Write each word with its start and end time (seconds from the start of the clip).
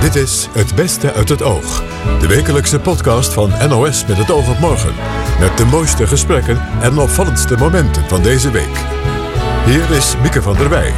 Dit 0.00 0.14
is 0.14 0.48
Het 0.50 0.74
Beste 0.74 1.12
uit 1.12 1.28
het 1.28 1.42
Oog. 1.42 1.82
De 2.20 2.26
wekelijkse 2.26 2.80
podcast 2.80 3.32
van 3.32 3.50
NOS 3.68 4.06
met 4.06 4.16
het 4.16 4.30
oog 4.30 4.50
op 4.50 4.58
morgen. 4.58 4.94
Met 5.40 5.56
de 5.56 5.64
mooiste 5.64 6.06
gesprekken 6.06 6.60
en 6.80 6.98
opvallendste 6.98 7.56
momenten 7.56 8.08
van 8.08 8.22
deze 8.22 8.50
week. 8.50 8.76
Hier 9.64 9.90
is 9.90 10.14
Mieke 10.22 10.42
van 10.42 10.56
der 10.56 10.68
Wij. 10.68 10.92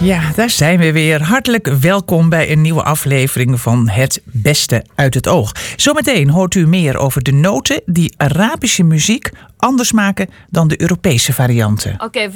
Ja, 0.00 0.32
daar 0.34 0.50
zijn 0.50 0.78
we 0.78 0.92
weer. 0.92 1.22
Hartelijk 1.22 1.66
welkom 1.66 2.28
bij 2.28 2.52
een 2.52 2.60
nieuwe 2.60 2.82
aflevering 2.82 3.60
van 3.60 3.88
Het 3.88 4.22
Beste 4.24 4.84
uit 4.94 5.14
het 5.14 5.28
Oog. 5.28 5.52
Zometeen 5.76 6.30
hoort 6.30 6.54
u 6.54 6.66
meer 6.66 6.96
over 6.96 7.22
de 7.22 7.32
noten 7.32 7.82
die 7.86 8.14
Arabische 8.16 8.82
muziek 8.82 9.30
anders 9.58 9.92
maken 9.92 10.28
dan 10.50 10.68
de 10.68 10.80
Europese 10.80 11.32
varianten. 11.32 11.94
Oké, 11.98 12.30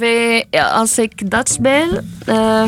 als 0.73 0.97
ik 0.97 1.29
dat 1.31 1.49
speel. 1.49 1.87
eh, 2.25 2.63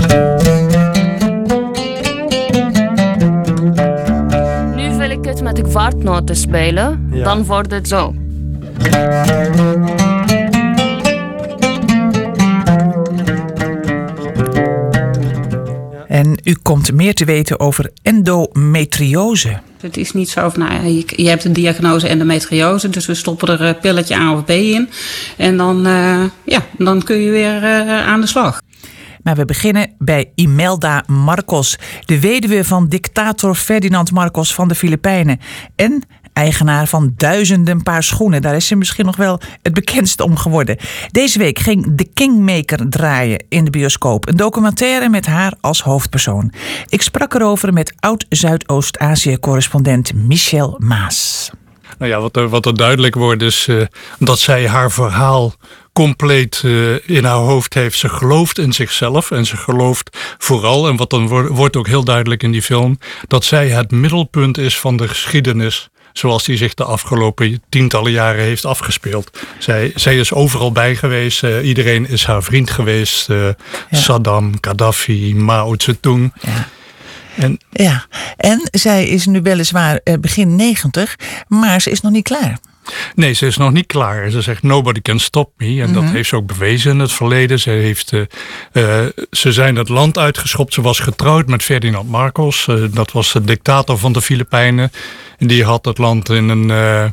Nu 4.76 4.96
wil 4.98 5.10
ik 5.10 5.26
het 5.26 5.42
met 5.42 5.56
de 5.56 5.62
kwartnoten 5.62 6.36
spelen. 6.36 7.10
Dan 7.24 7.46
wordt 7.46 7.72
het 7.72 7.88
zo. 7.88 8.14
En 16.16 16.38
u 16.44 16.56
komt 16.62 16.94
meer 16.94 17.14
te 17.14 17.26
weten 17.26 17.60
over 17.60 17.92
endometriose. 18.02 19.60
Het 19.82 19.98
is 19.98 20.12
niet 20.12 20.30
zo 20.30 20.50
van, 20.50 20.60
nou, 20.60 20.88
je, 20.88 21.04
je 21.16 21.28
hebt 21.28 21.44
een 21.44 21.54
diagnose 21.54 22.08
endometriose, 22.08 22.90
dus 22.90 23.06
we 23.06 23.14
stoppen 23.14 23.48
er 23.48 23.62
een 23.62 23.80
pilletje 23.80 24.16
A 24.16 24.34
of 24.34 24.46
B 24.46 24.50
in. 24.50 24.90
En 25.38 25.58
dan, 25.58 25.86
eh, 25.86 26.24
ja, 26.46 26.66
dan 26.78 27.04
kun 27.04 27.16
je 27.16 27.32
weer 27.32 27.64
eh, 27.64 28.08
aan 28.08 28.22
de 28.22 28.28
slag. 28.28 28.62
Maar 29.24 29.36
we 29.36 29.46
beginnen 29.46 29.96
bij 29.98 30.32
Imelda 30.36 31.04
Marcos, 31.08 31.78
de 32.06 32.20
weduwe 32.20 32.64
van 32.64 32.88
dictator 32.88 33.56
Ferdinand 33.56 34.12
Marcos 34.12 34.54
van 34.54 34.68
de 34.68 34.76
Filipijnen. 34.76 35.40
En 35.76 36.04
eigenaar 36.36 36.88
van 36.88 37.14
duizenden 37.18 37.84
paar 37.84 38.04
schoenen. 38.04 38.42
Daar 38.42 38.56
is 38.56 38.68
ze 38.68 38.76
misschien 38.76 39.06
nog 39.06 39.16
wel 39.16 39.40
het 39.62 39.74
bekendst 39.74 40.22
om 40.22 40.38
geworden. 40.38 40.78
Deze 41.12 41.40
week 41.40 41.60
ging 41.60 41.98
The 41.98 42.10
Kingmaker 42.14 42.90
draaien 42.90 43.46
in 43.50 43.66
de 43.66 43.72
bioscoop. 43.72 44.28
Een 44.28 44.36
documentaire 44.36 45.10
met 45.10 45.26
haar 45.26 45.54
als 45.62 45.82
hoofdpersoon. 45.82 46.54
Ik 46.90 47.02
sprak 47.02 47.34
erover 47.34 47.74
met 47.74 47.94
oud-Zuidoost-Azië-correspondent 48.00 50.14
Michel 50.14 50.76
Maas. 50.80 51.52
Nou 51.98 52.12
ja, 52.12 52.20
wat 52.20 52.36
er, 52.36 52.50
wat 52.50 52.72
duidelijk 52.76 53.16
wordt 53.16 53.42
is 53.42 53.68
eh, 53.68 53.82
dat 54.20 54.40
zij 54.40 54.68
haar 54.68 54.92
verhaal 54.92 55.54
compleet 55.94 56.62
eh, 56.66 57.10
in 57.10 57.24
haar 57.24 57.36
hoofd 57.36 57.74
heeft. 57.74 57.98
Ze 57.98 58.10
gelooft 58.10 58.58
in 58.58 58.74
zichzelf 58.74 59.32
en 59.32 59.46
ze 59.46 59.58
gelooft 59.58 60.36
vooral, 60.38 60.88
en 60.88 60.96
wat 60.96 61.10
dan 61.10 61.28
wordt 61.48 61.76
ook 61.76 61.88
heel 61.88 62.04
duidelijk 62.04 62.44
in 62.44 62.52
die 62.52 62.62
film, 62.62 63.00
dat 63.28 63.44
zij 63.44 63.70
het 63.70 63.92
middelpunt 63.92 64.58
is 64.58 64.80
van 64.80 64.98
de 64.98 65.08
geschiedenis. 65.08 65.90
Zoals 66.18 66.44
die 66.44 66.58
zich 66.58 66.74
de 66.74 66.84
afgelopen 66.84 67.64
tientallen 67.70 68.12
jaren 68.12 68.44
heeft 68.44 68.66
afgespeeld. 68.66 69.40
Zij, 69.60 69.92
zij 69.96 70.18
is 70.18 70.34
overal 70.34 70.72
bij 70.72 70.96
geweest. 70.96 71.44
eh, 71.44 71.68
iedereen 71.68 72.10
is 72.10 72.26
haar 72.26 72.44
vriend 72.44 72.70
geweest. 72.70 73.30
eh, 73.30 73.48
Saddam, 73.92 74.54
Gaddafi, 74.62 75.36
Mao 75.36 75.74
Zedong. 75.78 76.34
Ja. 76.42 76.68
En 77.36 77.58
Ja, 77.72 78.06
en 78.38 78.70
zij 78.72 79.08
is 79.08 79.26
nu 79.26 79.42
weliswaar 79.42 80.00
eh, 80.04 80.14
begin 80.20 80.56
90, 80.56 81.16
maar 81.48 81.82
ze 81.82 81.90
is 81.90 82.02
nog 82.02 82.12
niet 82.12 82.24
klaar. 82.24 82.58
Nee, 83.16 83.34
ze 83.34 83.46
is 83.48 83.58
nog 83.58 83.72
niet 83.72 83.86
klaar. 83.86 84.30
Ze 84.30 84.42
zegt 84.42 84.64
nobody 84.64 85.02
can 85.02 85.20
stop 85.20 85.52
me. 85.58 85.82
En 85.82 85.94
dat 85.94 86.04
heeft 86.04 86.30
ze 86.30 86.36
ook 86.36 86.46
bewezen 86.48 86.92
in 86.92 87.00
het 87.00 87.12
verleden. 87.12 87.60
Ze, 87.60 87.70
heeft, 87.70 88.12
ze 89.32 89.52
zijn 89.52 89.76
het 89.76 89.90
land 89.90 90.18
uitgeschopt. 90.18 90.74
Ze 90.74 90.82
was 90.82 91.00
getrouwd 91.00 91.48
met 91.48 91.64
Ferdinand 91.64 92.10
Marcos. 92.10 92.68
Dat 92.92 93.12
was 93.12 93.34
de 93.34 93.42
dictator 93.42 93.98
van 93.98 94.14
de 94.14 94.22
Filipijnen. 94.22 94.92
En 95.38 95.48
die 95.48 95.64
had 95.64 95.86
het 95.86 95.98
land 95.98 96.30
in 96.30 96.50
een 96.50 96.72
eh, 96.72 97.04
eh, 97.04 97.12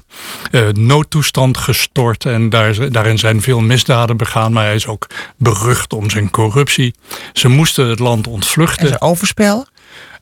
noodtoestand 0.73 1.57
gestort. 1.57 2.27
En 2.27 2.49
daar, 2.49 2.91
daarin 2.91 3.19
zijn 3.19 3.43
veel 3.43 3.61
misdaden 3.61 4.17
begaan. 4.17 4.53
Maar 4.53 4.65
hij 4.65 4.75
is 4.75 4.87
ook 4.87 5.07
berucht 5.37 5.93
om 5.93 6.11
zijn 6.11 6.31
corruptie. 6.31 6.95
Ze 7.33 7.49
moesten 7.49 7.87
het 7.87 7.99
land 7.99 8.27
ontvluchten. 8.27 8.91
En 8.91 9.01
overspel. 9.01 9.67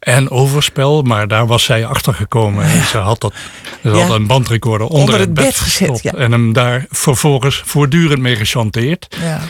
En 0.01 0.31
overspel, 0.31 1.03
maar 1.03 1.29
daar 1.29 1.47
was 1.47 1.65
zij 1.65 1.87
achter 1.87 2.15
gekomen. 2.15 2.65
En 2.65 2.85
ze 2.85 2.99
had, 2.99 3.21
dat, 3.21 3.35
ze 3.83 3.89
had 3.89 4.11
een 4.11 4.27
bandrecorder 4.27 4.87
onder, 4.87 5.01
Onder 5.01 5.15
het 5.15 5.25
het 5.25 5.35
bed, 5.35 5.45
bed 5.45 5.57
gezet, 5.57 6.03
ja. 6.03 6.13
En 6.13 6.33
hem 6.33 6.53
daar 6.53 6.87
vervolgens 6.91 7.63
voortdurend 7.65 8.21
mee 8.21 8.37
gechanteerd. 8.37 9.17
Ja. 9.23 9.41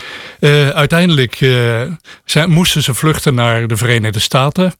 Eh, 0.41 0.69
uiteindelijk 0.69 1.41
eh, 1.41 2.45
moesten 2.45 2.83
ze 2.83 2.93
vluchten 2.93 3.33
naar 3.33 3.67
de 3.67 3.77
Verenigde 3.77 4.19
Staten. 4.19 4.73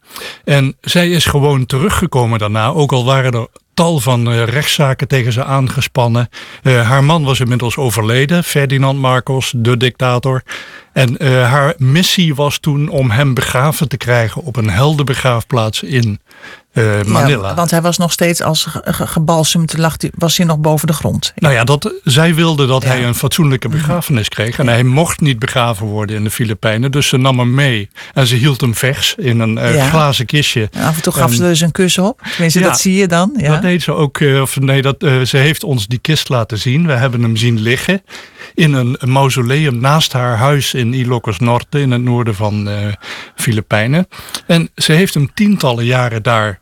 En 0.44 0.78
zij 0.82 1.10
is 1.10 1.26
gewoon 1.26 1.66
teruggekomen 1.66 2.40
daarna. 2.40 2.68
Ook 2.68 2.92
al 2.92 3.06
waren 3.06 3.32
er 3.32 3.48
tal 3.74 4.00
van 4.00 4.32
eh, 4.32 4.44
rechtszaken 4.44 5.08
tegen 5.08 5.32
ze 5.32 5.44
aangespannen. 5.44 6.30
Haar 6.64 7.04
man 7.04 7.24
was 7.24 7.40
inmiddels 7.40 7.78
overleden, 7.78 8.44
Ferdinand 8.44 9.00
Marcos, 9.00 9.54
de 9.56 9.78
dictator. 9.78 10.44
En 10.94 11.18
eh, 11.18 11.50
haar 11.50 11.74
missie 11.78 12.36
was 12.36 12.58
toen 12.58 12.90
om 12.90 13.12
hem 13.12 13.34
begraven 13.34 13.88
te 13.88 13.98
krijgen 13.98 14.42
op 14.42 14.56
een 14.56 14.70
heldenbegraafplaats 14.70 15.84
in 15.84 16.20
eh, 16.72 17.02
Manila. 17.06 17.48
Ja, 17.50 17.56
want 17.56 17.72
hij 17.72 17.82
was 17.82 17.98
nog 17.98 18.12
steeds 18.12 18.42
als 18.42 18.64
ge- 18.66 18.82
ge- 18.86 19.08
gebalsemd, 19.08 19.78
lag 19.78 19.96
was 20.16 20.38
hij 20.38 20.46
nog 20.46 20.60
boven 20.60 20.88
de 20.88 20.94
grond. 20.94 21.32
Nou 21.36 21.54
ja, 21.54 21.64
dat, 21.64 21.94
zij 22.04 22.36
wilde 22.36 22.68
dat 22.68 22.82
Ja. 22.84 22.88
Mhm. 22.90 22.98
hij 22.98 23.08
een 23.08 23.16
fatsoenlijke 23.16 23.70
begrafenis 23.70 24.30
kreeg. 24.30 24.60
En 24.60 24.68
hij 24.68 24.84
mocht 24.84 25.22
niet 25.22 25.40
begraven 25.40 25.86
worden 25.86 26.16
in 26.16 26.24
de 26.24 26.32
Filipijnen. 26.32 26.92
Dus 26.92 27.08
ze 27.08 27.18
nam 27.18 27.40
hem 27.40 27.54
mee. 27.54 27.90
En 28.14 28.28
ze 28.28 28.36
hield 28.36 28.62
hem 28.62 28.76
vers 28.76 29.16
in 29.18 29.40
een 29.40 29.58
eh, 29.58 29.90
glazen 29.90 30.26
kistje. 30.26 30.70
Af 30.78 30.96
en 30.96 31.02
toe 31.02 31.14
gaf 31.14 31.30
En 31.30 31.36
ze 31.36 31.42
dus 31.42 31.62
een 31.62 31.72
kus 31.72 31.98
op. 31.98 32.22
Tenminste, 32.32 32.60
dat 32.60 32.80
zie 32.80 32.96
je 32.96 33.08
dan. 33.08 33.34
Ja. 33.38 33.52
Dat 33.52 33.62
deed 33.62 33.82
ze 33.84 33.92
ook. 33.94 34.20
Of 34.42 34.60
nee, 34.60 34.82
dat, 34.82 34.96
ze 35.24 35.38
heeft 35.38 35.64
ons 35.64 35.88
die 35.88 36.00
kist 36.00 36.30
laten 36.30 36.58
zien. 36.58 36.86
We 36.88 36.94
hebben 36.94 37.22
hem 37.22 37.36
zien 37.38 37.60
liggen 37.60 38.02
in 38.54 38.74
een 38.74 38.98
mausoleum 39.02 39.80
naast 39.80 40.14
haar 40.14 40.38
huis 40.38 40.74
in 40.74 40.94
Ilocos 40.94 41.40
Norte. 41.40 41.80
In 41.80 41.92
het 41.92 42.02
noorden 42.02 42.36
van 42.36 42.70
eh 42.70 42.94
Filipijnen. 43.36 44.08
En 44.48 44.70
ze 44.76 44.92
heeft 44.92 45.14
hem 45.14 45.34
tientallen 45.34 45.86
jaren 45.86 46.24
daar 46.24 46.60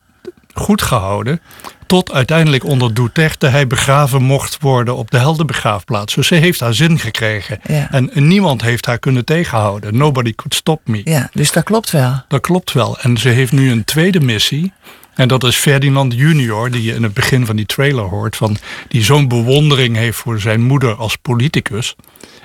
goed 0.54 0.82
gehouden. 0.82 1.42
Tot 1.88 2.12
uiteindelijk 2.12 2.64
onder 2.64 2.94
Duterte 2.94 3.48
hij 3.48 3.68
begraven 3.68 4.22
mocht 4.22 4.58
worden 4.62 4.96
op 4.96 5.12
de 5.12 5.18
heldenbegraafplaats. 5.18 6.16
Dus 6.16 6.28
ze 6.28 6.36
heeft 6.36 6.60
haar 6.60 6.74
zin 6.74 7.00
gekregen. 7.00 7.60
Ja. 7.64 7.92
En 7.92 8.10
niemand 8.14 8.62
heeft 8.62 8.86
haar 8.86 9.00
kunnen 9.00 9.26
tegenhouden. 9.26 9.98
Nobody 9.98 10.34
could 10.36 10.54
stop 10.54 10.82
me. 10.84 11.02
ja, 11.04 11.30
dus 11.34 11.52
dat 11.52 11.64
klopt 11.64 11.92
wel. 11.92 12.24
Dat 12.28 12.42
klopt 12.42 12.74
wel. 12.74 13.00
En 13.00 13.18
ze 13.18 13.30
heeft 13.30 13.52
nu 13.52 13.72
een 13.72 13.84
tweede 13.84 14.20
missie. 14.20 14.74
En 15.20 15.28
dat 15.28 15.44
is 15.44 15.56
Ferdinand 15.56 16.14
Junior, 16.14 16.72
die 16.72 16.84
je 16.84 16.94
in 16.94 17.04
het 17.04 17.14
begin 17.14 17.46
van 17.46 17.56
die 17.56 17.66
trailer 17.66 18.04
hoort. 18.04 18.36
Van, 18.36 18.58
die 18.88 19.04
zo'n 19.04 19.28
bewondering 19.28 19.96
heeft 19.96 20.18
voor 20.18 20.40
zijn 20.40 20.62
moeder 20.62 20.96
als 20.96 21.16
politicus. 21.16 21.96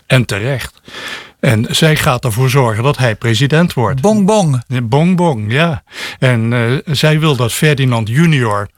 En 0.06 0.24
terecht. 0.24 0.80
En 1.40 1.66
zij 1.70 1.96
gaat 1.96 2.24
ervoor 2.24 2.50
zorgen 2.50 2.82
dat 2.82 2.98
hij 2.98 3.14
president 3.14 3.72
wordt. 3.74 4.00
Bong 4.00 4.26
bong. 4.26 4.62
Bong 4.82 5.16
bong, 5.16 5.52
ja. 5.52 5.82
En 6.18 6.52
eh, 6.52 6.94
zij 6.94 7.20
wil 7.20 7.36
dat 7.36 7.52
Ferdinand 7.52 8.08
Junior, 8.08 8.68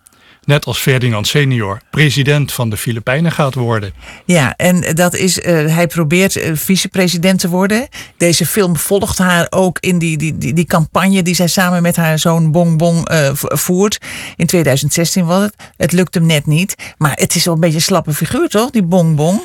net 0.46 0.64
als 0.64 0.78
Ferdinand 0.78 1.26
Senior, 1.26 1.80
president 1.90 2.52
van 2.52 2.70
de 2.70 2.76
Filipijnen 2.76 3.32
gaat 3.32 3.54
worden. 3.54 3.92
Ja, 4.24 4.54
en 4.56 4.94
dat 4.94 5.14
is, 5.14 5.40
eh, 5.40 5.74
hij 5.74 5.86
probeert 5.86 6.36
eh, 6.36 6.50
vicepresident 6.54 7.40
te 7.40 7.48
worden. 7.48 7.88
Deze 8.16 8.46
film 8.46 8.76
volgt 8.76 9.18
haar 9.18 9.46
ook 9.50 9.78
in 9.80 9.98
die, 9.98 10.16
die, 10.16 10.38
die, 10.38 10.52
die 10.52 10.64
campagne 10.64 11.22
die 11.22 11.34
zij 11.34 11.46
samen 11.48 11.82
met 11.82 11.96
haar 11.96 12.18
zoon 12.18 12.50
Bong 12.52 12.78
Bong 12.78 13.08
eh, 13.08 13.30
voert. 13.34 13.98
In 14.36 14.46
2016 14.46 15.24
was 15.26 15.42
het. 15.42 15.54
Het 15.76 15.92
lukt 15.92 16.14
hem 16.14 16.26
net 16.26 16.46
niet. 16.46 16.74
Maar 16.98 17.12
het 17.14 17.34
is 17.34 17.44
wel 17.44 17.54
een 17.54 17.60
beetje 17.60 17.76
een 17.76 17.82
slappe 17.82 18.12
figuur, 18.12 18.48
toch? 18.48 18.70
Die 18.70 18.82
Bong 18.82 19.16
Bong. 19.16 19.40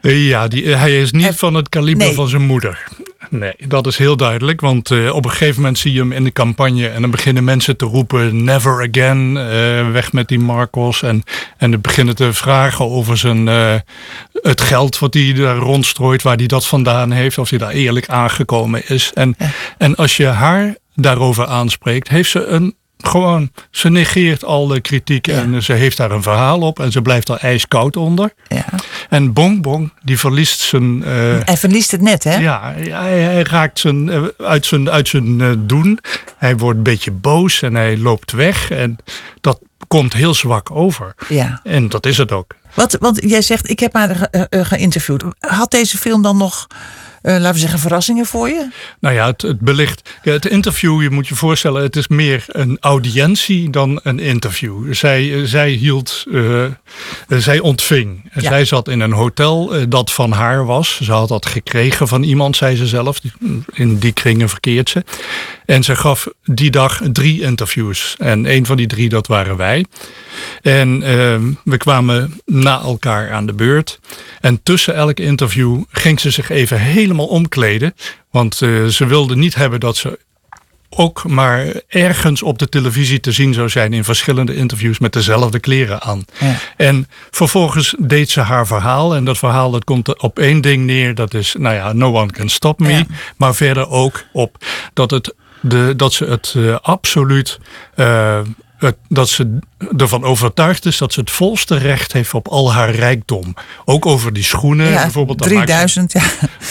Ja, 0.00 0.48
die, 0.48 0.68
hij 0.68 1.00
is 1.00 1.10
niet 1.12 1.22
Hij- 1.22 1.32
van 1.32 1.54
het 1.54 1.68
kaliber 1.68 2.06
Nee. 2.06 2.14
van 2.14 2.28
zijn 2.28 2.42
moeder. 2.46 2.84
Nee, 3.30 3.52
dat 3.68 3.86
is 3.86 3.96
heel 3.96 4.16
duidelijk. 4.16 4.60
Want 4.60 4.90
eh, 4.90 5.14
op 5.14 5.24
een 5.24 5.30
gegeven 5.30 5.60
moment 5.60 5.78
zie 5.78 5.92
je 5.92 5.98
hem 5.98 6.12
in 6.12 6.24
de 6.24 6.32
campagne. 6.32 6.88
En 6.88 7.00
dan 7.00 7.10
beginnen 7.10 7.44
mensen 7.44 7.76
te 7.76 7.84
roepen: 7.84 8.44
never 8.44 8.88
again. 8.88 9.36
eh, 9.36 9.90
weg 9.90 10.12
met 10.12 10.28
die 10.28 10.38
Marcos. 10.38 11.02
En, 11.02 11.22
en 11.56 11.70
dan 11.70 11.80
beginnen 11.80 12.16
te 12.16 12.32
vragen 12.32 12.90
over 12.90 13.16
zijn, 13.16 13.48
eh, 13.48 13.74
het 14.32 14.60
geld 14.60 14.98
wat 14.98 15.14
hij 15.14 15.32
daar 15.32 15.56
rondstrooit. 15.56 16.22
Waar 16.22 16.36
hij 16.36 16.46
dat 16.46 16.66
vandaan 16.66 17.10
heeft. 17.10 17.38
Of 17.38 17.50
hij 17.50 17.58
daar 17.58 17.70
eerlijk 17.70 18.08
aangekomen 18.08 18.88
is. 18.88 19.10
En, 19.14 19.36
en 19.78 19.94
als 19.94 20.16
je 20.16 20.26
haar 20.26 20.76
daarover 20.94 21.46
aanspreekt, 21.46 22.08
heeft 22.08 22.30
ze 22.30 22.44
een 22.44 22.74
gewoon, 22.98 23.50
ze 23.70 23.88
negeert 23.90 24.44
al 24.44 24.66
de 24.66 24.80
kritiek 24.80 25.28
en 25.28 25.62
ze 25.62 25.72
heeft 25.72 25.96
daar 25.96 26.10
een 26.10 26.22
verhaal 26.22 26.60
op 26.60 26.80
en 26.80 26.92
ze 26.92 27.02
blijft 27.02 27.28
er 27.28 27.36
ijskoud 27.36 27.96
onder. 27.96 28.32
Ja. 28.48 28.64
En 29.08 29.32
Bong 29.32 29.62
Bong, 29.62 29.92
die 30.02 30.18
verliest 30.18 30.60
zijn. 30.60 31.04
eh, 31.04 31.10
Hij 31.44 31.56
verliest 31.56 31.90
het 31.90 32.00
net, 32.00 32.24
hè? 32.24 32.36
ja, 32.36 32.72
hij, 32.74 33.22
hij 33.22 33.42
raakt 33.42 33.78
zijn, 33.78 34.10
eh, 34.10 34.22
uit 34.38 34.66
zijn, 34.66 34.90
uit 34.90 35.08
zijn 35.08 35.40
eh, 35.40 35.50
doen. 35.58 35.98
Hij 36.36 36.56
wordt 36.56 36.76
een 36.76 36.82
beetje 36.84 37.10
boos 37.10 37.62
en 37.62 37.74
hij 37.74 37.98
loopt 37.98 38.32
weg. 38.32 38.70
En 38.70 38.96
dat 39.40 39.60
komt 39.88 40.12
heel 40.12 40.34
zwak 40.34 40.70
over. 40.70 41.14
Ja. 41.28 41.60
En 41.64 41.88
dat 41.88 42.06
is 42.06 42.16
het 42.18 42.32
ook. 42.32 42.54
Wat, 42.74 42.96
want 43.00 43.20
jij 43.22 43.42
zegt, 43.42 43.70
ik 43.70 43.78
heb 43.80 43.92
haar 43.94 44.16
ge- 44.30 44.64
geïnterviewd. 44.64 45.24
Had 45.38 45.70
deze 45.70 45.98
film 45.98 46.22
dan 46.22 46.36
nog 46.36 46.66
laten 47.32 47.52
we 47.52 47.58
zeggen, 47.58 47.78
verrassingen 47.78 48.26
voor 48.26 48.48
je? 48.48 48.68
Nou 49.00 49.14
ja, 49.14 49.26
het, 49.26 49.42
het 49.42 49.60
belicht. 49.60 50.10
Het 50.22 50.46
interview, 50.46 51.02
je 51.02 51.10
moet 51.10 51.28
je 51.28 51.34
voorstellen, 51.34 51.82
het 51.82 51.96
is 51.96 52.08
meer 52.08 52.44
een 52.46 52.76
audiëntie 52.80 53.70
dan 53.70 54.00
een 54.02 54.18
interview. 54.18 54.94
Zij, 54.94 55.46
zij 55.46 55.70
hield, 55.70 56.24
zij 57.28 57.58
ontving. 57.58 58.30
Zij 58.34 58.64
zat 58.64 58.88
in 58.88 59.00
een 59.00 59.12
hotel 59.12 59.88
dat 59.88 60.12
van 60.12 60.32
haar 60.32 60.66
was. 60.66 61.00
Ze 61.02 61.12
had 61.12 61.28
dat 61.28 61.46
gekregen 61.46 62.08
van 62.08 62.22
iemand, 62.22 62.56
zei 62.56 62.76
ze 62.76 62.86
zelf. 62.86 63.20
In 63.72 63.98
die 63.98 64.12
kringen 64.12 64.48
verkeert 64.48 64.88
ze. 64.88 65.04
En 65.64 65.84
ze 65.84 65.96
gaf 65.96 66.28
die 66.44 66.70
dag 66.70 67.00
drie 67.12 67.42
interviews. 67.42 68.14
En 68.18 68.52
een 68.52 68.66
van 68.66 68.76
die 68.76 68.86
drie, 68.86 69.08
dat 69.08 69.26
waren 69.26 69.56
wij. 69.56 69.84
En 70.62 71.02
ehm, 71.02 71.52
we 71.64 71.76
kwamen 71.76 72.40
na 72.44 72.80
elkaar 72.80 73.32
aan 73.32 73.46
de 73.46 73.52
beurt. 73.52 73.98
En 74.40 74.62
tussen 74.62 74.94
elk 74.94 75.18
interview 75.18 75.82
ging 75.90 76.20
ze 76.20 76.30
zich 76.30 76.50
even 76.50 76.80
helemaal 76.80 77.15
omkleden. 77.24 77.94
Want 78.30 78.60
uh, 78.60 78.86
ze 78.86 79.06
wilde 79.06 79.36
niet 79.36 79.54
hebben 79.54 79.80
dat 79.80 79.96
ze 79.96 80.18
ook 80.90 81.24
maar 81.24 81.66
ergens 81.88 82.42
op 82.42 82.58
de 82.58 82.68
televisie 82.68 83.20
te 83.20 83.32
zien 83.32 83.54
zou 83.54 83.68
zijn 83.68 83.92
in 83.92 84.04
verschillende 84.04 84.54
interviews 84.54 84.98
met 84.98 85.12
dezelfde 85.12 85.60
kleren 85.60 86.02
aan. 86.02 86.24
Ja. 86.38 86.54
En 86.76 87.08
vervolgens 87.30 87.94
deed 87.98 88.30
ze 88.30 88.40
haar 88.40 88.66
verhaal. 88.66 89.14
En 89.14 89.24
dat 89.24 89.38
verhaal 89.38 89.70
dat 89.70 89.84
komt 89.84 90.22
op 90.22 90.38
één 90.38 90.60
ding 90.60 90.84
neer. 90.84 91.14
Dat 91.14 91.34
is, 91.34 91.54
nou 91.58 91.74
ja, 91.74 91.92
no 91.92 92.12
one 92.12 92.32
can 92.32 92.48
stop 92.48 92.78
me. 92.78 93.06
Maar 93.36 93.54
verder 93.54 93.88
ook 93.88 94.24
op 94.32 94.64
dat, 94.92 95.10
het, 95.10 95.34
de, 95.60 95.94
dat 95.96 96.12
ze 96.12 96.24
het 96.24 96.54
uh, 96.56 96.76
absoluut 96.82 97.58
uh, 97.96 98.38
dat 99.08 99.28
ze 99.28 99.58
ervan 99.96 100.24
overtuigd 100.24 100.86
is 100.86 100.98
dat 100.98 101.12
ze 101.12 101.20
het 101.20 101.30
volste 101.30 101.76
recht 101.76 102.12
heeft 102.12 102.34
op 102.34 102.48
al 102.48 102.72
haar 102.72 102.90
rijkdom. 102.90 103.54
Ook 103.84 104.06
over 104.06 104.32
die 104.32 104.44
schoenen 104.44 104.90
ja, 104.90 105.02
bijvoorbeeld. 105.02 105.38
3000, 105.38 106.12
ja. 106.12 106.22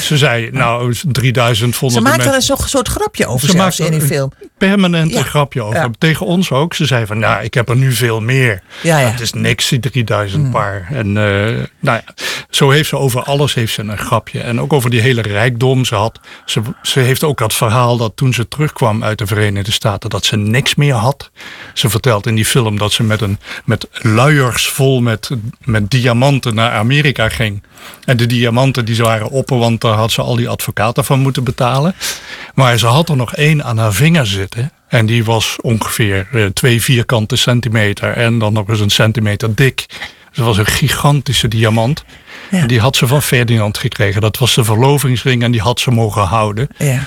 Ze 0.01 0.17
zei, 0.17 0.49
nou, 0.51 0.95
3000 1.11 1.75
vonden 1.75 1.97
Ze 1.97 2.03
maakt 2.03 2.25
nog 2.25 2.59
een 2.61 2.69
soort 2.69 2.87
grapje 2.87 3.25
over 3.25 3.49
ze 3.49 3.57
zelfs 3.57 3.79
in 3.79 3.91
die 3.91 4.01
film. 4.01 4.31
permanent 4.57 5.15
een 5.15 5.25
grapje 5.25 5.61
over. 5.61 5.91
Tegen 5.97 6.25
ons 6.25 6.51
ook. 6.51 6.73
Ze 6.73 6.85
zei 6.85 7.05
van, 7.05 7.19
nou, 7.19 7.43
ik 7.43 7.53
heb 7.53 7.69
er 7.69 7.75
nu 7.75 7.91
veel 7.91 8.21
meer. 8.21 8.61
Ja, 8.81 8.99
ja. 8.99 9.07
Het 9.07 9.19
is 9.19 9.33
niks, 9.33 9.69
die 9.69 9.79
3000 9.79 10.43
mm. 10.43 10.51
paar. 10.51 10.87
En 10.91 11.07
uh, 11.07 11.13
nou 11.13 11.65
ja, 11.79 12.03
zo 12.49 12.69
heeft 12.69 12.89
ze 12.89 12.97
over 12.97 13.23
alles 13.23 13.53
heeft 13.53 13.73
ze 13.73 13.81
een 13.81 13.97
grapje. 13.97 14.41
En 14.41 14.61
ook 14.61 14.73
over 14.73 14.89
die 14.89 15.01
hele 15.01 15.21
rijkdom. 15.21 15.85
Ze, 15.85 15.95
had, 15.95 16.19
ze, 16.45 16.61
ze 16.81 16.99
heeft 16.99 17.23
ook 17.23 17.37
dat 17.37 17.53
verhaal 17.53 17.97
dat 17.97 18.11
toen 18.15 18.33
ze 18.33 18.47
terugkwam 18.47 19.03
uit 19.03 19.17
de 19.17 19.27
Verenigde 19.27 19.71
Staten, 19.71 20.09
dat 20.09 20.25
ze 20.25 20.35
niks 20.35 20.75
meer 20.75 20.93
had. 20.93 21.31
Ze 21.73 21.89
vertelt 21.89 22.27
in 22.27 22.35
die 22.35 22.45
film 22.45 22.77
dat 22.77 22.93
ze 22.95 23.03
met, 23.03 23.21
een, 23.21 23.39
met 23.65 23.87
luiers 23.91 24.67
vol 24.67 25.01
met, 25.01 25.29
met 25.63 25.91
diamanten 25.91 26.55
naar 26.55 26.71
Amerika 26.71 27.29
ging. 27.29 27.63
En 28.05 28.17
de 28.17 28.25
diamanten 28.25 28.85
die 28.85 28.97
waren 28.97 29.29
op, 29.29 29.49
want 29.49 29.81
daar 29.81 29.93
had 29.93 30.11
ze 30.11 30.21
al 30.21 30.35
die 30.35 30.49
advocaten 30.49 31.05
van 31.05 31.19
moeten 31.19 31.43
betalen. 31.43 31.95
Maar 32.53 32.77
ze 32.77 32.87
had 32.87 33.09
er 33.09 33.15
nog 33.15 33.35
één 33.35 33.63
aan 33.63 33.77
haar 33.77 33.93
vinger 33.93 34.27
zitten. 34.27 34.71
En 34.87 35.05
die 35.05 35.25
was 35.25 35.57
ongeveer 35.61 36.27
eh, 36.31 36.45
twee 36.45 36.81
vierkante 36.81 37.35
centimeter 37.35 38.11
en 38.11 38.39
dan 38.39 38.53
nog 38.53 38.69
eens 38.69 38.79
een 38.79 38.89
centimeter 38.89 39.55
dik. 39.55 39.85
Dat 40.33 40.45
was 40.45 40.57
een 40.57 40.65
gigantische 40.65 41.47
diamant. 41.47 42.03
En 42.49 42.67
die 42.67 42.79
had 42.79 42.95
ze 42.95 43.07
van 43.07 43.21
Ferdinand 43.21 43.77
gekregen. 43.77 44.21
Dat 44.21 44.37
was 44.37 44.55
de 44.55 44.63
verlovingsring 44.63 45.43
en 45.43 45.51
die 45.51 45.61
had 45.61 45.79
ze 45.79 45.91
mogen 45.91 46.23
houden. 46.23 46.67
Ja. 46.77 46.99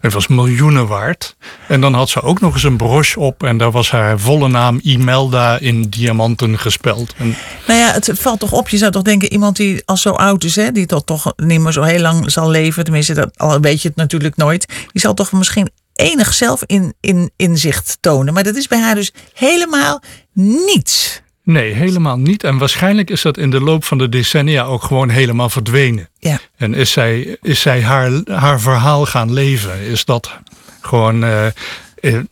Het 0.00 0.12
was 0.12 0.26
miljoenen 0.26 0.86
waard. 0.86 1.36
En 1.68 1.80
dan 1.80 1.94
had 1.94 2.08
ze 2.08 2.22
ook 2.22 2.40
nog 2.40 2.54
eens 2.54 2.62
een 2.62 2.76
broche 2.76 3.20
op. 3.20 3.42
En 3.42 3.58
daar 3.58 3.70
was 3.70 3.90
haar 3.90 4.18
volle 4.18 4.48
naam 4.48 4.80
Imelda 4.82 5.58
in 5.58 5.82
diamanten 5.82 6.58
gespeld. 6.58 7.14
Nou 7.66 7.80
ja, 7.80 7.92
het 7.92 8.10
valt 8.12 8.40
toch 8.40 8.52
op. 8.52 8.68
Je 8.68 8.76
zou 8.76 8.92
toch 8.92 9.02
denken, 9.02 9.32
iemand 9.32 9.56
die 9.56 9.82
al 9.84 9.96
zo 9.96 10.10
oud 10.10 10.44
is, 10.44 10.56
hè, 10.56 10.72
die 10.72 10.86
tot 10.86 11.06
toch 11.06 11.32
niet 11.36 11.60
meer 11.60 11.72
zo 11.72 11.82
heel 11.82 12.00
lang 12.00 12.32
zal 12.32 12.50
leven. 12.50 12.84
Tenminste, 12.84 13.14
dat, 13.14 13.38
al 13.38 13.60
weet 13.60 13.82
je 13.82 13.88
het 13.88 13.96
natuurlijk 13.96 14.36
nooit. 14.36 14.66
Die 14.92 15.00
zal 15.00 15.14
toch 15.14 15.32
misschien 15.32 15.70
enig 15.94 16.34
zelf 16.34 16.62
in, 16.66 16.94
in, 17.00 17.30
inzicht 17.36 17.98
tonen. 18.00 18.34
Maar 18.34 18.42
dat 18.42 18.56
is 18.56 18.66
bij 18.66 18.80
haar 18.80 18.94
dus 18.94 19.12
helemaal 19.32 20.02
niets. 20.32 21.24
Nee, 21.46 21.72
helemaal 21.72 22.16
niet. 22.16 22.44
En 22.44 22.58
waarschijnlijk 22.58 23.10
is 23.10 23.22
dat 23.22 23.38
in 23.38 23.50
de 23.50 23.60
loop 23.60 23.84
van 23.84 23.98
de 23.98 24.08
decennia 24.08 24.62
ook 24.62 24.82
gewoon 24.82 25.08
helemaal 25.08 25.50
verdwenen. 25.50 26.08
Ja. 26.18 26.38
En 26.56 26.74
is 26.74 26.90
zij, 26.90 27.36
is 27.42 27.60
zij 27.60 27.82
haar, 27.82 28.10
haar 28.24 28.60
verhaal 28.60 29.06
gaan 29.06 29.32
leven? 29.32 29.80
Is 29.80 30.04
dat 30.04 30.38
gewoon. 30.80 31.24
Uh, 31.24 31.46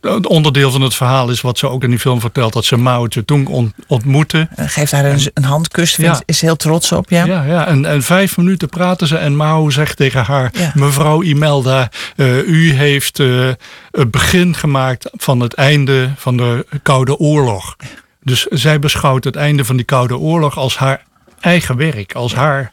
het 0.01 0.27
onderdeel 0.27 0.71
van 0.71 0.81
het 0.81 0.95
verhaal 0.95 1.29
is 1.29 1.41
wat 1.41 1.57
ze 1.57 1.69
ook 1.69 1.83
in 1.83 1.89
die 1.89 1.99
film 1.99 2.19
vertelt: 2.19 2.53
dat 2.53 2.65
ze 2.65 2.77
Mao 2.77 3.05
Zedong 3.09 3.71
ontmoeten. 3.87 4.49
Geeft 4.55 4.91
haar 4.91 5.05
een, 5.05 5.31
een 5.33 5.43
handkus, 5.43 5.95
ja. 5.95 6.21
is 6.25 6.41
heel 6.41 6.55
trots 6.55 6.91
op. 6.91 7.09
Ja, 7.09 7.25
ja, 7.25 7.43
ja. 7.43 7.67
En, 7.67 7.85
en 7.85 8.03
vijf 8.03 8.37
minuten 8.37 8.69
praten 8.69 9.07
ze 9.07 9.17
en 9.17 9.35
Mao 9.35 9.69
zegt 9.69 9.97
tegen 9.97 10.23
haar: 10.23 10.51
Mevrouw 10.73 11.23
Imelda, 11.23 11.89
uh, 12.15 12.47
u 12.47 12.73
heeft 12.73 13.19
uh, 13.19 13.49
het 13.91 14.11
begin 14.11 14.55
gemaakt 14.55 15.09
van 15.11 15.39
het 15.39 15.53
einde 15.53 16.09
van 16.15 16.37
de 16.37 16.65
Koude 16.83 17.17
Oorlog. 17.17 17.75
Dus 18.25 18.45
zij 18.45 18.79
beschouwt 18.79 19.23
het 19.23 19.35
einde 19.35 19.65
van 19.65 19.75
die 19.75 19.85
Koude 19.85 20.17
Oorlog 20.17 20.57
als 20.57 20.77
haar 20.77 21.03
eigen 21.39 21.77
werk, 21.77 22.13
als 22.13 22.35
haar. 22.35 22.71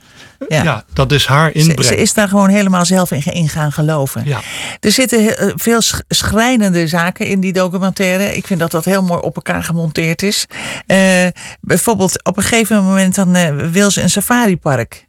Ja. 0.48 0.84
dat 0.92 1.12
is 1.12 1.26
haar 1.26 1.54
inbreng. 1.54 1.84
Ze, 1.84 1.96
is 1.96 2.14
daar 2.14 2.28
gewoon 2.28 2.48
helemaal 2.48 2.84
zelf 2.84 3.10
in, 3.10 3.48
gaan 3.48 3.72
geloven. 3.72 4.22
Ja. 4.24 4.40
Er 4.80 4.92
zitten 4.92 5.38
eh, 5.38 5.52
veel 5.56 5.80
schrijnende 6.08 6.86
zaken 6.86 7.26
in 7.26 7.40
die 7.40 7.52
documentaire. 7.52 8.36
Ik 8.36 8.46
vind 8.46 8.60
dat 8.60 8.70
dat 8.70 8.84
heel 8.84 9.02
mooi 9.02 9.20
op 9.20 9.36
elkaar 9.36 9.62
gemonteerd 9.62 10.22
is. 10.22 10.46
Uh, 10.86 11.26
bijvoorbeeld, 11.60 12.24
op 12.24 12.36
een 12.36 12.42
gegeven 12.42 12.84
moment 12.84 13.14
dan, 13.14 13.36
uh, 13.36 13.70
wil 13.70 13.90
ze 13.90 14.02
een 14.02 14.10
safaripark 14.10 15.06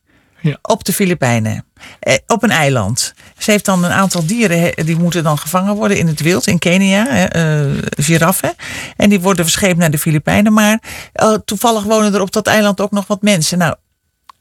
op 0.61 0.83
de 0.83 0.93
Filipijnen. 0.93 1.65
Eh, 1.99 2.15
op 2.27 2.43
een 2.43 2.51
eiland. 2.51 3.13
Ze 3.37 3.51
heeft 3.51 3.65
dan 3.65 3.83
een 3.83 3.91
aantal 3.91 4.25
dieren, 4.25 4.85
die 4.85 4.95
moeten 4.95 5.23
dan 5.23 5.37
gevangen 5.37 5.75
worden 5.75 5.97
in 5.97 6.07
het 6.07 6.21
wild 6.21 6.47
in 6.47 6.59
Kenia, 6.59 7.27
eh, 7.29 7.61
giraffen. 7.89 8.53
En 8.97 9.09
die 9.09 9.19
worden 9.19 9.45
verscheept 9.45 9.77
naar 9.77 9.91
de 9.91 9.97
Filipijnen. 9.97 10.53
Maar 10.53 10.81
uh, 11.23 11.33
toevallig 11.45 11.83
wonen 11.83 12.13
er 12.13 12.21
op 12.21 12.31
dat 12.31 12.47
eiland 12.47 12.81
ook 12.81 12.91
nog 12.91 13.07
wat 13.07 13.21
mensen. 13.21 13.57
Nou, 13.57 13.75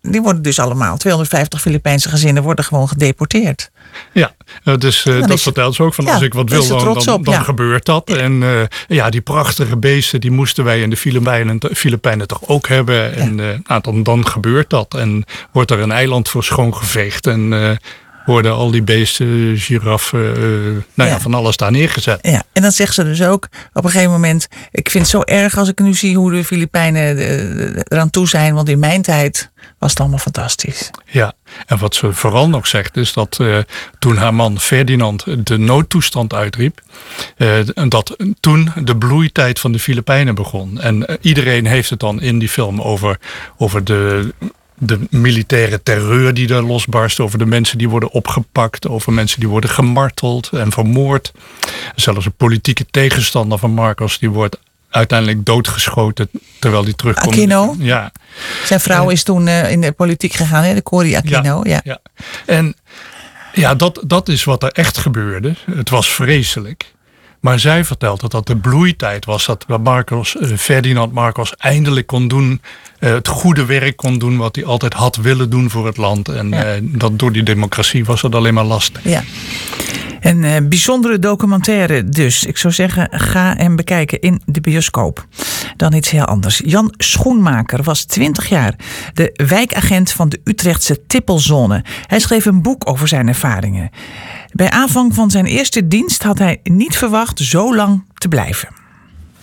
die 0.02 0.22
worden 0.22 0.43
dus 0.43 0.58
allemaal, 0.58 0.96
250 0.96 1.60
Filipijnse 1.60 2.08
gezinnen 2.08 2.43
worden 2.43 2.64
gewoon 2.64 2.88
gedeporteerd. 2.88 3.70
Ja, 4.12 4.34
eh, 4.64 4.76
dus 4.76 5.04
uh, 5.04 5.26
dat 5.26 5.40
vertelt 5.40 5.75
ze 5.75 5.82
ook. 5.82 5.94
Van 5.94 6.08
als 6.08 6.22
ik 6.22 6.34
wat 6.34 6.50
wil, 6.50 6.66
dan, 6.66 7.02
dan, 7.04 7.22
dan 7.22 7.44
gebeurt 7.44 7.84
dat. 7.84 8.10
En 8.10 8.43
uh, 8.43 8.60
ja, 8.88 9.10
die 9.10 9.20
prachtige 9.20 9.76
beesten, 9.76 10.20
die 10.20 10.31
moesten 10.31 10.64
wij 10.64 10.81
in 10.81 10.90
de 10.90 10.96
Filipijnen, 10.96 11.60
Filipijnen 11.72 12.26
toch 12.26 12.49
ook 12.49 12.69
hebben. 12.69 13.14
En 13.14 13.38
uh, 13.38 13.46
nou, 13.66 13.81
dan, 13.82 14.02
dan 14.02 14.26
gebeurt 14.26 14.70
dat. 14.70 14.94
En 14.94 15.25
wordt 15.52 15.70
er 15.70 15.81
een 15.81 15.93
eiland 15.93 16.28
voor 16.28 16.44
schoongeveegd. 16.44 17.26
En 17.26 17.78
worden 18.27 18.53
al 18.53 18.71
die 18.71 18.83
beesten, 18.83 19.59
giraffen, 19.59 20.33
nou 20.95 21.11
ja, 21.11 21.21
van 21.21 21.35
alles 21.35 21.57
daar 21.57 21.71
neergezet. 21.71 22.19
Ja, 22.23 22.43
en 22.52 22.62
dan 22.62 22.73
zegt 22.73 22.95
ze 22.95 23.05
dus 23.05 23.23
ook 23.23 23.49
op 23.73 23.85
een 23.85 23.91
gegeven 23.91 24.12
moment... 24.12 24.49
ik 24.71 24.91
vind 24.91 25.05
het 25.05 25.12
zo 25.12 25.21
erg 25.21 25.57
als 25.57 25.69
ik 25.69 25.79
nu 25.79 25.95
zie 25.95 26.17
hoe 26.17 26.31
de 26.31 26.45
Filipijnen 26.45 27.17
eraan 27.88 28.11
toe 28.11 28.29
zijn. 28.29 28.55
Want 28.55 28.69
in 28.69 28.79
mijn 28.79 29.02
tijd 29.02 29.50
was 29.79 29.91
het 29.91 30.00
allemaal 30.00 30.19
fantastisch. 30.19 30.91
Ja, 31.07 31.33
en 31.67 31.79
wat 31.79 31.95
ze 31.95 32.12
vooral 32.12 32.49
nog 32.49 32.67
zegt 32.67 32.97
is 32.97 33.12
dat 33.12 33.38
uh, 33.41 33.59
toen 33.99 34.17
haar 34.17 34.35
man 34.35 34.61
Ferdinand 34.61 35.47
de 35.47 35.59
noodtoestand 35.59 36.35
uitriep, 36.35 36.81
uh, 37.37 37.59
dat 37.88 38.17
toen 38.41 38.73
de 38.85 38.97
bloeitijd 38.97 39.61
van 39.61 39.73
de 39.73 39.79
Filipijnen 39.79 40.35
begon. 40.35 40.81
En 40.81 40.97
uh, 40.97 41.17
iedereen 41.21 41.67
heeft 41.67 41.91
het 41.91 42.00
dan 42.00 42.21
in 42.21 42.38
die 42.38 42.49
film 42.49 42.81
over, 42.81 43.19
over 43.57 43.85
de 43.85 44.33
de 44.85 44.99
militaire 45.11 45.83
terreur 45.83 46.35
die 46.35 46.47
daar 46.47 46.62
losbarst, 46.62 47.21
over 47.21 47.39
de 47.39 47.47
mensen 47.47 47.79
die 47.79 47.89
worden 47.89 48.11
opgepakt, 48.11 48.89
over 48.89 49.12
mensen 49.12 49.41
die 49.41 49.49
worden 49.49 49.71
gemarteld 49.71 50.49
en 50.53 50.73
vermoord. 50.73 51.33
Zelfs 51.95 52.27
een 52.27 52.33
politieke 52.37 52.87
tegenstander 52.91 53.59
van 53.59 53.71
Marcos 53.71 54.19
die 54.19 54.31
wordt 54.31 54.59
uiteindelijk 54.89 55.45
doodgeschoten 55.45 56.29
terwijl 56.59 56.85
hij 56.85 56.93
terugkomt. 56.93 57.35
Aquino? 57.35 57.75
Ja. 57.79 58.12
Zijn 58.65 58.81
vrouw 58.81 59.09
is 59.09 59.23
toen 59.23 59.47
uh, 59.47 59.71
in 59.71 59.81
de 59.81 59.93
politiek 59.93 60.33
gegaan, 60.33 60.65
hè? 60.65 60.75
de 60.75 60.83
Cory 60.83 61.15
Aquino. 61.15 61.61
Ja, 61.65 61.71
ja. 61.71 61.81
ja. 61.85 62.01
En 62.47 62.75
ja, 63.53 63.75
dat, 63.75 64.03
dat 64.07 64.29
is 64.29 64.45
wat 64.45 64.62
er 64.62 64.73
echt 64.73 64.99
gebeurde. 64.99 65.55
Het 65.75 65.91
was 65.91 66.09
vreselijk. 66.09 66.93
Maar 67.42 67.58
zij 67.58 67.84
vertelt 67.84 68.20
dat 68.20 68.30
dat 68.30 68.46
de 68.46 68.56
bloeitijd 68.56 69.25
was. 69.25 69.46
Dat 69.46 69.66
Marcos, 69.82 70.37
uh, 70.40 70.56
Ferdinand 70.56 71.12
Marcos 71.12 71.54
eindelijk 71.56 72.06
kon 72.06 72.28
doen. 72.28 72.61
Uh, 73.00 73.12
het 73.12 73.28
goede 73.28 73.64
werk 73.64 73.96
kon 73.96 74.18
doen 74.18 74.37
wat 74.37 74.56
hij 74.56 74.64
altijd 74.64 74.94
had 74.94 75.16
willen 75.16 75.50
doen 75.50 75.70
voor 75.70 75.87
het 75.87 75.96
land. 75.96 76.28
En 76.28 76.49
ja. 76.49 76.78
dat 76.82 77.18
door 77.18 77.32
die 77.32 77.42
democratie 77.42 78.04
was 78.04 78.22
het 78.22 78.34
alleen 78.34 78.54
maar 78.54 78.64
lastig. 78.64 79.04
Ja. 79.04 79.22
Een 80.20 80.68
bijzondere 80.68 81.18
documentaire 81.18 82.04
dus. 82.04 82.44
Ik 82.44 82.56
zou 82.56 82.75
zeggen, 82.75 83.08
ga 83.11 83.54
hem 83.56 83.76
bekijken 83.76 84.20
in 84.20 84.42
de 84.44 84.61
bioscoop. 84.61 85.26
Dan 85.76 85.92
iets 85.92 86.11
heel 86.11 86.25
anders. 86.25 86.61
Jan 86.64 86.94
Schoenmaker 86.96 87.82
was 87.82 88.04
20 88.04 88.49
jaar 88.49 88.75
de 89.14 89.44
wijkagent 89.46 90.12
van 90.12 90.28
de 90.28 90.40
Utrechtse 90.44 91.06
Tippelzone. 91.06 91.84
Hij 92.06 92.18
schreef 92.18 92.44
een 92.44 92.62
boek 92.62 92.88
over 92.88 93.08
zijn 93.08 93.28
ervaringen. 93.28 93.90
Bij 94.52 94.71
aanvang 94.71 95.14
van 95.14 95.30
zijn 95.30 95.47
eerste 95.47 95.88
dienst 95.88 96.23
had 96.23 96.38
hij 96.38 96.61
niet 96.62 96.97
verwacht 96.97 97.38
zo 97.38 97.75
lang 97.75 98.04
te 98.14 98.28
blijven. 98.28 98.68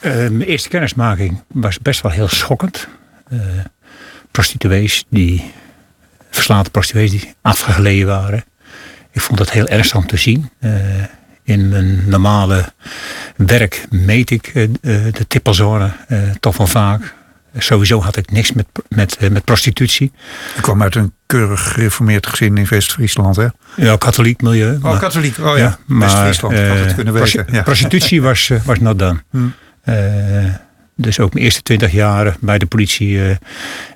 Uh, 0.02 0.14
mijn 0.14 0.42
eerste 0.42 0.70
kennismaking 0.70 1.44
was 1.48 1.80
best 1.80 2.02
wel 2.02 2.12
heel 2.12 2.28
schokkend. 2.28 2.88
Uh, 3.34 3.40
prostituees 4.32 5.06
die 5.10 5.52
verslaten 6.30 6.72
prostituees 6.72 7.12
die 7.12 7.34
afgegleden 7.42 8.08
waren 8.08 8.44
ik 9.12 9.22
vond 9.22 9.40
het 9.40 9.52
heel 9.52 9.68
ernstig 9.68 9.98
om 9.98 10.08
te 10.08 10.18
zien. 10.18 10.50
Uh, 10.60 10.72
in 11.44 11.70
mijn 11.70 12.10
normale 12.10 12.74
werk 13.36 13.86
meet 13.90 14.30
ik 14.30 14.54
de 14.82 15.26
tippelzone 15.28 15.92
toch 16.40 16.58
wel 16.58 16.68
vaak. 16.68 17.14
Sowieso 17.58 18.02
had 18.02 18.18
ik 18.18 18.32
niks 18.32 18.52
met, 18.52 18.66
met, 18.88 19.30
met 19.32 19.44
prostitutie. 19.44 20.12
Ik 20.56 20.62
kwam 20.62 20.82
uit 20.82 20.96
een 20.96 21.14
keurig 21.26 21.72
gereformeerd 21.72 22.28
gezin 22.28 22.58
in 22.58 22.66
West-Friesland, 22.70 23.36
hè? 23.36 23.48
Ja, 23.76 23.96
katholiek 23.98 24.42
milieu. 24.42 24.76
Oh, 24.76 24.82
maar, 24.82 25.00
katholiek. 25.00 25.38
Oh 25.38 25.58
ja, 25.58 25.64
ja 25.64 25.78
West-Friesland. 25.86 26.58
had 26.58 26.78
het 26.78 26.96
kunnen 26.96 27.14
weten. 27.14 27.46
Ja. 27.52 27.62
Prostitutie 27.62 28.22
was, 28.22 28.52
was 28.64 28.80
not 28.80 29.00
done. 29.00 29.24
Hmm. 29.32 29.54
Dus 30.96 31.20
ook 31.20 31.34
mijn 31.34 31.46
eerste 31.46 31.62
twintig 31.62 31.92
jaren 31.92 32.36
bij 32.40 32.58
de 32.58 32.66
politie 32.66 33.10
uh, 33.10 33.36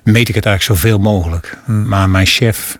meet 0.02 0.28
ik 0.28 0.34
het 0.34 0.46
eigenlijk 0.46 0.80
zoveel 0.80 0.98
mogelijk. 0.98 1.58
Hmm. 1.64 1.88
Maar 1.88 2.10
mijn 2.10 2.26
chef, 2.26 2.78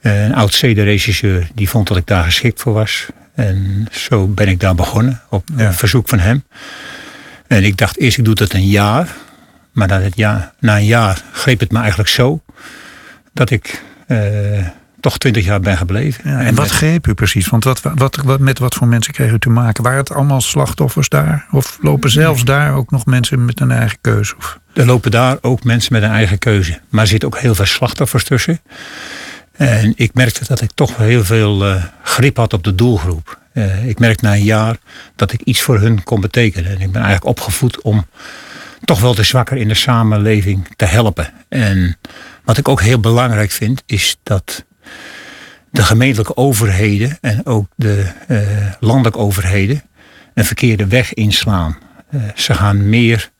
een 0.00 0.34
oud 0.34 0.50
CD-regisseur, 0.50 1.48
die 1.54 1.68
vond 1.68 1.88
dat 1.88 1.96
ik 1.96 2.06
daar 2.06 2.24
geschikt 2.24 2.60
voor 2.60 2.72
was. 2.72 3.06
En 3.34 3.86
zo 3.90 4.26
ben 4.26 4.48
ik 4.48 4.60
daar 4.60 4.74
begonnen, 4.74 5.20
op 5.28 5.44
verzoek 5.70 6.08
van 6.08 6.18
hem. 6.18 6.44
En 7.46 7.64
ik 7.64 7.76
dacht 7.76 7.98
eerst, 7.98 8.18
ik 8.18 8.24
doe 8.24 8.34
dat 8.34 8.52
een 8.52 8.66
jaar. 8.66 9.08
Maar 9.72 9.88
na, 9.88 10.00
het 10.00 10.16
jaar, 10.16 10.52
na 10.58 10.76
een 10.76 10.84
jaar 10.84 11.22
greep 11.32 11.60
het 11.60 11.72
me 11.72 11.78
eigenlijk 11.78 12.08
zo 12.08 12.42
dat 13.32 13.50
ik 13.50 13.82
toch 15.00 15.18
twintig 15.18 15.44
jaar 15.44 15.60
ben 15.60 15.76
gebleven. 15.76 16.30
Ja, 16.30 16.40
en, 16.40 16.54
wat 16.54 16.70
greep 16.70 17.06
u 17.06 17.14
precies? 17.14 17.48
Want 17.48 17.64
wat, 17.64 17.80
wat, 17.94 18.16
wat, 18.24 18.40
met 18.40 18.58
wat 18.58 18.74
voor 18.74 18.86
mensen 18.86 19.12
kreeg 19.12 19.30
u 19.30 19.38
te 19.38 19.50
maken? 19.50 19.82
Waren 19.82 19.98
het 19.98 20.12
allemaal 20.12 20.40
slachtoffers 20.40 21.08
daar? 21.08 21.46
Of 21.50 21.78
lopen 21.80 22.10
zelfs 22.10 22.44
daar 22.44 22.74
ook 22.74 22.90
nog 22.90 23.06
mensen 23.06 23.44
met 23.44 23.60
een 23.60 23.70
eigen 23.70 23.98
keuze? 24.00 24.36
Of? 24.36 24.58
Er 24.74 24.86
lopen 24.86 25.10
daar 25.10 25.38
ook 25.40 25.64
mensen 25.64 25.92
met 25.92 26.02
een 26.02 26.10
eigen 26.10 26.38
keuze. 26.38 26.80
Maar 26.88 27.00
er 27.00 27.08
zitten 27.08 27.28
ook 27.28 27.38
heel 27.38 27.54
veel 27.54 27.64
slachtoffers 27.64 28.24
tussen. 28.24 28.60
En 29.52 29.92
ik 29.96 30.14
merkte 30.14 30.44
dat 30.46 30.60
ik 30.60 30.70
toch 30.74 30.96
heel 30.96 31.24
veel 31.24 31.66
uh, 31.66 31.84
grip 32.02 32.36
had 32.36 32.52
op 32.52 32.64
de 32.64 32.74
doelgroep. 32.74 33.38
Uh, 33.52 33.86
ik 33.86 33.98
merkte 33.98 34.24
na 34.24 34.32
een 34.32 34.44
jaar 34.44 34.76
dat 35.16 35.32
ik 35.32 35.40
iets 35.40 35.60
voor 35.60 35.80
hun 35.80 36.04
kon 36.04 36.20
betekenen. 36.20 36.70
En 36.70 36.80
ik 36.80 36.92
ben 36.92 37.02
eigenlijk 37.02 37.24
opgevoed 37.24 37.80
om 37.80 38.06
toch 38.84 39.00
wel 39.00 39.14
de 39.14 39.22
zwakker 39.22 39.56
in 39.56 39.68
de 39.68 39.74
samenleving 39.74 40.68
te 40.76 40.84
helpen. 40.84 41.32
En 41.48 41.98
wat 42.44 42.56
ik 42.58 42.68
ook 42.68 42.80
heel 42.80 43.00
belangrijk 43.00 43.50
vind, 43.50 43.82
is 43.86 44.18
dat 44.22 44.64
de 45.70 45.82
gemeentelijke 45.82 46.36
overheden 46.36 47.18
en 47.20 47.46
ook 47.46 47.66
de 47.76 48.10
uh, 48.28 48.40
landelijke 48.80 49.18
overheden 49.18 49.82
een 50.34 50.44
verkeerde 50.44 50.86
weg 50.86 51.14
inslaan. 51.14 51.78
Uh, 52.10 52.22
ze 52.34 52.54
gaan 52.54 52.88
meer 52.88 53.30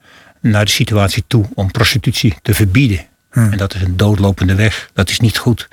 naar 0.40 0.64
de 0.64 0.70
situatie 0.70 1.24
toe 1.26 1.44
om 1.54 1.70
prostitutie 1.70 2.34
te 2.42 2.54
verbieden. 2.54 3.06
Hmm. 3.30 3.52
En 3.52 3.58
dat 3.58 3.74
is 3.74 3.82
een 3.82 3.96
doodlopende 3.96 4.54
weg. 4.54 4.90
Dat 4.92 5.10
is 5.10 5.20
niet 5.20 5.38
goed. 5.38 5.68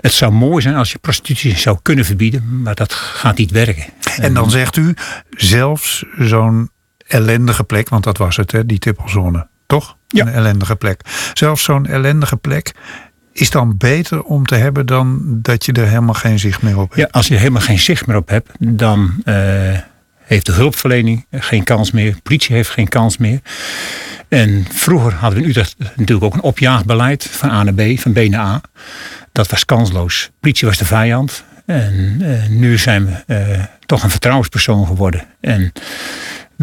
Het 0.00 0.12
zou 0.12 0.32
mooi 0.32 0.62
zijn 0.62 0.74
als 0.74 0.92
je 0.92 0.98
prostitutie 0.98 1.58
zou 1.58 1.78
kunnen 1.82 2.04
verbieden, 2.04 2.62
maar 2.62 2.74
dat 2.74 2.92
gaat 2.92 3.38
niet 3.38 3.50
werken. 3.50 3.84
En 4.16 4.34
dan 4.34 4.50
zegt 4.50 4.76
u 4.76 4.94
zelfs 5.30 6.04
zo'n 6.18 6.70
ellendige 7.10 7.64
plek, 7.64 7.88
want 7.88 8.04
dat 8.04 8.18
was 8.18 8.36
het, 8.36 8.52
hè, 8.52 8.66
die 8.66 8.78
tippelzone, 8.78 9.46
toch? 9.66 9.96
Ja. 10.08 10.26
Een 10.26 10.32
ellendige 10.32 10.76
plek. 10.76 11.00
Zelfs 11.34 11.64
zo'n 11.64 11.86
ellendige 11.86 12.36
plek 12.36 12.74
is 13.32 13.50
dan 13.50 13.76
beter 13.76 14.22
om 14.22 14.46
te 14.46 14.54
hebben 14.54 14.86
dan 14.86 15.18
dat 15.42 15.64
je 15.64 15.72
er 15.72 15.86
helemaal 15.86 16.14
geen 16.14 16.38
zicht 16.38 16.62
meer 16.62 16.78
op 16.78 16.94
hebt? 16.94 17.00
Ja, 17.00 17.08
als 17.10 17.26
je 17.26 17.34
er 17.34 17.40
helemaal 17.40 17.62
geen 17.62 17.78
zicht 17.78 18.06
meer 18.06 18.16
op 18.16 18.28
hebt, 18.28 18.50
dan 18.58 19.22
uh, 19.24 19.34
heeft 20.18 20.46
de 20.46 20.52
hulpverlening 20.52 21.26
geen 21.30 21.64
kans 21.64 21.90
meer. 21.90 22.14
De 22.14 22.20
politie 22.20 22.54
heeft 22.54 22.70
geen 22.70 22.88
kans 22.88 23.16
meer. 23.16 23.40
En 24.28 24.66
vroeger 24.72 25.14
hadden 25.14 25.38
we 25.38 25.44
in 25.44 25.50
Utrecht 25.50 25.76
natuurlijk 25.78 26.24
ook 26.24 26.34
een 26.34 26.42
opjaagbeleid 26.42 27.28
van 27.30 27.50
A 27.50 27.62
naar 27.62 27.74
B, 27.74 28.00
van 28.00 28.12
B 28.12 28.18
naar 28.18 28.46
A. 28.46 28.60
Dat 29.32 29.50
was 29.50 29.64
kansloos. 29.64 30.24
De 30.24 30.32
politie 30.40 30.68
was 30.68 30.78
de 30.78 30.84
vijand. 30.84 31.44
En 31.66 32.18
uh, 32.20 32.46
nu 32.48 32.78
zijn 32.78 33.06
we 33.06 33.34
uh, 33.34 33.64
toch 33.86 34.02
een 34.02 34.10
vertrouwenspersoon 34.10 34.86
geworden. 34.86 35.24
En 35.40 35.72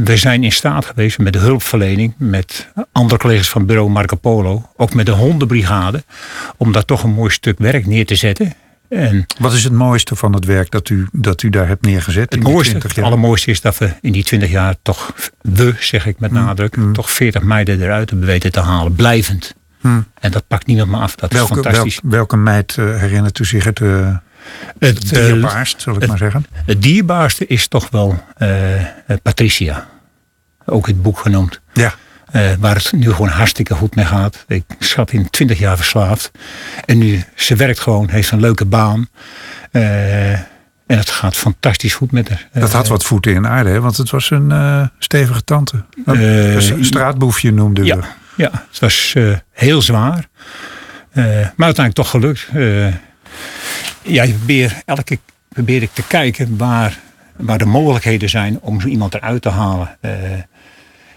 we 0.03 0.17
zijn 0.17 0.43
in 0.43 0.51
staat 0.51 0.85
geweest 0.85 1.17
met 1.17 1.33
de 1.33 1.39
hulpverlening, 1.39 2.13
met 2.17 2.67
andere 2.91 3.19
collega's 3.19 3.49
van 3.49 3.65
bureau 3.65 3.89
Marco 3.89 4.15
Polo, 4.15 4.69
ook 4.75 4.93
met 4.93 5.05
de 5.05 5.11
hondenbrigade, 5.11 6.03
om 6.57 6.71
daar 6.71 6.85
toch 6.85 7.03
een 7.03 7.13
mooi 7.13 7.31
stuk 7.31 7.57
werk 7.59 7.85
neer 7.85 8.05
te 8.05 8.15
zetten. 8.15 8.53
En 8.89 9.25
Wat 9.39 9.53
is 9.53 9.63
het 9.63 9.73
mooiste 9.73 10.15
van 10.15 10.33
het 10.33 10.45
werk 10.45 10.71
dat 10.71 10.89
u, 10.89 11.07
dat 11.11 11.41
u 11.41 11.49
daar 11.49 11.67
hebt 11.67 11.85
neergezet? 11.85 12.33
Het, 12.33 12.43
mooiste, 12.43 12.77
het 12.77 12.97
allermooiste 12.97 13.51
is 13.51 13.61
dat 13.61 13.77
we 13.77 13.93
in 14.01 14.11
die 14.11 14.23
20 14.23 14.49
jaar 14.49 14.75
toch, 14.81 15.13
we 15.41 15.75
zeg 15.79 16.05
ik 16.05 16.19
met 16.19 16.31
mm, 16.31 16.37
nadruk, 16.37 16.75
mm. 16.75 16.93
toch 16.93 17.11
40 17.11 17.41
meiden 17.41 17.81
eruit 17.81 18.09
hebben 18.09 18.27
weten 18.27 18.51
te 18.51 18.59
halen, 18.59 18.95
blijvend. 18.95 19.55
Mm. 19.81 20.05
En 20.19 20.31
dat 20.31 20.47
pakt 20.47 20.67
niemand 20.67 20.89
meer 20.89 20.99
af. 20.99 21.15
Dat 21.15 21.33
welke, 21.33 21.53
is 21.53 21.61
fantastisch. 21.61 21.99
welke 22.03 22.37
meid 22.37 22.75
uh, 22.79 22.99
herinnert 22.99 23.39
u 23.39 23.45
zich 23.45 23.63
het, 23.63 23.79
uh, 23.79 24.17
het 24.79 25.11
eh, 25.11 25.25
dierbaarst, 25.25 25.81
zal 25.81 25.93
ik 25.93 25.99
het, 25.99 26.09
maar 26.09 26.17
zeggen? 26.17 26.45
Het 26.65 26.81
dierbaarste 26.81 27.47
is 27.47 27.67
toch 27.67 27.89
wel 27.89 28.23
uh, 28.37 28.49
Patricia. 29.21 29.87
Ook 30.65 30.87
het 30.87 31.01
boek 31.01 31.19
genoemd. 31.19 31.61
Ja. 31.73 31.93
Uh, 32.35 32.51
waar 32.59 32.75
het 32.75 32.91
nu 32.91 33.11
gewoon 33.11 33.27
hartstikke 33.27 33.73
goed 33.73 33.95
mee 33.95 34.05
gaat. 34.05 34.45
Ik 34.47 34.63
schat 34.79 35.11
in 35.11 35.29
20 35.29 35.59
jaar 35.59 35.77
verslaafd. 35.77 36.31
En 36.85 36.97
nu, 36.97 37.23
ze 37.35 37.55
werkt 37.55 37.79
gewoon, 37.79 38.09
heeft 38.09 38.31
een 38.31 38.39
leuke 38.39 38.65
baan. 38.65 39.09
Uh, 39.71 40.31
en 40.31 40.97
het 40.97 41.09
gaat 41.09 41.35
fantastisch 41.35 41.93
goed 41.93 42.11
met 42.11 42.29
haar. 42.29 42.47
Dat 42.53 42.71
had 42.71 42.87
wat 42.87 43.03
voeten 43.03 43.33
in 43.33 43.47
aarde, 43.47 43.69
hè? 43.69 43.79
want 43.79 43.97
het 43.97 44.09
was 44.09 44.29
een 44.29 44.89
stevige 44.99 45.43
tante. 45.43 45.83
een 46.05 46.85
straatboefje 46.85 47.51
noemde 47.51 47.83
ja, 47.83 47.97
Ja, 48.35 48.65
het 48.69 48.79
was 48.79 49.15
heel 49.51 49.81
zwaar. 49.81 50.27
maar 51.13 51.53
uiteindelijk 51.57 51.93
toch 51.93 52.09
gelukt 52.09 52.47
ja, 54.07 54.23
je 54.23 54.33
probeer, 54.33 54.81
elke 54.85 55.19
probeer 55.49 55.81
ik 55.81 55.93
te 55.93 56.03
kijken 56.07 56.57
waar, 56.57 56.99
waar 57.35 57.57
de 57.57 57.65
mogelijkheden 57.65 58.29
zijn 58.29 58.59
om 58.61 58.81
zo 58.81 58.87
iemand 58.87 59.13
eruit 59.13 59.41
te 59.41 59.49
halen. 59.49 59.97
Uh, 60.01 60.11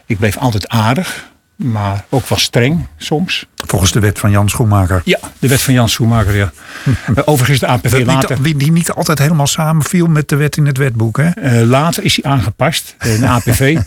ik 0.07 0.19
bleef 0.19 0.37
altijd 0.37 0.69
aardig, 0.69 1.31
maar 1.57 2.05
ook 2.09 2.29
wel 2.29 2.39
streng 2.39 2.87
soms. 2.97 3.47
Volgens 3.67 3.93
de 3.93 4.01
wet 4.01 4.19
van 4.19 4.31
Jan 4.31 4.49
Schoenmaker. 4.49 5.03
Ja, 5.05 5.19
de 5.39 5.49
wet 5.49 5.63
van 5.63 5.75
Jan 5.75 5.89
Schoenmaker, 5.89 6.37
ja. 6.37 6.53
Eh, 7.15 7.23
overigens 7.25 7.61
de 7.61 7.67
APV 7.67 7.97
die, 7.97 8.05
later... 8.05 8.43
Die, 8.43 8.57
die, 8.57 8.73
niet 8.73 8.93
altijd 8.93 9.19
helemaal 9.19 9.47
samenviel 9.47 10.07
met 10.07 10.29
de 10.29 10.37
wet 10.37 10.57
in 10.57 10.67
het 10.67 10.77
wetboek, 10.77 11.17
hè? 11.17 11.61
Uh, 11.61 11.69
later 11.69 12.05
is 12.05 12.21
hij 12.23 12.33
aangepast, 12.33 12.95
de 12.99 13.27
APV, 13.37 13.79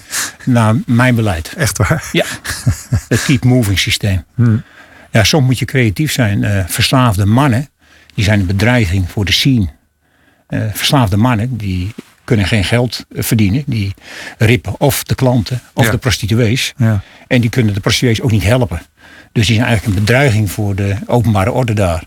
naar 0.45 0.75
mijn 0.85 1.15
beleid. 1.15 1.53
Echt 1.57 1.77
waar? 1.77 2.09
Ja, 2.11 2.25
het 3.07 3.23
keep 3.23 3.43
moving 3.43 3.79
systeem. 3.79 4.23
Hmm. 4.35 4.63
Ja, 5.11 5.23
soms 5.23 5.45
moet 5.45 5.59
je 5.59 5.65
creatief 5.65 6.11
zijn. 6.11 6.43
Uh, 6.43 6.63
verslaafde 6.67 7.25
mannen 7.25 7.69
die 8.13 8.23
zijn 8.23 8.39
een 8.39 8.45
bedreiging 8.45 9.09
voor 9.09 9.25
de 9.25 9.31
scene. 9.31 9.67
Uh, 10.49 10.63
verslaafde 10.73 11.17
mannen 11.17 11.57
die 11.57 11.93
kunnen 12.23 12.45
geen 12.45 12.63
geld 12.63 13.05
eh, 13.15 13.23
verdienen. 13.23 13.63
Die 13.65 13.93
rippen 14.37 14.79
of 14.79 15.03
de 15.03 15.15
klanten 15.15 15.61
of 15.73 15.89
de 15.89 15.97
prostituees. 15.97 16.73
Ja. 16.77 17.01
En 17.27 17.41
die 17.41 17.49
kunnen 17.49 17.73
de 17.73 17.79
prostituees 17.79 18.21
ook 18.21 18.31
niet 18.31 18.43
helpen. 18.43 18.81
Dus 19.31 19.45
die 19.45 19.55
zijn 19.55 19.67
eigenlijk 19.67 19.97
een 19.97 20.05
bedreiging 20.05 20.51
voor 20.51 20.75
de 20.75 20.95
openbare 21.05 21.51
orde 21.51 21.73
daar. 21.73 22.03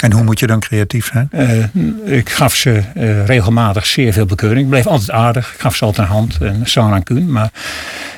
En 0.00 0.12
hoe 0.12 0.22
moet 0.22 0.38
je 0.38 0.46
dan 0.46 0.60
creatief 0.60 1.10
zijn? 1.12 1.28
Uh, 1.32 2.16
ik 2.18 2.30
gaf 2.30 2.54
ze 2.54 2.82
uh, 2.96 3.26
regelmatig 3.26 3.86
zeer 3.86 4.12
veel 4.12 4.26
bekeuring. 4.26 4.60
Ik 4.60 4.68
bleef 4.68 4.86
altijd 4.86 5.10
aardig. 5.10 5.52
Ik 5.54 5.60
gaf 5.60 5.76
ze 5.76 5.84
altijd 5.84 6.08
een 6.08 6.14
hand 6.14 6.38
en 6.40 6.68
zo 6.68 6.80
aan 6.80 7.02
kun. 7.02 7.32
Maar 7.32 7.50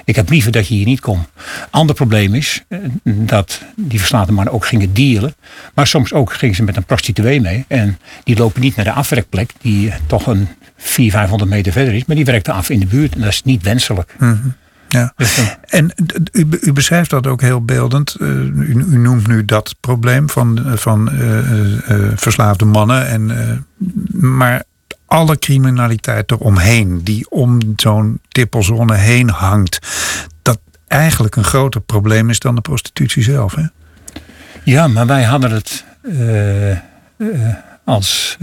ik 0.04 0.16
heb 0.16 0.30
liever 0.30 0.52
dat 0.52 0.68
je 0.68 0.74
hier 0.74 0.86
niet 0.86 1.00
komt. 1.00 1.28
Ander 1.70 1.94
probleem 1.94 2.34
is 2.34 2.64
uh, 2.68 2.78
dat 3.04 3.60
die 3.76 3.98
verslaafde 3.98 4.32
mannen 4.32 4.54
ook 4.54 4.66
gingen 4.66 4.94
dealen. 4.94 5.34
Maar 5.74 5.86
soms 5.86 6.12
ook 6.12 6.32
gingen 6.32 6.54
ze 6.54 6.62
met 6.62 6.76
een 6.76 6.84
prostituee 6.84 7.40
mee. 7.40 7.64
En 7.68 7.98
die 8.24 8.36
lopen 8.36 8.60
niet 8.60 8.76
naar 8.76 8.84
de 8.84 8.92
afwerkplek. 8.92 9.50
Die 9.60 9.92
toch 10.06 10.26
een 10.26 10.48
400, 10.76 11.12
500 11.12 11.50
meter 11.50 11.72
verder 11.72 11.94
is. 11.94 12.04
Maar 12.04 12.16
die 12.16 12.24
werkte 12.24 12.52
af 12.52 12.70
in 12.70 12.80
de 12.80 12.86
buurt. 12.86 13.14
En 13.14 13.20
dat 13.20 13.28
is 13.28 13.42
niet 13.42 13.62
wenselijk. 13.62 14.14
Mm 14.18 14.28
-hmm. 14.28 14.54
Ja. 14.88 15.14
En 15.64 15.92
u, 16.32 16.46
u, 16.60 16.72
beschrijft 16.72 17.10
dat 17.10 17.26
ook 17.26 17.40
heel 17.40 17.64
beeldend. 17.64 18.16
Uh, 18.18 18.28
u, 18.28 18.84
u, 18.90 18.98
noemt 18.98 19.26
nu 19.26 19.44
dat 19.44 19.74
probleem 19.80 20.30
van, 20.30 20.62
van 20.64 21.08
uh, 21.12 21.50
uh, 21.50 22.12
verslaafde 22.14 22.64
mannen. 22.64 23.08
En, 23.08 23.66
maar 24.12 24.62
alle 25.06 25.38
criminaliteit 25.38 26.30
eromheen, 26.30 27.04
die 27.04 27.30
om 27.30 27.58
zo'n 27.76 28.20
tippelzone 28.28 28.94
heen 28.94 29.30
hangt, 29.30 29.78
dat 30.42 30.58
eigenlijk 30.86 31.36
een 31.36 31.44
groter 31.44 31.80
probleem 31.80 32.30
is 32.30 32.38
dan 32.38 32.54
de 32.54 32.60
prostitutie 32.60 33.22
zelf. 33.22 33.54
Hè? 33.54 33.64
Ja, 34.64 34.88
maar 34.88 35.06
wij 35.06 35.22
hadden 35.22 35.50
het 35.50 35.84
als, 37.84 38.38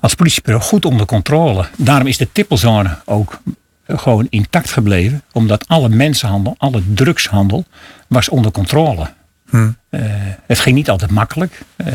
als 0.00 0.14
politiebureau 0.14 0.64
goed 0.64 0.84
onder 0.84 1.06
controle. 1.06 1.66
Daarom 1.76 2.06
is 2.06 2.16
de 2.16 2.28
tippelzone 2.32 2.98
ook 3.04 3.38
gewoon 3.86 4.26
intact 4.30 4.70
gebleven. 4.70 5.22
Omdat 5.32 5.68
alle 5.68 5.88
mensenhandel, 5.88 6.54
alle 6.58 6.82
drugshandel 6.94 7.64
was 8.06 8.28
onder 8.28 8.50
controle. 8.50 9.06
Hmm. 9.48 9.76
Uh, 9.90 10.00
het 10.46 10.58
ging 10.58 10.76
niet 10.76 10.90
altijd 10.90 11.10
makkelijk. 11.10 11.60
Uh, 11.76 11.86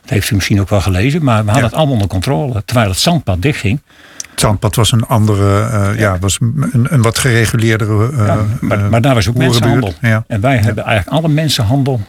dat 0.00 0.10
heeft 0.10 0.30
u 0.30 0.34
misschien 0.34 0.60
ook 0.60 0.68
wel 0.68 0.80
gelezen. 0.80 1.24
Maar 1.24 1.44
we 1.44 1.50
hadden 1.50 1.64
het 1.64 1.74
allemaal 1.74 1.94
onder 1.94 2.08
controle. 2.08 2.62
Terwijl 2.64 2.88
het 2.88 2.98
zandpad 2.98 3.42
dichtging. 3.42 3.80
Het 4.30 4.40
zandpad 4.40 4.74
was 4.74 4.92
een 4.92 5.06
andere, 5.06 5.68
uh, 5.92 5.98
ja. 5.98 6.18
was 6.18 6.38
een, 6.40 6.86
een, 6.88 7.02
wat 7.02 7.18
gereguleerdere. 7.18 8.12
Ja, 8.16 8.44
maar, 8.60 8.78
maar, 8.78 9.00
daar 9.00 9.14
was 9.14 9.28
ook 9.28 9.36
mensenhandel. 9.36 9.94
En 10.26 10.40
wij 10.40 10.58
hebben 10.58 10.84
eigenlijk 10.84 11.16
alle 11.18 11.28
mensenhandel 11.32 12.00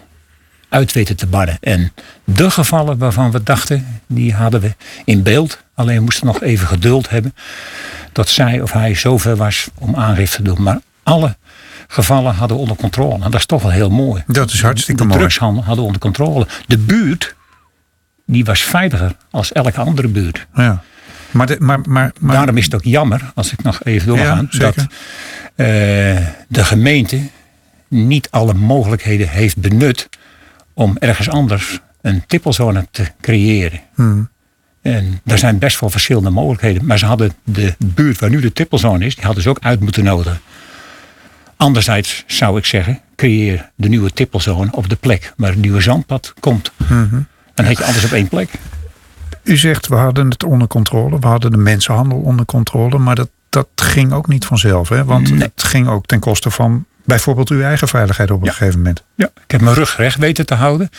uit 0.70 0.92
weten 0.92 1.16
te 1.16 1.28
barren. 1.28 1.58
En 1.60 1.92
de 2.24 2.50
gevallen 2.50 2.98
waarvan 2.98 3.32
we 3.32 3.44
dachten, 3.44 4.02
die 4.08 4.34
hadden 4.34 4.62
we 4.62 4.76
in 5.06 5.24
beeld. 5.24 5.63
Alleen 5.76 5.98
we 5.98 6.04
moesten 6.04 6.26
nog 6.26 6.42
even 6.42 6.68
geduld 6.68 7.10
hebben 7.10 7.36
dat 8.12 8.30
zij 8.30 8.62
of 8.62 8.72
hij 8.72 8.96
zover 8.96 9.36
was 9.36 9.70
om 9.78 9.96
aangifte 9.96 10.36
te 10.36 10.42
doen. 10.44 10.64
Maar 10.64 10.80
alle 11.04 11.36
gevallen 11.88 12.36
hadden 12.36 12.58
we 12.58 12.64
onder 12.64 12.78
controle. 12.78 13.14
En 13.14 13.32
dat 13.32 13.40
is 13.40 13.46
toch 13.46 13.62
wel 13.62 13.72
heel 13.72 13.90
mooi. 13.90 14.24
Dat 14.28 14.52
is 14.52 14.62
hartstikke 14.62 15.02
de 15.02 15.08
mooi. 15.08 15.20
drugshandel 15.20 15.64
hadden 15.64 15.80
we 15.80 15.86
onder 15.86 16.02
controle. 16.02 16.48
De 16.68 16.78
buurt, 16.78 17.36
die 18.26 18.46
was 18.46 18.62
veiliger 18.62 19.16
als 19.32 19.52
elke 19.52 19.80
andere 19.80 20.08
buurt. 20.08 20.48
Ja. 20.56 20.84
Maar, 21.32 21.48
de, 21.48 21.56
maar, 21.60 21.80
maar, 21.86 22.12
maar 22.20 22.36
Daarom 22.36 22.58
is 22.58 22.64
het 22.64 22.76
ook 22.76 22.84
jammer, 22.84 23.32
als 23.36 23.52
ik 23.52 23.64
nog 23.64 23.84
even 23.84 24.08
doorga, 24.08 24.24
Ja, 24.24 24.46
dat 24.60 24.76
eh, 24.76 24.86
de 26.48 26.64
gemeente 26.64 27.30
niet 27.88 28.28
alle 28.32 28.54
mogelijkheden 28.54 29.30
heeft 29.30 29.58
benut 29.58 30.10
om 30.74 30.98
ergens 31.00 31.30
anders 31.30 31.80
een 32.02 32.24
tippelzone 32.28 32.88
te 32.92 33.08
creëren. 33.22 33.82
Hmm. 33.94 34.30
En 34.84 35.22
er 35.26 35.38
zijn 35.38 35.58
best 35.58 35.80
wel 35.80 35.90
verschillende 35.90 36.30
mogelijkheden. 36.30 36.86
Maar 36.86 36.98
ze 36.98 37.06
hadden 37.06 37.34
de 37.44 37.76
buurt 37.86 38.20
waar 38.20 38.30
nu 38.30 38.42
de 38.42 38.54
tippelzone 38.54 39.06
is, 39.06 39.16
die 39.16 39.26
hadden 39.26 39.44
ze 39.44 39.50
ook 39.50 39.60
uit 39.62 39.80
moeten 39.80 40.04
nodigen. 40.04 40.40
Anderzijds 41.58 42.24
zou 42.28 42.58
ik 42.58 42.66
zeggen, 42.66 43.00
creëer 43.16 43.70
de 43.76 43.90
nieuwe 43.90 44.12
tippelzone 44.12 44.72
op 44.72 44.90
de 44.90 44.96
plek 44.96 45.34
waar 45.38 45.50
het 45.50 45.60
nieuwe 45.60 45.82
zandpad 45.82 46.34
komt. 46.40 46.72
Mhm. 46.78 47.22
Dan 47.54 47.66
heb 47.66 47.78
je 47.78 47.84
alles 47.84 48.04
op 48.06 48.12
één 48.12 48.28
plek. 48.28 48.50
U 49.44 49.58
zegt 49.58 49.88
we 49.88 49.96
hadden 49.96 50.30
het 50.30 50.44
onder 50.44 50.68
controle, 50.68 51.20
we 51.20 51.28
hadden 51.28 51.52
de 51.52 51.58
mensenhandel 51.58 52.18
onder 52.18 52.46
controle, 52.46 52.98
maar 52.98 53.16
dat, 53.16 53.30
dat 53.50 53.68
ging 53.76 54.12
ook 54.14 54.28
niet 54.28 54.46
vanzelf. 54.46 54.90
Hè? 54.90 55.06
Want 55.06 55.30
Nee. 55.30 55.40
het 55.40 55.64
ging 55.64 55.88
ook 55.88 56.06
ten 56.06 56.20
koste 56.20 56.50
van 56.52 56.86
bijvoorbeeld 57.06 57.50
uw 57.50 57.62
eigen 57.62 57.88
veiligheid 57.88 58.32
op 58.32 58.40
een 58.40 58.46
Ja. 58.46 58.52
gegeven 58.52 58.78
moment. 58.78 59.04
Ja, 59.16 59.30
ik 59.46 59.52
heb 59.52 59.62
mijn 59.62 59.76
rug 59.76 59.98
recht 59.98 60.18
weten 60.18 60.46
te 60.46 60.54
houden, 60.54 60.90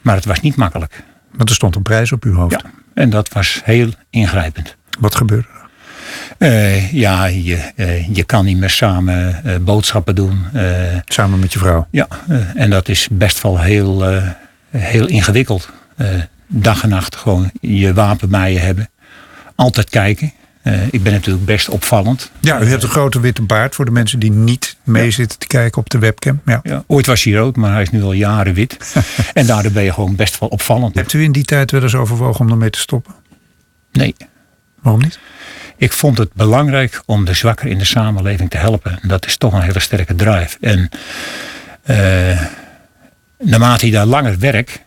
maar 0.00 0.14
het 0.14 0.24
was 0.24 0.40
niet 0.40 0.56
makkelijk. 0.56 1.02
Want 1.36 1.48
er 1.48 1.54
stond 1.54 1.76
een 1.76 1.82
prijs 1.82 2.12
op 2.12 2.24
uw 2.24 2.34
hoofd. 2.34 2.52
Ja, 2.62 2.70
en 3.00 3.10
dat 3.10 3.28
was 3.28 3.60
heel 3.64 3.90
ingrijpend. 4.10 4.76
Wat 5.00 5.14
gebeurde 5.14 5.46
er? 5.54 5.60
Eh, 6.38 6.92
ja, 6.92 7.24
je, 7.24 7.72
eh, 7.76 8.14
je 8.14 8.24
kan 8.24 8.44
niet 8.44 8.56
meer 8.56 8.70
samen 8.70 9.44
eh, 9.44 9.56
boodschappen 9.56 10.14
doen. 10.14 10.44
Samen 11.04 11.38
met 11.38 11.52
je 11.52 11.58
vrouw. 11.58 11.86
ja, 11.90 12.08
en 12.54 12.70
dat 12.70 12.88
is 12.88 13.08
best 13.10 13.42
wel 13.42 13.60
heel, 13.60 14.22
heel 14.70 15.06
ingewikkeld. 15.06 15.68
Dag 16.46 16.82
en 16.82 16.88
nacht 16.88 17.16
gewoon 17.16 17.50
je 17.60 17.94
wapen 17.94 18.30
bij 18.30 18.52
je 18.52 18.58
hebben. 18.58 18.88
Altijd 19.54 19.90
kijken. 19.90 20.32
Eh, 20.70 20.82
ik 20.90 21.02
ben 21.02 21.12
natuurlijk 21.12 21.44
best 21.44 21.68
opvallend. 21.68 22.30
Ja, 22.40 22.60
u 22.60 22.66
hebt 22.66 22.82
een 22.82 22.88
grote 22.88 23.20
witte 23.20 23.42
baard 23.42 23.74
voor 23.74 23.84
de 23.84 23.90
mensen 23.90 24.18
die 24.18 24.30
niet 24.30 24.76
mee 24.82 25.10
zitten 25.10 25.38
te 25.38 25.46
kijken 25.46 25.80
op 25.80 25.90
de 25.90 25.98
webcam. 25.98 26.40
Ja. 26.44 26.60
Ja, 26.62 26.84
ooit 26.86 27.06
was 27.06 27.24
hij 27.24 27.32
rood, 27.32 27.56
maar 27.56 27.72
hij 27.72 27.82
is 27.82 27.90
nu 27.90 28.02
al 28.02 28.12
jaren 28.12 28.54
wit. 28.54 28.76
en 29.32 29.46
daardoor 29.46 29.72
ben 29.72 29.82
je 29.82 29.92
gewoon 29.92 30.16
best 30.16 30.38
wel 30.38 30.48
opvallend. 30.48 30.94
Hebt 30.94 31.12
u 31.12 31.22
in 31.22 31.32
die 31.32 31.44
tijd 31.44 31.70
wel 31.70 31.82
eens 31.82 31.94
overwogen 31.94 32.40
om 32.44 32.50
ermee 32.50 32.70
te 32.70 32.78
stoppen? 32.78 33.14
Nee, 33.92 34.14
Waarom 34.80 35.02
niet? 35.02 35.18
ik 35.76 35.92
vond 35.92 36.18
het 36.18 36.32
belangrijk 36.34 37.02
om 37.06 37.24
de 37.24 37.34
zwakker 37.34 37.66
in 37.66 37.78
de 37.78 37.84
samenleving 37.84 38.50
te 38.50 38.56
helpen. 38.56 38.98
En 39.02 39.08
dat 39.08 39.26
is 39.26 39.36
toch 39.36 39.52
een 39.52 39.62
hele 39.62 39.80
sterke 39.80 40.14
drive. 40.14 40.56
En 40.60 40.88
eh, 41.82 42.40
naarmate 43.38 43.86
je 43.86 43.92
daar 43.92 44.06
langer 44.06 44.38
werkt, 44.38 44.80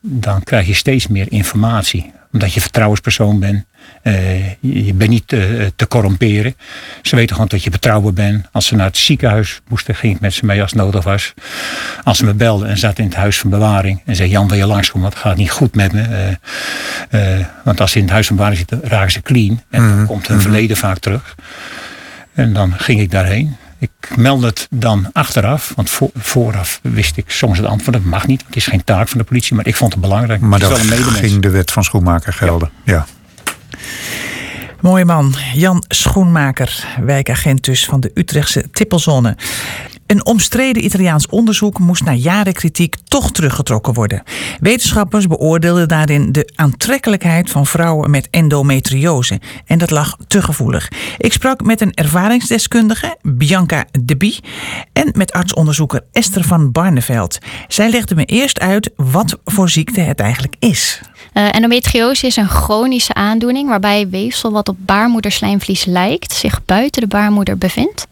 dan 0.00 0.42
krijg 0.42 0.66
je 0.66 0.74
steeds 0.74 1.06
meer 1.06 1.26
informatie. 1.32 2.12
Omdat 2.34 2.52
je 2.52 2.60
vertrouwenspersoon 2.60 3.40
bent. 3.40 3.64
Eh, 4.02 4.48
je, 4.48 4.84
je 4.84 4.94
bent 4.94 5.10
niet 5.10 5.28
te, 5.28 5.72
te 5.76 5.88
corromperen. 5.88 6.56
Ze 7.02 7.16
weten 7.16 7.34
gewoon 7.34 7.50
dat 7.50 7.62
je 7.62 7.70
betrouwbaar 7.70 8.12
bent. 8.12 8.46
Als 8.52 8.66
ze 8.66 8.74
naar 8.74 8.86
het 8.86 8.96
ziekenhuis 8.96 9.60
moesten, 9.68 9.94
ging 9.94 10.14
ik 10.14 10.20
met 10.20 10.32
ze 10.32 10.46
mee 10.46 10.62
als 10.62 10.70
het 10.70 10.80
nodig 10.80 11.04
was. 11.04 11.34
Als 12.02 12.18
ze 12.18 12.24
me 12.24 12.34
belden 12.34 12.68
en 12.68 12.78
zaten 12.78 13.04
in 13.04 13.10
het 13.10 13.18
huis 13.18 13.38
van 13.38 13.50
bewaring. 13.50 14.02
En 14.04 14.16
zei 14.16 14.28
Jan, 14.28 14.48
wil 14.48 14.58
je 14.58 14.66
langskomen? 14.66 15.02
Want 15.02 15.14
het 15.14 15.22
gaat 15.22 15.36
niet 15.36 15.50
goed 15.50 15.74
met 15.74 15.92
me. 15.92 16.36
Eh, 17.10 17.38
eh, 17.38 17.46
want 17.64 17.80
als 17.80 17.90
ze 17.90 17.98
in 17.98 18.04
het 18.04 18.12
huis 18.12 18.26
van 18.26 18.36
bewaring 18.36 18.58
zitten, 18.58 18.80
raken 18.82 19.12
ze 19.12 19.22
clean. 19.22 19.62
En 19.70 19.88
dan 19.88 20.06
komt 20.06 20.28
hun 20.28 20.40
verleden 20.40 20.76
vaak 20.76 20.98
terug. 20.98 21.34
En 22.34 22.52
dan 22.52 22.72
ging 22.78 23.00
ik 23.00 23.10
daarheen. 23.10 23.56
Ik 23.84 24.16
meldde 24.16 24.46
het 24.46 24.66
dan 24.70 25.10
achteraf, 25.12 25.72
want 25.76 25.90
voor- 25.90 26.10
vooraf 26.14 26.80
wist 26.82 27.16
ik 27.16 27.30
soms 27.30 27.58
het 27.58 27.66
antwoord. 27.66 27.96
Dat 27.96 28.04
mag 28.04 28.26
niet, 28.26 28.42
het 28.46 28.56
is 28.56 28.66
geen 28.66 28.84
taak 28.84 29.08
van 29.08 29.18
de 29.18 29.24
politie, 29.24 29.54
maar 29.56 29.66
ik 29.66 29.76
vond 29.76 29.92
het 29.92 30.00
belangrijk. 30.02 30.40
Maar 30.40 30.60
het 30.60 30.88
medemens. 30.90 31.18
ging 31.18 31.42
de 31.42 31.50
wet 31.50 31.72
van 31.72 31.84
Schoenmaker 31.84 32.32
gelden. 32.32 32.70
Ja. 32.84 33.06
Mooie 34.80 35.04
man, 35.04 35.34
Jan 35.54 35.84
Schoenmaker, 35.88 36.84
wijkagent 37.04 37.64
dus 37.64 37.84
van 37.84 38.00
de 38.00 38.10
Utrechtse 38.14 38.70
Tippelzone. 38.72 39.36
Een 40.14 40.26
omstreden 40.26 40.84
Italiaans 40.84 41.26
onderzoek 41.26 41.78
moest 41.78 42.04
na 42.04 42.12
jaren 42.12 42.52
kritiek 42.52 42.96
toch 43.04 43.32
teruggetrokken 43.32 43.94
worden. 43.94 44.22
Wetenschappers 44.60 45.26
beoordeelden 45.26 45.88
daarin 45.88 46.32
de 46.32 46.52
aantrekkelijkheid 46.54 47.50
van 47.50 47.66
vrouwen 47.66 48.10
met 48.10 48.28
endometriose. 48.30 49.40
En 49.66 49.78
dat 49.78 49.90
lag 49.90 50.16
te 50.26 50.42
gevoelig. 50.42 50.88
Ik 51.18 51.32
sprak 51.32 51.64
met 51.64 51.80
een 51.80 51.94
ervaringsdeskundige, 51.94 53.16
Bianca 53.22 53.86
de 54.00 54.16
Bie, 54.16 54.40
en 54.92 55.12
met 55.16 55.32
artsonderzoeker 55.32 56.04
Esther 56.12 56.44
van 56.44 56.72
Barneveld. 56.72 57.38
Zij 57.68 57.90
legde 57.90 58.14
me 58.14 58.24
eerst 58.24 58.60
uit 58.60 58.90
wat 58.96 59.38
voor 59.44 59.68
ziekte 59.68 60.00
het 60.00 60.20
eigenlijk 60.20 60.54
is. 60.58 61.00
Eh, 61.34 61.54
endometriose 61.54 62.26
is 62.26 62.36
een 62.36 62.48
chronische 62.48 63.14
aandoening 63.14 63.68
waarbij 63.68 64.08
weefsel 64.08 64.50
wat 64.50 64.68
op 64.68 64.76
baarmoederslijmvlies 64.78 65.84
lijkt 65.84 66.32
zich 66.32 66.64
buiten 66.64 67.02
de 67.02 67.08
baarmoeder 67.08 67.58
bevindt. 67.58 68.06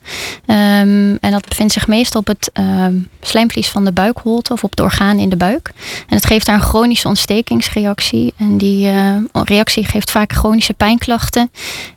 Ehm, 0.46 1.16
en 1.20 1.30
dat 1.30 1.48
bevindt 1.48 1.72
zich 1.72 1.86
meestal 1.86 2.20
op 2.20 2.26
het 2.26 2.50
ehm, 2.52 2.94
slijmvlies 3.20 3.68
van 3.68 3.84
de 3.84 3.92
buikholte 3.92 4.52
of 4.52 4.64
op 4.64 4.76
de 4.76 4.82
organen 4.82 5.18
in 5.18 5.28
de 5.28 5.36
buik. 5.36 5.72
En 6.08 6.16
het 6.16 6.26
geeft 6.26 6.46
daar 6.46 6.54
een 6.54 6.62
chronische 6.62 7.08
ontstekingsreactie. 7.08 8.34
En 8.36 8.58
die 8.58 8.88
eh, 8.88 9.16
reactie 9.32 9.84
geeft 9.84 10.10
vaak 10.10 10.32
chronische 10.32 10.74
pijnklachten 10.74 11.50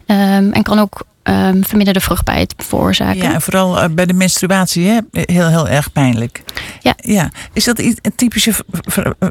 ehm, 0.06 0.52
en 0.52 0.64
kan 0.64 0.80
ook 0.80 1.06
ehm, 1.26 1.62
verminderde 1.64 2.00
vruchtbaarheid 2.00 2.54
veroorzaken. 2.58 3.22
Ja, 3.22 3.34
en 3.34 3.42
vooral 3.42 3.80
eh, 3.82 3.90
bij 3.90 4.06
de 4.06 4.14
menstruatie, 4.14 4.88
hè? 4.88 5.00
heel, 5.12 5.48
heel 5.48 5.68
erg 5.68 5.92
pijnlijk. 5.92 6.44
Ja. 6.80 6.94
ja. 6.98 7.32
Is 7.54 7.64
dat 7.64 7.80
iets- 7.80 8.00
een 8.02 8.16
typische 8.16 8.54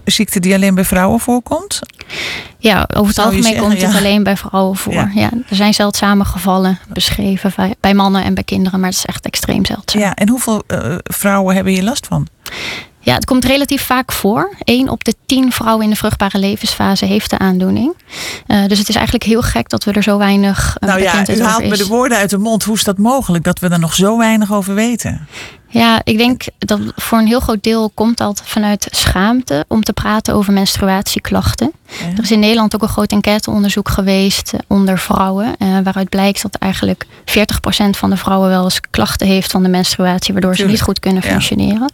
ziekte 0.04 0.40
die 0.40 0.54
alleen 0.54 0.74
bij 0.74 0.84
vrouwen 0.84 1.20
voorkomt? 1.20 1.78
Ja, 2.58 2.88
over 2.94 3.08
het 3.08 3.18
algemeen 3.18 3.42
zeggen, 3.42 3.60
komt 3.60 3.72
het 3.82 3.92
ja. 3.92 3.98
alleen 3.98 4.22
bij 4.22 4.36
vrouwen 4.36 4.76
voor. 4.76 4.92
Ja. 4.92 5.10
Ja. 5.14 5.30
er 5.48 5.56
zijn 5.56 5.74
zeldzame 5.74 6.24
gevallen 6.24 6.78
beschreven 6.88 7.52
bij- 7.56 7.74
bij 7.80 7.94
mannen 7.94 8.24
en 8.24 8.34
bij 8.34 8.44
kinderen, 8.44 8.80
maar 8.80 8.88
het 8.88 8.98
is 8.98 9.04
echt 9.04 9.24
extreem 9.26 9.64
zeldzaam. 9.64 10.00
Ja, 10.02 10.14
en 10.14 10.28
hoeveel 10.28 10.62
eh, 10.66 10.94
vrouwen 11.02 11.54
hebben 11.54 11.72
hier 11.72 11.82
last 11.82 12.06
van? 12.06 12.26
Ja, 13.04 13.14
het 13.14 13.24
komt 13.24 13.44
relatief 13.44 13.82
vaak 13.82 14.12
voor. 14.12 14.54
1 14.64 14.88
op 14.88 15.04
de 15.04 15.14
10 15.26 15.52
vrouwen 15.52 15.84
in 15.84 15.90
de 15.90 15.96
vruchtbare 15.96 16.38
levensfase 16.38 17.04
heeft 17.04 17.30
de 17.30 17.38
aandoening. 17.38 17.94
Eh, 18.46 18.66
dus 18.66 18.78
het 18.78 18.88
is 18.88 18.94
eigenlijk 18.94 19.24
heel 19.24 19.42
gek 19.42 19.68
dat 19.68 19.84
we 19.84 19.92
er 19.92 20.02
zo 20.02 20.18
weinig 20.18 20.76
uh, 20.80 20.88
nou 20.88 21.02
ja, 21.02 21.28
u 21.28 21.42
haalt 21.42 21.68
me 21.68 21.76
de 21.76 21.86
woorden 21.86 22.18
uit 22.18 22.30
de 22.30 22.38
mond. 22.38 22.64
Hoe 22.64 22.74
is 22.74 22.84
dat 22.84 22.98
mogelijk 22.98 23.44
dat 23.44 23.58
we 23.58 23.68
er 23.68 23.78
nog 23.78 23.94
zo 23.94 24.18
weinig 24.18 24.52
over 24.52 24.74
weten? 24.74 25.28
Ja, 25.74 26.00
ik 26.04 26.18
denk 26.18 26.42
dat 26.58 26.80
voor 26.96 27.18
een 27.18 27.26
heel 27.26 27.40
groot 27.40 27.62
deel 27.62 27.90
komt 27.94 28.16
dat 28.16 28.42
vanuit 28.44 28.88
schaamte 28.90 29.64
om 29.68 29.82
te 29.82 29.92
praten 29.92 30.34
over 30.34 30.52
menstruatieklachten. 30.52 31.72
Er 32.16 32.22
is 32.22 32.30
in 32.30 32.38
Nederland 32.38 32.74
ook 32.74 32.82
een 32.82 32.88
groot 32.88 33.12
enquêteonderzoek 33.12 33.88
geweest 33.88 34.52
eh, 34.52 34.60
onder 34.66 34.98
vrouwen. 34.98 35.56
eh, 35.58 35.78
waaruit 35.84 36.08
blijkt 36.08 36.42
dat 36.42 36.54
eigenlijk 36.54 37.06
40% 37.24 37.90
van 37.90 38.10
de 38.10 38.16
vrouwen 38.16 38.48
wel 38.48 38.64
eens 38.64 38.80
klachten 38.90 39.26
heeft 39.26 39.50
van 39.50 39.62
de 39.62 39.68
menstruatie. 39.68 40.32
Waardoor 40.32 40.56
ze 40.56 40.66
niet 40.66 40.82
goed 40.82 41.00
kunnen 41.00 41.22
ja. 41.22 41.30
functioneren. 41.30 41.92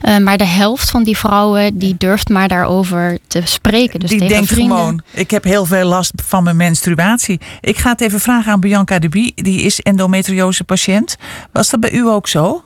Eh, 0.00 0.18
maar 0.18 0.38
de 0.38 0.46
helft 0.46 0.90
van 0.90 1.02
die 1.02 1.16
vrouwen 1.16 1.78
die 1.78 1.94
durft 1.98 2.28
maar 2.28 2.48
daarover 2.48 3.18
te 3.26 3.40
spreken. 3.44 4.00
Dus 4.00 4.10
die 4.10 4.18
tegen 4.18 4.34
denkt 4.34 4.48
vrienden. 4.48 4.76
gewoon, 4.76 5.02
ik 5.10 5.30
heb 5.30 5.44
heel 5.44 5.64
veel 5.64 5.86
last 5.86 6.12
van 6.26 6.42
mijn 6.42 6.56
menstruatie. 6.56 7.40
Ik 7.60 7.76
ga 7.76 7.90
het 7.90 8.00
even 8.00 8.20
vragen 8.20 8.52
aan 8.52 8.60
Bianca 8.60 8.98
de 8.98 9.08
Bie. 9.08 9.32
Die 9.34 9.62
is 9.62 9.80
endometriose 9.80 10.64
patiënt. 10.64 11.16
Was 11.52 11.70
dat 11.70 11.80
bij 11.80 11.92
u 11.92 12.08
ook 12.08 12.28
zo? 12.28 12.62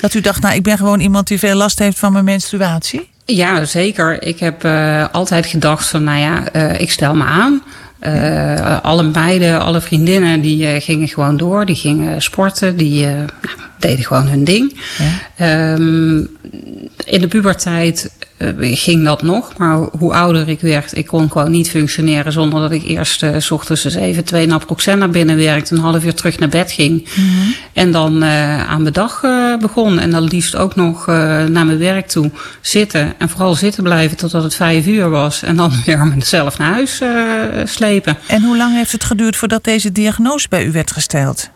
Dat 0.00 0.14
u 0.14 0.20
dacht, 0.20 0.42
nou, 0.42 0.54
ik 0.54 0.62
ben 0.62 0.76
gewoon 0.76 1.00
iemand 1.00 1.26
die 1.26 1.38
veel 1.38 1.56
last 1.56 1.78
heeft 1.78 1.98
van 1.98 2.12
mijn 2.12 2.24
menstruatie? 2.24 3.08
Ja, 3.24 3.64
zeker. 3.64 4.22
Ik 4.22 4.38
heb 4.38 4.64
eh, 4.64 5.04
altijd 5.12 5.46
gedacht 5.46 5.86
van, 5.86 6.04
nou 6.04 6.18
ja, 6.18 6.48
eh, 6.48 6.80
ik 6.80 6.90
stel 6.90 7.14
me 7.14 7.24
aan. 7.24 7.62
Eh, 7.98 8.80
alle 8.82 9.02
meiden, 9.02 9.60
alle 9.60 9.80
vriendinnen, 9.80 10.40
die 10.40 10.80
gingen 10.80 11.08
gewoon 11.08 11.36
door. 11.36 11.66
Die 11.66 11.76
gingen 11.76 12.22
sporten, 12.22 12.76
die 12.76 13.06
nou, 13.06 13.26
deden 13.78 14.04
gewoon 14.04 14.26
hun 14.26 14.44
ding. 14.44 14.80
Ehm, 15.36 16.16
in 17.04 17.20
de 17.20 17.28
puberteit 17.28 18.10
ging 18.60 19.04
dat 19.04 19.22
nog. 19.22 19.58
Maar 19.58 19.76
hoe 19.98 20.14
ouder 20.14 20.48
ik 20.48 20.60
werd, 20.60 20.96
ik 20.96 21.06
kon 21.06 21.30
gewoon 21.30 21.50
niet 21.50 21.70
functioneren... 21.70 22.32
zonder 22.32 22.60
dat 22.60 22.70
ik 22.70 22.84
eerst 22.84 23.22
eh, 23.22 23.30
s 23.38 23.50
ochtends 23.50 23.84
eens 23.84 23.94
even 23.94 24.24
twee 24.24 24.46
naproxen 24.46 24.98
naar 24.98 25.10
binnen 25.10 25.36
werkte... 25.36 25.74
een 25.74 25.80
half 25.80 26.04
uur 26.04 26.14
terug 26.14 26.38
naar 26.38 26.48
bed 26.48 26.72
ging. 26.72 27.08
En 27.72 27.92
dan 27.92 28.22
eh, 28.22 28.70
aan 28.70 28.82
mijn 28.82 28.94
dag 28.94 29.22
eh, 29.22 29.56
begon. 29.56 29.98
En 29.98 30.10
dan 30.10 30.24
liefst 30.24 30.56
ook 30.56 30.74
nog 30.74 31.08
eh, 31.08 31.14
naar 31.44 31.66
mijn 31.66 31.78
werk 31.78 32.08
toe 32.08 32.30
zitten. 32.60 33.14
En 33.18 33.28
vooral 33.28 33.54
zitten 33.54 33.82
blijven 33.82 34.16
totdat 34.16 34.42
het 34.42 34.54
vijf 34.54 34.86
uur 34.86 35.10
was. 35.10 35.42
En 35.42 35.56
dan 35.56 35.72
weer 35.84 36.06
mezelf 36.06 36.58
naar 36.58 36.72
huis 36.72 37.00
eh, 37.00 37.10
slepen. 37.64 38.16
En 38.26 38.42
hoe 38.42 38.56
lang 38.56 38.74
heeft 38.74 38.92
het 38.92 39.04
geduurd 39.04 39.36
voordat 39.36 39.64
deze 39.64 39.92
diagnose 39.92 40.48
bij 40.48 40.64
u 40.64 40.72
werd 40.72 40.90
gesteld? 40.90 41.50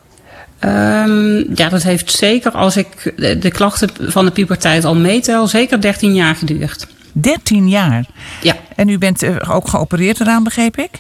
Ehm, 0.59 1.55
ja, 1.55 1.69
dat 1.69 1.83
heeft 1.83 2.11
zeker, 2.11 2.53
als 2.53 2.77
ik 2.77 3.13
de, 3.17 3.39
de 3.39 3.51
klachten 3.51 3.91
van 3.99 4.25
de 4.25 4.31
puberteit 4.31 4.85
al 4.85 4.95
meetel, 4.95 5.47
zeker 5.47 5.81
13 5.81 6.15
jaar 6.15 6.35
geduurd. 6.35 6.87
13 7.13 7.69
jaar. 7.69 8.05
Ja. 8.43 8.57
En 8.79 8.89
u 8.89 8.99
bent 8.99 9.23
eh, 9.23 9.37
ook 9.51 9.69
geopereerd 9.69 10.21
eraan, 10.21 10.45
begreep 10.45 10.77
ik? 10.77 10.91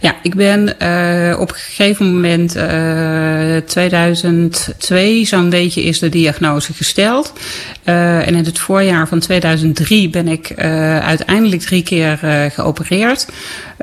Ja, 0.00 0.14
ik 0.22 0.34
ben 0.34 0.60
uh, 0.82 1.40
op 1.40 1.48
een 1.48 1.56
gegeven 1.56 2.14
moment, 2.14 2.56
uh, 2.56 3.56
2002, 3.56 5.24
zo'n 5.24 5.50
beetje 5.50 5.82
is 5.82 5.98
de 5.98 6.08
diagnose 6.08 6.72
gesteld. 6.72 7.32
Uh, 7.84 8.26
en 8.26 8.34
in 8.34 8.44
het 8.44 8.58
voorjaar 8.58 9.08
van 9.08 9.18
2003 9.18 10.10
ben 10.10 10.28
ik 10.28 10.52
uiteindelijk 11.00 11.62
drie 11.62 11.82
keer 11.82 12.18
geopereerd. 12.54 13.26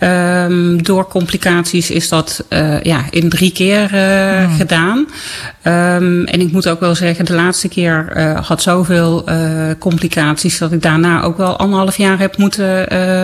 Um, 0.04 0.84
door 0.84 1.08
complicaties 1.08 1.91
is 1.91 2.10
dat 2.10 2.46
ja, 2.84 3.06
in 3.10 3.30
drie 3.30 3.52
keer 3.52 3.89
hmm. 3.89 4.56
gedaan. 4.56 4.98
Um, 4.98 6.26
en 6.26 6.41
ik 6.41 6.52
moet 6.52 6.67
ook 6.67 6.80
wel 6.80 6.96
zeggen, 6.96 7.26
de 7.26 7.34
laatste 7.34 7.67
keer 7.67 8.22
had 8.44 8.62
zoveel 8.62 9.24
complicaties 9.80 10.58
dat 10.58 10.72
ik 10.72 10.82
daarna 10.82 11.22
ook 11.24 11.38
wel 11.38 11.58
anderhalf 11.58 11.98
jaar 11.98 12.20
heb 12.20 12.38
moeten 12.38 12.89
ehm, 12.89 13.20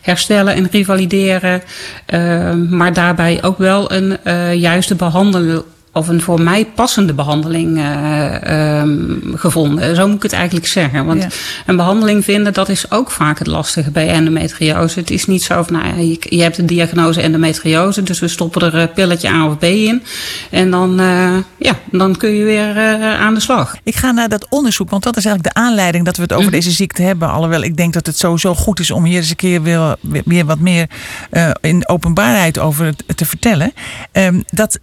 herstellen 0.00 0.54
en 0.54 0.68
revalideren. 0.70 1.62
Ehm, 2.06 2.76
maar 2.76 2.92
daarbij 2.92 3.42
ook 3.42 3.58
wel 3.58 3.92
een 3.92 4.16
uh, 4.24 4.54
juiste 4.54 4.94
behandeling 4.94 5.62
of 5.92 6.08
een 6.08 6.20
voor 6.20 6.40
mij 6.40 6.64
passende 6.64 7.12
behandeling 7.12 7.78
uh, 7.78 8.80
um, 8.80 9.32
gevonden. 9.34 9.96
Zo 9.96 10.06
moet 10.06 10.16
ik 10.16 10.22
het 10.22 10.32
eigenlijk 10.32 10.66
zeggen. 10.66 11.04
Want 11.04 11.26
een 11.66 11.76
behandeling 11.76 12.24
vinden, 12.24 12.52
dat 12.52 12.68
is 12.68 12.90
ook 12.90 13.10
vaak 13.10 13.38
het 13.38 13.46
lastige 13.46 13.90
bij 13.90 14.08
endometriose. 14.08 14.98
Het 14.98 15.10
is 15.10 15.26
niet 15.26 15.42
zo 15.42 15.62
van, 15.62 15.72
nou 15.72 15.86
ja, 15.86 15.94
je, 15.94 16.36
je 16.36 16.42
hebt 16.42 16.56
de 16.56 16.64
diagnose 16.64 17.20
endometriose, 17.20 18.02
dus 18.02 18.20
we 18.20 18.28
stoppen 18.28 18.62
er 18.62 18.74
een 18.74 18.92
pilletje 18.92 19.28
A 19.28 19.46
of 19.46 19.58
B 19.58 19.62
in. 19.62 20.02
En 20.50 20.70
dan, 20.70 21.00
uh, 21.00 21.36
ja, 21.58 21.78
dan 21.90 22.16
kun 22.16 22.30
je 22.30 22.44
weer 22.44 22.76
uh, 22.76 23.20
aan 23.20 23.34
de 23.34 23.40
slag. 23.40 23.76
Ik 23.82 23.96
ga 23.96 24.10
naar 24.10 24.28
dat 24.28 24.46
onderzoek, 24.48 24.90
want 24.90 25.02
dat 25.02 25.16
is 25.16 25.24
eigenlijk 25.24 25.54
de 25.54 25.60
aanleiding 25.60 26.04
dat 26.04 26.16
we 26.16 26.22
het 26.22 26.32
over 26.32 26.44
mm. 26.44 26.50
deze 26.50 26.70
ziekte 26.70 27.02
hebben. 27.02 27.30
Alhoewel 27.30 27.62
ik 27.62 27.76
denk 27.76 27.92
dat 27.92 28.06
het 28.06 28.18
sowieso 28.18 28.54
goed 28.54 28.80
is 28.80 28.90
om 28.90 29.04
hier 29.04 29.16
eens 29.16 29.30
een 29.30 29.36
keer 29.36 29.62
weer, 29.62 29.96
weer 30.24 30.44
wat 30.44 30.58
meer 30.58 30.86
in 31.60 31.88
openbaarheid 31.88 32.58
over 32.58 32.94
te 33.14 33.24
vertellen. 33.24 33.72
Um, 34.12 34.44
dat 34.50 34.78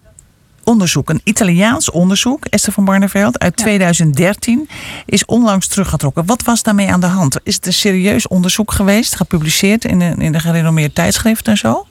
onderzoek, 0.70 1.10
een 1.10 1.22
Italiaans 1.24 1.92
onderzoek, 1.92 2.46
Esther 2.46 2.74
van 2.74 2.86
Barneveld, 2.86 3.40
uit 3.40 3.56
2013, 3.56 4.70
is 5.06 5.26
onlangs 5.26 5.68
teruggetrokken. 5.68 6.26
Wat 6.26 6.44
was 6.44 6.64
daarmee 6.64 6.92
aan 6.92 7.00
de 7.00 7.08
hand? 7.08 7.38
Is 7.44 7.56
het 7.56 7.66
een 7.66 7.74
serieus 7.74 8.28
onderzoek 8.28 8.72
geweest, 8.72 9.16
gepubliceerd 9.16 9.86
in 9.86 10.02
een, 10.02 10.22
in 10.22 10.34
een 10.34 10.42
gerenommeerd 10.42 10.96
tijdschrift 10.96 11.48
en 11.48 11.58
zo? 11.58 11.86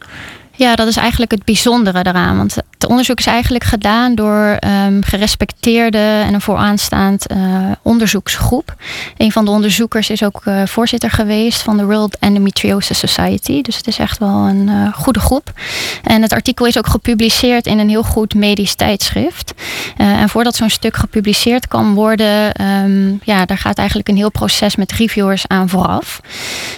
Ja, 0.59 0.75
dat 0.75 0.87
is 0.87 0.97
eigenlijk 0.97 1.31
het 1.31 1.45
bijzondere 1.45 2.03
daaraan. 2.03 2.37
Want 2.37 2.55
het 2.55 2.87
onderzoek 2.87 3.19
is 3.19 3.27
eigenlijk 3.27 3.65
gedaan 3.65 4.15
door 4.15 4.59
um, 4.87 5.05
gerespecteerde 5.05 5.99
en 5.99 6.35
een 6.35 6.41
vooraanstaand 6.41 7.33
uh, 7.33 7.39
onderzoeksgroep. 7.83 8.75
Een 9.17 9.33
van 9.33 9.45
de 9.45 9.51
onderzoekers 9.51 10.11
is 10.11 10.23
ook 10.23 10.43
uh, 10.45 10.67
voorzitter 10.67 11.11
geweest 11.11 11.63
van 11.63 11.77
de 11.77 11.85
World 11.85 12.19
Endometriosis 12.19 12.99
Society. 12.99 13.63
Dus 13.63 13.77
het 13.77 13.87
is 13.87 13.99
echt 13.99 14.19
wel 14.19 14.47
een 14.47 14.69
uh, 14.69 14.95
goede 14.95 15.21
groep. 15.21 15.53
En 16.03 16.23
het 16.23 16.33
artikel 16.33 16.67
is 16.67 16.79
ook 16.79 16.87
gepubliceerd 16.87 17.67
in 17.67 17.79
een 17.79 17.89
heel 17.89 18.05
goed 18.05 18.35
medisch 18.35 18.75
tijdschrift. 18.75 19.55
en 19.97 20.29
voordat 20.29 20.57
zo'n 20.57 20.71
stuk 20.71 20.97
gepubliceerd 20.97 21.69
kan 21.69 21.95
worden, 21.95 22.63
um, 22.85 23.21
ja, 23.25 23.45
daar 23.45 23.59
gaat 23.59 23.79
eigenlijk 23.79 24.09
een 24.09 24.17
heel 24.17 24.31
proces 24.31 24.77
met 24.77 24.93
reviewers 24.93 25.45
aan 25.47 25.69
vooraf. 25.69 26.21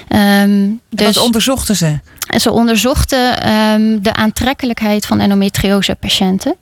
Um, 0.08 0.80
dus, 0.90 1.06
wat 1.06 1.24
onderzochten 1.24 1.76
ze? 1.76 1.98
En 2.30 2.40
ze 2.40 2.50
onderzochten 2.50 3.48
um, 3.74 4.02
de 4.02 4.14
aantrekkelijkheid 4.14 5.06
van 5.06 5.20
endometriose 5.20 5.94
patiënten. 5.94 6.54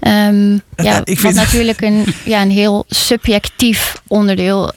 Um, 0.00 0.62
ja, 0.76 1.00
ik 1.04 1.20
vind... 1.20 1.34
Wat 1.34 1.44
natuurlijk 1.44 1.80
een, 1.80 2.04
ja, 2.24 2.42
een 2.42 2.50
heel 2.50 2.84
subjectief 2.88 4.02
onderdeel 4.06 4.72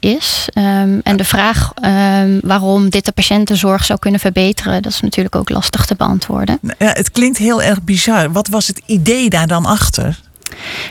is. 0.00 0.48
Um, 0.54 1.00
en 1.02 1.16
de 1.16 1.24
vraag 1.24 1.72
um, 1.84 2.40
waarom 2.42 2.88
dit 2.88 3.04
de 3.04 3.12
patiëntenzorg 3.12 3.84
zou 3.84 3.98
kunnen 3.98 4.20
verbeteren, 4.20 4.82
dat 4.82 4.92
is 4.92 5.00
natuurlijk 5.00 5.36
ook 5.36 5.50
lastig 5.50 5.86
te 5.86 5.94
beantwoorden. 5.94 6.58
Ja, 6.78 6.92
het 6.92 7.10
klinkt 7.10 7.38
heel 7.38 7.62
erg 7.62 7.82
bizar. 7.82 8.32
Wat 8.32 8.48
was 8.48 8.66
het 8.66 8.82
idee 8.86 9.30
daar 9.30 9.46
dan 9.46 9.64
achter? 9.66 10.20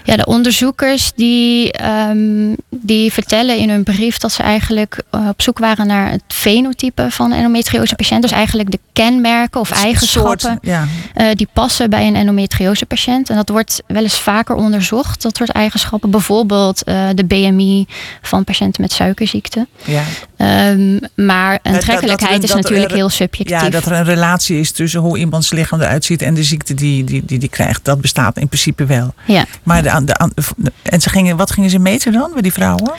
Ja, 0.03 0.15
de 0.15 0.25
onderzoekers 0.25 1.12
die, 1.15 1.84
um, 2.10 2.56
die 2.69 3.13
vertellen 3.13 3.58
in 3.58 3.69
hun 3.69 3.84
brief 3.84 4.17
dat 4.17 4.32
ze 4.32 4.43
eigenlijk 4.43 5.03
uh, 5.12 5.27
op 5.27 5.41
zoek 5.41 5.60
waren 5.60 5.88
naar 5.88 6.12
het 6.12 6.23
fenotype 6.27 7.08
van 7.10 7.32
endometriose 7.34 7.95
patiënten. 7.95 8.30
Dus 8.30 8.38
eigenlijk 8.38 8.71
de 8.71 8.80
kenmerken 8.97 9.60
of 9.60 9.71
eigenschappen 9.71 10.39
soort, 10.39 10.57
ja. 10.62 10.88
uh, 11.15 11.27
die 11.33 11.47
passen 11.53 11.89
bij 11.89 12.07
een 12.07 12.15
endometriose 12.15 12.86
patiënt. 12.86 13.29
En 13.29 13.36
dat 13.36 13.49
wordt 13.49 13.83
wel 13.88 14.03
eens 14.03 14.19
vaker 14.19 14.55
onderzocht, 14.55 15.21
dat 15.21 15.38
soort 15.38 15.49
eigenschappen. 15.49 16.10
Bijvoorbeeld 16.10 16.81
uh, 16.86 17.07
de 17.15 17.25
BMI 17.25 17.86
van 18.21 18.43
patiënten 18.43 18.81
met 18.81 18.91
suikerziekte. 18.91 19.67
Ja. 19.83 20.03
Um, 20.69 20.99
maar 21.15 21.60
aantrekkelijkheid 21.63 22.43
is 22.43 22.53
natuurlijk 22.53 22.91
heel 22.91 23.10
subjectief. 23.10 23.62
Ja, 23.62 23.69
dat 23.69 23.86
er 23.86 23.91
een 23.91 24.03
relatie 24.03 24.60
is 24.60 24.71
tussen 24.71 24.99
hoe 24.99 25.17
iemands 25.17 25.51
lichaam 25.51 25.81
eruit 25.81 26.05
ziet 26.05 26.21
en 26.21 26.33
de 26.33 26.43
ziekte 26.43 26.73
die, 26.73 27.03
die, 27.03 27.25
die, 27.25 27.39
die 27.39 27.49
krijgt. 27.49 27.86
Dat 27.86 28.01
bestaat 28.01 28.38
in 28.38 28.47
principe 28.47 28.86
wel. 28.86 29.13
Ja. 29.25 29.45
Maar 29.63 29.83
de, 29.83 30.03
de, 30.05 30.71
en 30.81 31.01
ze 31.01 31.10
gingen, 31.10 31.38
wat 31.38 31.51
gingen 31.51 31.69
ze 31.69 31.79
meten 31.79 32.12
dan 32.12 32.29
bij 32.33 32.41
die 32.41 32.53
vrouwen? 32.53 32.91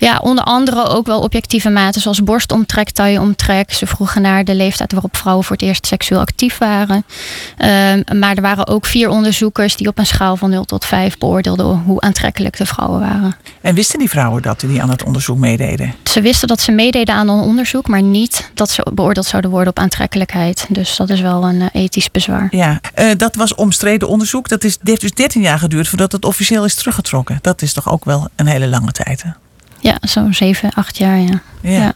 Ja, 0.00 0.18
onder 0.18 0.44
andere 0.44 0.88
ook 0.88 1.06
wel 1.06 1.20
objectieve 1.20 1.70
maten 1.70 2.00
zoals 2.00 2.22
borstomtrek, 2.22 2.90
tailleomtrek. 2.90 3.72
Ze 3.72 3.86
vroegen 3.86 4.22
naar 4.22 4.44
de 4.44 4.54
leeftijd 4.54 4.92
waarop 4.92 5.16
vrouwen 5.16 5.44
voor 5.44 5.56
het 5.56 5.64
eerst 5.64 5.86
seksueel 5.86 6.20
actief 6.20 6.58
waren. 6.58 6.96
Um, 6.96 8.18
maar 8.18 8.36
er 8.36 8.42
waren 8.42 8.66
ook 8.66 8.86
vier 8.86 9.08
onderzoekers 9.08 9.76
die 9.76 9.88
op 9.88 9.98
een 9.98 10.06
schaal 10.06 10.36
van 10.36 10.50
0 10.50 10.64
tot 10.64 10.84
5 10.84 11.18
beoordeelden 11.18 11.66
hoe 11.66 12.00
aantrekkelijk 12.00 12.56
de 12.56 12.66
vrouwen 12.66 13.00
waren. 13.00 13.36
En 13.60 13.74
wisten 13.74 13.98
die 13.98 14.08
vrouwen 14.08 14.42
dat 14.42 14.60
die 14.60 14.82
aan 14.82 14.90
het 14.90 15.04
onderzoek 15.04 15.38
meededen? 15.38 15.94
Ze 16.04 16.20
wisten 16.20 16.48
dat 16.48 16.60
ze 16.60 16.72
meededen 16.72 17.14
aan 17.14 17.28
een 17.28 17.40
onderzoek, 17.40 17.88
maar 17.88 18.02
niet 18.02 18.50
dat 18.54 18.70
ze 18.70 18.86
beoordeeld 18.94 19.26
zouden 19.26 19.50
worden 19.50 19.68
op 19.68 19.78
aantrekkelijkheid. 19.78 20.66
Dus 20.68 20.96
dat 20.96 21.10
is 21.10 21.20
wel 21.20 21.44
een 21.44 21.60
uh, 21.60 21.66
ethisch 21.72 22.10
bezwaar. 22.10 22.48
Ja, 22.50 22.80
uh, 22.98 23.10
dat 23.16 23.34
was 23.34 23.54
omstreden 23.54 24.08
onderzoek. 24.08 24.48
Dat 24.48 24.64
is, 24.64 24.78
heeft 24.82 25.00
dus 25.00 25.12
13 25.12 25.42
jaar 25.42 25.58
geduurd 25.58 25.88
voordat 25.88 26.12
het 26.12 26.24
officieel 26.24 26.64
is 26.64 26.74
teruggetrokken. 26.74 27.38
Dat 27.40 27.62
is 27.62 27.72
toch 27.72 27.90
ook 27.90 28.04
wel 28.04 28.28
een 28.36 28.46
hele 28.46 28.68
lange 28.68 28.92
tijd. 28.92 29.22
Hè? 29.22 29.30
Ja, 29.80 29.98
zo'n 30.00 30.34
7, 30.34 30.72
8 30.74 30.98
jaar, 30.98 31.18
ja. 31.18 31.42
ja. 31.60 31.92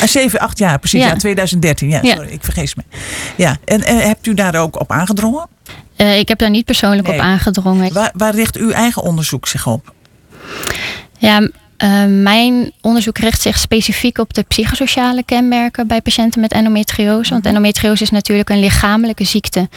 ja. 0.00 0.06
7, 0.06 0.40
8 0.40 0.58
jaar, 0.58 0.78
precies. 0.78 1.02
Ja, 1.02 1.16
2013. 1.16 1.88
Ja, 1.88 2.00
sorry, 2.02 2.28
ik 2.28 2.44
vergeet 2.44 2.76
me. 2.76 2.82
Ja, 3.36 3.56
en, 3.64 3.82
en 3.82 3.98
hebt 3.98 4.26
u 4.26 4.34
daar 4.34 4.54
ook 4.54 4.80
op 4.80 4.92
aangedrongen? 4.92 5.46
Uh, 5.96 6.18
ik 6.18 6.28
heb 6.28 6.38
daar 6.38 6.50
niet 6.50 6.64
persoonlijk 6.64 7.08
nee. 7.08 7.16
op 7.16 7.22
aangedrongen. 7.22 7.92
Waar, 7.92 8.10
waar 8.14 8.34
richt 8.34 8.56
uw 8.56 8.70
eigen 8.70 9.02
onderzoek 9.02 9.46
zich 9.46 9.66
op? 9.66 9.94
Ja, 11.18 11.48
uh, 11.78 12.04
mijn 12.22 12.72
onderzoek 12.80 13.18
richt 13.18 13.40
zich 13.40 13.58
specifiek 13.58 14.18
op 14.18 14.34
de 14.34 14.42
psychosociale 14.42 15.22
kenmerken 15.22 15.86
bij 15.86 16.00
patiënten 16.00 16.40
met 16.40 16.52
endometriose. 16.52 17.30
Want 17.30 17.42
mhm. 17.44 17.54
endometriose 17.54 18.02
is 18.02 18.10
natuurlijk 18.10 18.48
een 18.48 18.60
lichamelijke 18.60 19.24
ziekte. 19.24 19.68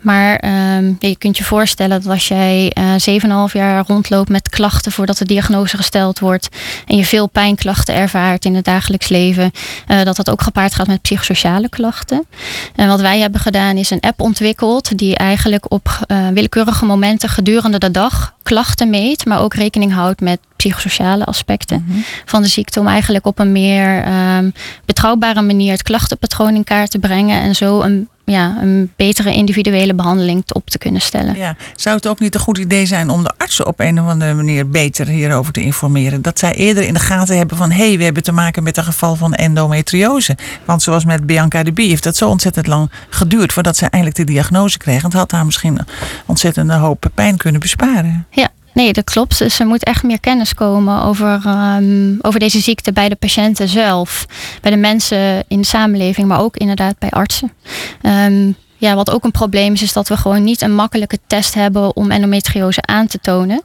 Maar 0.00 0.44
uh, 0.44 0.90
je 0.98 1.16
kunt 1.18 1.36
je 1.36 1.44
voorstellen 1.44 2.02
dat 2.02 2.12
als 2.12 2.28
jij 2.28 2.72
uh, 2.78 3.48
7,5 3.48 3.52
jaar 3.52 3.84
rondloopt 3.86 4.28
met 4.28 4.48
klachten 4.48 4.92
voordat 4.92 5.18
de 5.18 5.24
diagnose 5.24 5.76
gesteld 5.76 6.18
wordt. 6.18 6.48
En 6.86 6.96
je 6.96 7.04
veel 7.04 7.26
pijnklachten 7.26 7.94
ervaart 7.94 8.44
in 8.44 8.54
het 8.54 8.64
dagelijks 8.64 9.08
leven. 9.08 9.50
Uh, 9.88 10.02
dat 10.02 10.16
dat 10.16 10.30
ook 10.30 10.42
gepaard 10.42 10.74
gaat 10.74 10.86
met 10.86 11.02
psychosociale 11.02 11.68
klachten. 11.68 12.26
En 12.74 12.88
wat 12.88 13.00
wij 13.00 13.18
hebben 13.18 13.40
gedaan 13.40 13.76
is 13.76 13.90
een 13.90 14.00
app 14.00 14.20
ontwikkeld 14.20 14.98
die 14.98 15.16
eigenlijk 15.16 15.72
op 15.72 15.98
uh, 16.06 16.28
willekeurige 16.28 16.84
momenten 16.84 17.28
gedurende 17.28 17.78
de 17.78 17.90
dag 17.90 18.36
klachten 18.48 18.90
meet. 18.90 19.26
Maar 19.26 19.40
ook 19.40 19.54
rekening 19.54 19.92
houdt 19.92 20.20
met 20.20 20.40
psychosociale 20.56 21.24
aspecten 21.24 21.84
mm 21.86 21.92
-hmm. 21.92 22.04
van 22.24 22.42
de 22.42 22.48
ziekte. 22.48 22.80
Om 22.80 22.86
eigenlijk 22.86 23.26
op 23.26 23.38
een 23.38 23.52
meer 23.52 24.08
um, 24.36 24.52
betrouwbare 24.84 25.42
manier 25.42 25.72
het 25.72 25.82
klachtenpatroon 25.82 26.54
in 26.54 26.64
kaart 26.64 26.90
te 26.90 26.98
brengen. 26.98 27.40
En 27.40 27.54
zo 27.54 27.80
een, 27.80 28.08
ja, 28.28 28.56
een 28.62 28.92
betere 28.96 29.32
individuele 29.32 29.94
behandeling 29.94 30.44
op 30.52 30.70
te 30.70 30.78
kunnen 30.78 31.00
stellen. 31.00 31.36
Ja. 31.36 31.56
Zou 31.76 31.96
het 31.96 32.08
ook 32.08 32.20
niet 32.20 32.34
een 32.34 32.40
goed 32.40 32.58
idee 32.58 32.86
zijn 32.86 33.10
om 33.10 33.22
de 33.22 33.32
artsen 33.36 33.66
op 33.66 33.80
een 33.80 34.00
of 34.00 34.08
andere 34.08 34.34
manier 34.34 34.70
beter 34.70 35.06
hierover 35.06 35.52
te 35.52 35.60
informeren? 35.60 36.22
Dat 36.22 36.38
zij 36.38 36.54
eerder 36.54 36.82
in 36.82 36.94
de 36.94 37.00
gaten 37.00 37.36
hebben 37.36 37.56
van 37.56 37.70
hé, 37.70 37.88
hey, 37.88 37.98
we 37.98 38.04
hebben 38.04 38.22
te 38.22 38.32
maken 38.32 38.62
met 38.62 38.76
een 38.76 38.84
geval 38.84 39.16
van 39.16 39.34
endometriose. 39.34 40.36
Want 40.64 40.82
zoals 40.82 41.04
met 41.04 41.26
Bianca 41.26 41.62
de 41.62 41.72
Bie 41.72 41.88
heeft 41.88 42.02
dat 42.02 42.16
zo 42.16 42.28
ontzettend 42.28 42.66
lang 42.66 42.90
geduurd 43.08 43.52
voordat 43.52 43.76
ze 43.76 43.86
eindelijk 43.86 44.16
de 44.16 44.24
diagnose 44.24 44.78
kreeg. 44.78 45.02
Het 45.02 45.12
had 45.12 45.30
haar 45.30 45.44
misschien 45.44 45.78
een 45.78 45.86
ontzettende 46.26 46.74
hoop 46.74 47.10
pijn 47.14 47.36
kunnen 47.36 47.60
besparen. 47.60 48.26
Ja, 48.30 48.48
Nee, 48.78 48.92
dat 48.92 49.04
klopt. 49.04 49.38
Dus 49.38 49.60
er 49.60 49.66
moet 49.66 49.84
echt 49.84 50.02
meer 50.02 50.20
kennis 50.20 50.54
komen 50.54 51.02
over, 51.02 51.42
um, 51.46 52.18
over 52.20 52.40
deze 52.40 52.60
ziekte 52.60 52.92
bij 52.92 53.08
de 53.08 53.16
patiënten 53.16 53.68
zelf. 53.68 54.26
Bij 54.60 54.70
de 54.70 54.76
mensen 54.76 55.44
in 55.48 55.60
de 55.60 55.66
samenleving, 55.66 56.28
maar 56.28 56.40
ook 56.40 56.56
inderdaad 56.56 56.98
bij 56.98 57.10
artsen. 57.10 57.52
Um, 58.02 58.56
ja, 58.78 58.94
wat 58.94 59.10
ook 59.10 59.24
een 59.24 59.30
probleem 59.30 59.72
is, 59.72 59.82
is 59.82 59.92
dat 59.92 60.08
we 60.08 60.16
gewoon 60.16 60.44
niet 60.44 60.60
een 60.60 60.74
makkelijke 60.74 61.18
test 61.26 61.54
hebben 61.54 61.96
om 61.96 62.10
endometriose 62.10 62.82
aan 62.82 63.06
te 63.06 63.18
tonen. 63.18 63.62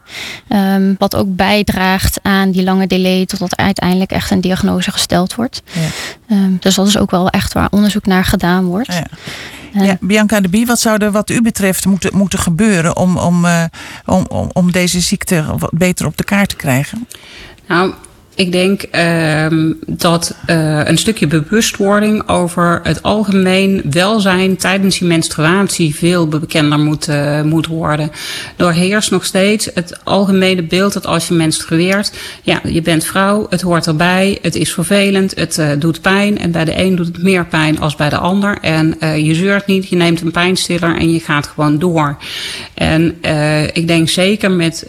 Um, 0.49 0.95
wat 0.99 1.15
ook 1.15 1.36
bijdraagt 1.36 2.19
aan 2.21 2.52
die 2.52 2.63
lange 2.63 2.88
delay 2.88 3.26
totdat 3.26 3.56
uiteindelijk 3.56 4.12
echt 4.12 4.32
een 4.32 4.41
diagnose 4.41 4.91
gesteld 4.91 5.36
wordt. 5.36 5.62
Ja. 5.71 6.36
Um, 6.36 6.58
dus 6.60 6.76
dat 6.76 6.88
is 6.88 6.97
ook 6.97 7.12
wel 7.12 7.30
echt 7.30 7.54
waar 7.54 7.67
onderzoek 7.71 8.06
naar 8.06 8.26
gedaan 8.26 8.65
wordt. 8.65 8.93
Ja. 8.93 9.06
Ja, 9.82 9.97
Bianca 9.99 10.41
de 10.41 10.49
Bie, 10.49 10.65
wat 10.65 10.80
zou 10.80 10.97
er 10.97 11.12
wat 11.12 11.30
u 11.30 11.41
betreft 11.41 11.86
moeten, 11.86 12.17
moeten 12.17 12.39
gebeuren 12.39 12.97
om, 12.97 13.17
om, 13.17 13.45
uh, 13.45 13.63
om, 14.06 14.26
om, 14.30 14.49
om 14.54 14.71
deze 14.71 14.99
ziekte 14.99 15.45
wat 15.58 15.71
beter 15.73 16.06
op 16.06 16.17
de 16.17 16.23
kaart 16.23 16.49
te 16.49 16.56
krijgen? 16.56 17.08
Nou, 17.67 17.93
Ik 18.36 18.52
denk 18.52 18.84
uh, 18.91 19.46
dat 19.88 20.36
uh, 20.48 20.86
een 20.86 20.98
stukje 20.98 21.28
bewustwording 21.28 22.30
over 22.30 22.80
het 22.84 23.04
algemeen 23.04 23.82
welzijn 23.89 24.58
tijdens 24.58 25.00
die 25.00 25.08
menstruatie 25.08 25.96
veel 25.96 26.28
bekender 26.28 26.80
moet, 26.80 27.08
uh, 27.08 27.41
moet 27.41 27.67
worden. 27.67 28.12
Doorheerst 28.56 29.12
nog 29.12 29.26
steeds 29.26 29.69
het 29.74 30.00
algemene 30.04 30.63
beeld 30.63 30.93
dat 30.93 31.06
als 31.06 31.28
je 31.28 31.34
menstrueert, 31.34 32.13
ja, 32.43 32.62
je 32.63 32.82
bent 32.82 33.06
vrouw, 33.06 33.46
het 33.50 33.62
hoort 33.62 33.88
erbij, 33.88 34.38
het 34.41 34.56
is 34.56 34.74
vervelend, 34.74 35.36
het 35.36 35.58
uh, 35.58 35.69
doet 35.80 36.02
pijn. 36.02 36.39
En 36.39 36.52
bij 36.52 36.65
de 36.65 36.80
een 36.80 36.96
doet 36.96 37.08
het 37.08 37.24
meer 37.24 37.46
pijn 37.46 37.80
als 37.80 37.96
bij 37.96 38.10
de 38.10 38.17
ander. 38.17 38.58
En 38.62 38.96
je 39.24 39.36
zeurt 39.36 39.65
niet, 39.65 39.89
je 39.89 39.96
neemt 39.96 40.22
een 40.22 40.32
pijnstiller 40.32 40.96
en 40.96 41.12
je 41.12 41.19
gaat 41.19 41.48
gewoon 41.48 41.80
door. 41.80 42.17
En 42.74 43.15
ik 43.74 43.88
denk 43.88 44.10
zeker 44.10 44.52
met 44.52 44.86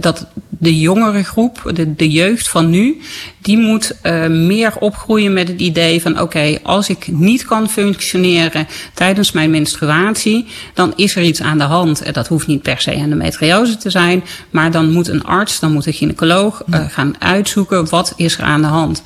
dat 0.00 0.26
de 0.58 0.78
jongere 0.78 1.24
groep, 1.24 1.70
de, 1.74 1.94
de 1.94 2.10
jeugd 2.10 2.48
van 2.48 2.70
nu, 2.70 3.00
die 3.38 3.58
moet 3.58 3.92
uh, 4.02 4.26
meer 4.26 4.76
opgroeien 4.78 5.32
met 5.32 5.48
het 5.48 5.60
idee 5.60 6.02
van 6.02 6.12
oké, 6.12 6.22
okay, 6.22 6.58
als 6.62 6.88
ik 6.88 7.08
niet 7.08 7.44
kan 7.44 7.68
functioneren 7.68 8.66
tijdens 8.94 9.32
mijn 9.32 9.50
menstruatie, 9.50 10.46
dan 10.74 10.92
is 10.96 11.16
er 11.16 11.22
iets 11.22 11.42
aan 11.42 11.58
de 11.58 11.64
hand. 11.64 12.02
En 12.02 12.12
dat 12.12 12.28
hoeft 12.28 12.46
niet 12.46 12.62
per 12.62 12.80
se 12.80 12.90
endometriose 12.90 13.76
te 13.76 13.90
zijn, 13.90 14.24
maar 14.50 14.70
dan 14.70 14.92
moet 14.92 15.08
een 15.08 15.24
arts, 15.24 15.60
dan 15.60 15.72
moet 15.72 15.86
een 15.86 15.92
gynaecoloog 15.92 16.62
uh, 16.70 16.84
gaan 16.88 17.14
uitzoeken 17.18 17.88
wat 17.88 18.12
is 18.16 18.38
er 18.38 18.44
aan 18.44 18.62
de 18.62 18.66
hand. 18.66 19.02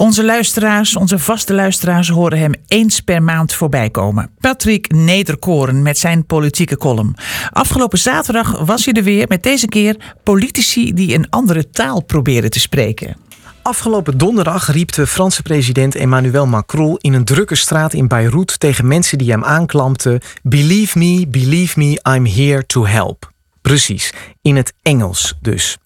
Onze 0.00 0.24
luisteraars, 0.24 0.96
onze 0.96 1.18
vaste 1.18 1.54
luisteraars, 1.54 2.08
horen 2.08 2.38
hem 2.38 2.52
eens 2.66 3.00
per 3.00 3.22
maand 3.22 3.52
voorbij 3.52 3.90
komen. 3.90 4.30
Patrick 4.38 4.92
Nederkoren 4.92 5.82
met 5.82 5.98
zijn 5.98 6.26
politieke 6.26 6.76
column. 6.76 7.14
Afgelopen 7.50 7.98
zaterdag 7.98 8.58
was 8.64 8.84
hij 8.84 8.94
er 8.94 9.02
weer 9.02 9.28
met 9.28 9.42
deze 9.42 9.66
keer 9.66 10.16
politici 10.22 10.94
die 10.94 11.14
een 11.14 11.30
andere 11.30 11.70
taal 11.70 12.02
proberen 12.02 12.50
te 12.50 12.60
spreken. 12.60 13.16
Afgelopen 13.62 14.18
donderdag 14.18 14.72
riep 14.72 14.92
de 14.92 15.06
Franse 15.06 15.42
president 15.42 15.94
Emmanuel 15.94 16.46
Macron 16.46 16.96
in 16.98 17.12
een 17.12 17.24
drukke 17.24 17.54
straat 17.54 17.92
in 17.92 18.08
Beirut 18.08 18.60
tegen 18.60 18.86
mensen 18.86 19.18
die 19.18 19.30
hem 19.30 19.44
aanklampten: 19.44 20.20
Believe 20.42 20.98
me, 20.98 21.26
believe 21.28 21.78
me, 21.78 22.00
I'm 22.16 22.26
here 22.26 22.66
to 22.66 22.86
help. 22.86 23.32
Precies, 23.60 24.12
in 24.42 24.56
het 24.56 24.72
Engels 24.82 25.34
dus. 25.40 25.78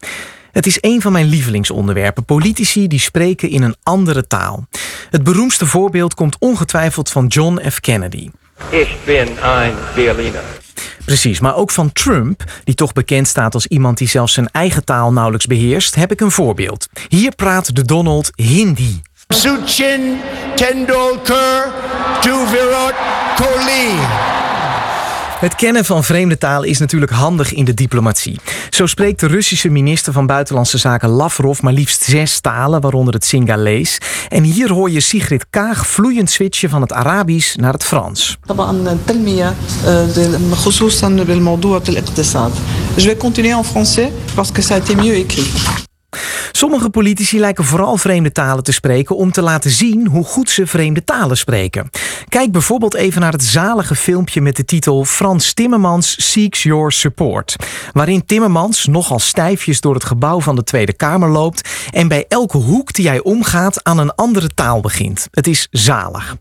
Het 0.54 0.66
is 0.66 0.78
een 0.80 1.00
van 1.00 1.12
mijn 1.12 1.26
lievelingsonderwerpen. 1.26 2.24
Politici 2.24 2.88
die 2.88 3.00
spreken 3.00 3.50
in 3.50 3.62
een 3.62 3.76
andere 3.82 4.26
taal. 4.26 4.66
Het 5.10 5.22
beroemdste 5.22 5.66
voorbeeld 5.66 6.14
komt 6.14 6.36
ongetwijfeld 6.38 7.10
van 7.10 7.26
John 7.26 7.60
F. 7.70 7.80
Kennedy. 7.80 8.30
Ik 8.68 8.88
ben 9.04 9.28
een 9.28 9.74
Berliner. 9.94 10.42
Precies, 11.04 11.40
maar 11.40 11.56
ook 11.56 11.70
van 11.70 11.92
Trump, 11.92 12.44
die 12.64 12.74
toch 12.74 12.92
bekend 12.92 13.28
staat 13.28 13.54
als 13.54 13.66
iemand 13.66 13.98
die 13.98 14.08
zelfs 14.08 14.32
zijn 14.32 14.48
eigen 14.50 14.84
taal 14.84 15.12
nauwelijks 15.12 15.46
beheerst, 15.46 15.94
heb 15.94 16.12
ik 16.12 16.20
een 16.20 16.30
voorbeeld. 16.30 16.88
Hier 17.08 17.34
praat 17.34 17.76
de 17.76 17.84
Donald 17.84 18.30
Hindi. 18.34 19.02
Suchin 19.28 20.20
Tendolkar 20.54 21.72
to 22.20 22.46
Virat 22.46 22.94
Kohli. 23.36 24.33
Het 25.38 25.54
kennen 25.54 25.84
van 25.84 26.04
vreemde 26.04 26.38
talen 26.38 26.68
is 26.68 26.78
natuurlijk 26.78 27.12
handig 27.12 27.52
in 27.52 27.64
de 27.64 27.74
diplomatie. 27.74 28.38
Zo 28.70 28.86
spreekt 28.86 29.20
de 29.20 29.26
Russische 29.26 29.68
minister 29.68 30.12
van 30.12 30.26
Buitenlandse 30.26 30.78
Zaken 30.78 31.08
Lavrov 31.08 31.60
maar 31.60 31.72
liefst 31.72 32.02
zes 32.02 32.40
talen, 32.40 32.80
waaronder 32.80 33.14
het 33.14 33.24
Singalees. 33.24 33.98
En 34.28 34.42
hier 34.42 34.72
hoor 34.72 34.90
je 34.90 35.00
Sigrid 35.00 35.46
Kaag 35.50 35.86
vloeiend 35.86 36.30
switchen 36.30 36.70
van 36.70 36.80
het 36.80 36.92
Arabisch 36.92 37.54
naar 37.54 37.72
het 37.72 37.84
Frans. 37.84 38.38
Sommige 46.52 46.90
politici 46.90 47.40
lijken 47.40 47.64
vooral 47.64 47.96
vreemde 47.96 48.32
talen 48.32 48.64
te 48.64 48.72
spreken 48.72 49.16
om 49.16 49.32
te 49.32 49.42
laten 49.42 49.70
zien 49.70 50.06
hoe 50.06 50.24
goed 50.24 50.50
ze 50.50 50.66
vreemde 50.66 51.04
talen 51.04 51.36
spreken. 51.36 51.90
Kijk 52.28 52.52
bijvoorbeeld 52.52 52.94
even 52.94 53.20
naar 53.20 53.32
het 53.32 53.44
zalige 53.44 53.94
filmpje 53.94 54.40
met 54.40 54.56
de 54.56 54.64
titel 54.64 55.04
Frans 55.04 55.52
Timmermans 55.52 56.30
Seeks 56.30 56.62
Your 56.62 56.92
Support. 56.92 57.56
Waarin 57.92 58.24
Timmermans 58.26 58.86
nogal 58.86 59.18
stijfjes 59.18 59.80
door 59.80 59.94
het 59.94 60.04
gebouw 60.04 60.40
van 60.40 60.56
de 60.56 60.64
Tweede 60.64 60.92
Kamer 60.92 61.28
loopt 61.28 61.68
en 61.90 62.08
bij 62.08 62.24
elke 62.28 62.56
hoek 62.56 62.92
die 62.92 63.08
hij 63.08 63.22
omgaat 63.22 63.84
aan 63.84 63.98
een 63.98 64.14
andere 64.14 64.48
taal 64.54 64.80
begint. 64.80 65.28
Het 65.30 65.46
is 65.46 65.68
zalig. 65.70 66.36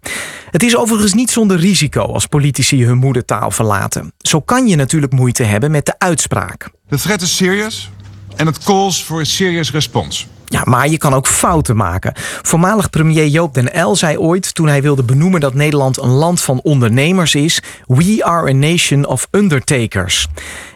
Het 0.51 0.63
is 0.63 0.75
overigens 0.75 1.13
niet 1.13 1.31
zonder 1.31 1.57
risico 1.57 2.01
als 2.01 2.25
politici 2.25 2.85
hun 2.85 2.97
moedertaal 2.97 3.51
verlaten. 3.51 4.13
Zo 4.17 4.41
kan 4.41 4.67
je 4.67 4.75
natuurlijk 4.75 5.13
moeite 5.13 5.43
hebben 5.43 5.71
met 5.71 5.85
de 5.85 5.95
uitspraak. 5.97 6.69
The 6.89 6.97
threat 6.97 7.21
is 7.21 7.35
serious 7.35 7.91
en 8.35 8.45
het 8.45 8.63
calls 8.63 9.03
for 9.03 9.19
a 9.19 9.23
serious 9.23 9.71
response. 9.71 10.25
Ja, 10.45 10.61
maar 10.65 10.89
je 10.89 10.97
kan 10.97 11.13
ook 11.13 11.27
fouten 11.27 11.75
maken. 11.75 12.13
Voormalig 12.41 12.89
premier 12.89 13.27
Joop 13.27 13.53
den 13.53 13.85
L 13.85 13.95
zei 13.95 14.17
ooit 14.17 14.55
toen 14.55 14.67
hij 14.67 14.81
wilde 14.81 15.03
benoemen 15.03 15.39
dat 15.39 15.53
Nederland 15.53 15.97
een 15.97 16.09
land 16.09 16.41
van 16.41 16.59
ondernemers 16.63 17.35
is: 17.35 17.61
We 17.87 18.23
are 18.23 18.49
a 18.49 18.53
nation 18.53 19.05
of 19.05 19.27
undertakers. 19.31 20.27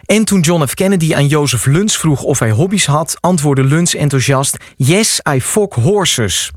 En 0.04 0.24
toen 0.24 0.40
John 0.40 0.66
F. 0.66 0.74
Kennedy 0.74 1.14
aan 1.14 1.26
Jozef 1.26 1.66
Luns 1.66 1.96
vroeg 1.96 2.22
of 2.22 2.38
hij 2.38 2.50
hobby's 2.50 2.86
had, 2.86 3.16
antwoordde 3.20 3.64
Luns 3.64 3.94
enthousiast: 3.94 4.56
Yes, 4.76 5.20
I 5.34 5.40
fuck 5.40 5.72
horses. 5.72 6.50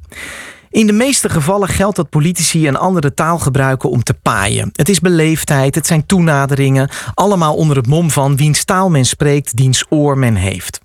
In 0.72 0.88
de 0.88 0.94
meeste 0.94 1.30
gevallen 1.30 1.68
geldt 1.68 1.96
dat 1.96 2.10
politici 2.10 2.68
een 2.68 2.78
andere 2.78 3.14
taal 3.14 3.40
gebruiken 3.40 3.90
om 3.90 4.04
te 4.04 4.14
paaien. 4.14 4.70
Het 4.74 4.90
is 4.90 5.00
beleefdheid, 5.00 5.76
het 5.76 5.88
zijn 5.88 6.06
toenaderingen, 6.06 6.90
allemaal 7.14 7.56
onder 7.56 7.78
het 7.78 7.88
mom 7.88 8.10
van 8.10 8.36
wiens 8.36 8.64
taal 8.64 8.90
men 8.90 9.06
spreekt, 9.06 9.58
diens 9.58 9.86
oor 9.90 10.18
men 10.18 10.36
heeft. 10.36 10.80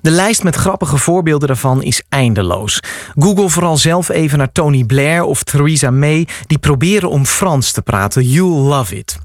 De 0.00 0.10
lijst 0.10 0.42
met 0.42 0.56
grappige 0.56 0.96
voorbeelden 0.96 1.48
daarvan 1.48 1.82
is 1.82 2.02
eindeloos. 2.08 2.80
Google 3.18 3.48
vooral 3.48 3.76
zelf 3.76 4.08
even 4.08 4.38
naar 4.38 4.52
Tony 4.52 4.84
Blair 4.84 5.22
of 5.24 5.42
Theresa 5.42 5.90
May, 5.90 6.28
die 6.46 6.58
proberen 6.58 7.10
om 7.10 7.26
Frans 7.26 7.72
te 7.72 7.82
praten. 7.82 8.28
You'll 8.28 8.68
love 8.68 8.96
it. 8.96 9.18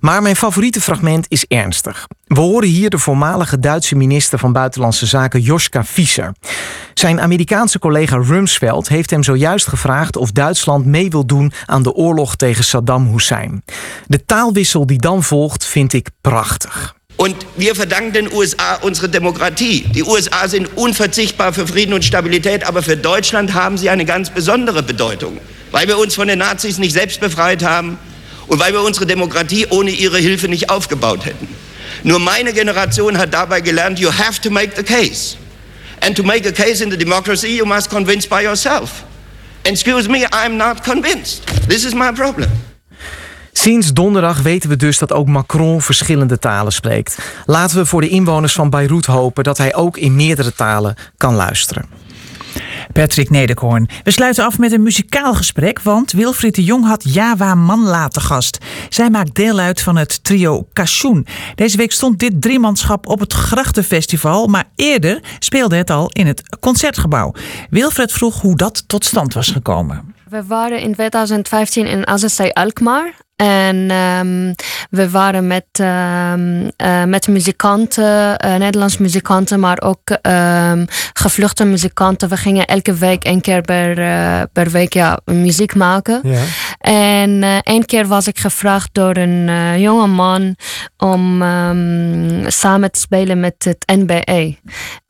Maar 0.00 0.22
mijn 0.22 0.36
favoriete 0.36 0.80
fragment 0.80 1.26
is 1.28 1.44
ernstig. 1.44 2.06
We 2.30 2.40
horen 2.40 2.68
hier 2.68 2.90
de 2.90 2.98
voormalige 2.98 3.58
Duitse 3.58 3.96
minister 3.96 4.38
van 4.38 4.52
Buitenlandse 4.52 5.06
Zaken 5.06 5.40
Joschka 5.40 5.84
Fischer. 5.84 6.34
Zijn 6.94 7.20
Amerikaanse 7.20 7.78
collega 7.78 8.16
Rumsfeld 8.16 8.88
heeft 8.88 9.10
hem 9.10 9.22
zojuist 9.22 9.68
gevraagd 9.68 10.16
of 10.16 10.30
Duitsland 10.30 10.86
mee 10.86 11.10
wil 11.10 11.26
doen 11.26 11.52
aan 11.66 11.82
de 11.82 11.92
oorlog 11.92 12.36
tegen 12.36 12.64
Saddam 12.64 13.12
Hussein. 13.12 13.62
De 14.06 14.24
taalwissel 14.24 14.86
die 14.86 14.98
dan 14.98 15.22
volgt 15.22 15.66
vind 15.66 15.92
ik 15.92 16.08
prachtig. 16.20 16.94
Und 17.16 17.34
wir 17.54 17.74
verdanken 17.74 18.12
den 18.12 18.32
USA 18.32 18.78
unsere 18.82 19.08
Demokratie. 19.08 19.88
Die 19.90 20.04
USA 20.08 20.48
sind 20.48 20.68
unverzichtbar 20.74 21.52
für 21.52 21.66
Frieden 21.66 21.94
und 21.94 22.04
Stabilität, 22.04 22.64
aber 22.64 22.82
für 22.82 22.96
Deutschland 22.96 23.52
haben 23.52 23.76
sie 23.76 23.90
eine 23.90 24.04
ganz 24.04 24.30
besondere 24.30 24.82
Bedeutung, 24.82 25.38
weil 25.70 25.86
wir 25.86 25.98
uns 25.98 26.14
von 26.14 26.26
den 26.26 26.38
Nazis 26.38 26.78
nicht 26.78 26.92
selbst 26.92 27.20
befreit 27.20 27.62
haben 27.62 27.98
und 28.46 28.60
weil 28.60 28.72
wir 28.72 28.82
unsere 28.82 29.06
Demokratie 29.06 29.66
ohne 29.68 29.90
ihre 29.90 30.18
Hilfe 30.18 30.48
nicht 30.48 30.68
aufgebaut 30.68 31.24
hätten. 31.24 31.48
Nur 32.02 32.18
meine 32.18 32.52
Generation 32.52 33.16
hat 33.16 33.32
dabei 33.32 33.60
gelernt, 33.60 33.98
you 33.98 34.10
have 34.10 34.40
to 34.40 34.50
make 34.50 34.74
the 34.74 34.82
case. 34.82 35.36
And 36.00 36.14
to 36.16 36.22
make 36.22 36.48
a 36.48 36.52
case 36.52 36.82
in 36.82 36.90
the 36.90 36.96
democracy, 36.96 37.56
you 37.56 37.66
must 37.66 37.88
convince 37.88 38.28
by 38.28 38.42
yourself. 38.42 39.04
Excuse 39.62 40.08
me, 40.08 40.26
I'm 40.32 40.56
not 40.56 40.82
convinced. 40.82 41.44
This 41.68 41.84
is 41.84 41.94
my 41.94 42.12
problem. 42.12 42.48
Sinds 43.52 43.92
donderdag 43.92 44.42
weten 44.42 44.68
we 44.68 44.76
dus 44.76 44.98
dat 44.98 45.12
ook 45.12 45.26
Macron 45.26 45.82
verschillende 45.82 46.38
talen 46.38 46.72
spreekt. 46.72 47.18
Laten 47.46 47.76
we 47.76 47.86
voor 47.86 48.00
de 48.00 48.08
inwoners 48.08 48.52
van 48.52 48.70
Beirut 48.70 49.06
hopen 49.06 49.44
dat 49.44 49.58
hij 49.58 49.74
ook 49.74 49.96
in 49.96 50.16
meerdere 50.16 50.54
talen 50.54 50.94
kan 51.16 51.34
luisteren. 51.34 51.84
Patrick 52.92 53.30
Nederkoorn. 53.30 53.88
We 54.04 54.10
sluiten 54.10 54.44
af 54.44 54.58
met 54.58 54.72
een 54.72 54.82
muzikaal 54.82 55.34
gesprek, 55.34 55.80
want 55.80 56.12
Wilfried 56.12 56.54
de 56.54 56.64
Jong 56.64 56.86
had 56.86 57.04
Java 57.14 57.54
Manla 57.54 58.08
te 58.08 58.20
gast. 58.20 58.58
Zij 58.88 59.10
maakt 59.10 59.34
deel 59.34 59.58
uit 59.58 59.82
van 59.82 59.96
het 59.96 60.24
trio 60.24 60.66
Kashoen. 60.72 61.26
Deze 61.54 61.76
week 61.76 61.92
stond 61.92 62.18
dit 62.18 62.42
driemanschap 62.42 63.06
op 63.06 63.20
het 63.20 63.32
Grachtenfestival, 63.32 64.46
maar 64.46 64.64
eerder 64.76 65.22
speelde 65.38 65.76
het 65.76 65.90
al 65.90 66.10
in 66.12 66.26
het 66.26 66.58
Concertgebouw. 66.60 67.34
Wilfred 67.70 68.12
vroeg 68.12 68.40
hoe 68.40 68.56
dat 68.56 68.84
tot 68.86 69.04
stand 69.04 69.34
was 69.34 69.48
gekomen. 69.48 70.14
We 70.30 70.44
waren 70.46 70.80
in 70.80 70.92
2015 70.94 71.86
in 71.86 72.06
Azazai 72.06 72.50
Alkmaar. 72.52 73.14
En 73.36 73.90
um, 73.90 74.54
we 74.90 75.10
waren 75.10 75.46
met, 75.46 75.64
um, 75.80 76.62
uh, 76.62 77.04
met 77.04 77.28
muzikanten, 77.28 78.44
uh, 78.44 78.56
Nederlandse 78.56 79.02
muzikanten, 79.02 79.60
maar 79.60 79.80
ook 79.82 80.10
um, 80.22 80.86
gevluchte 81.12 81.64
muzikanten. 81.64 82.28
We 82.28 82.36
gingen 82.36 82.66
elke 82.66 82.94
week, 82.94 83.24
één 83.24 83.40
keer 83.40 83.60
per, 83.60 83.98
uh, 83.98 84.42
per 84.52 84.70
week, 84.70 84.92
ja, 84.92 85.20
muziek 85.24 85.74
maken. 85.74 86.20
Ja. 86.22 86.42
En 86.80 87.42
één 87.62 87.84
keer 87.86 88.06
was 88.06 88.26
ik 88.26 88.38
gevraagd 88.38 88.88
door 88.92 89.16
een 89.16 89.80
jonge 89.80 90.06
man 90.06 90.56
om 90.96 91.42
samen 92.46 92.90
te 92.90 93.00
spelen 93.00 93.40
met 93.40 93.54
het 93.58 93.92
NBE. 93.98 94.56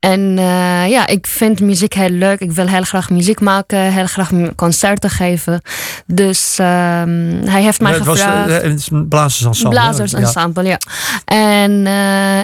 En 0.01 0.21
uh, 0.21 0.89
ja, 0.89 1.07
ik 1.07 1.27
vind 1.27 1.61
muziek 1.61 1.95
heel 1.95 2.11
leuk. 2.11 2.41
Ik 2.41 2.53
wil 2.53 2.67
heel 2.67 2.83
graag 2.83 3.11
muziek 3.11 3.41
maken, 3.41 3.79
heel 3.79 4.07
graag 4.07 4.31
concerten 4.57 5.11
geven. 5.11 5.63
Dus 6.07 6.57
uh, 6.61 6.67
hij 7.45 7.63
heeft 7.63 7.81
mij 7.81 7.95
gevraagd. 7.95 8.49
Was, 8.49 8.63
het 8.63 8.89
een 8.91 9.09
blazersensemble. 9.09 9.81
Blazersensemble, 9.81 10.65
ja. 10.65 10.79
En, 11.25 11.87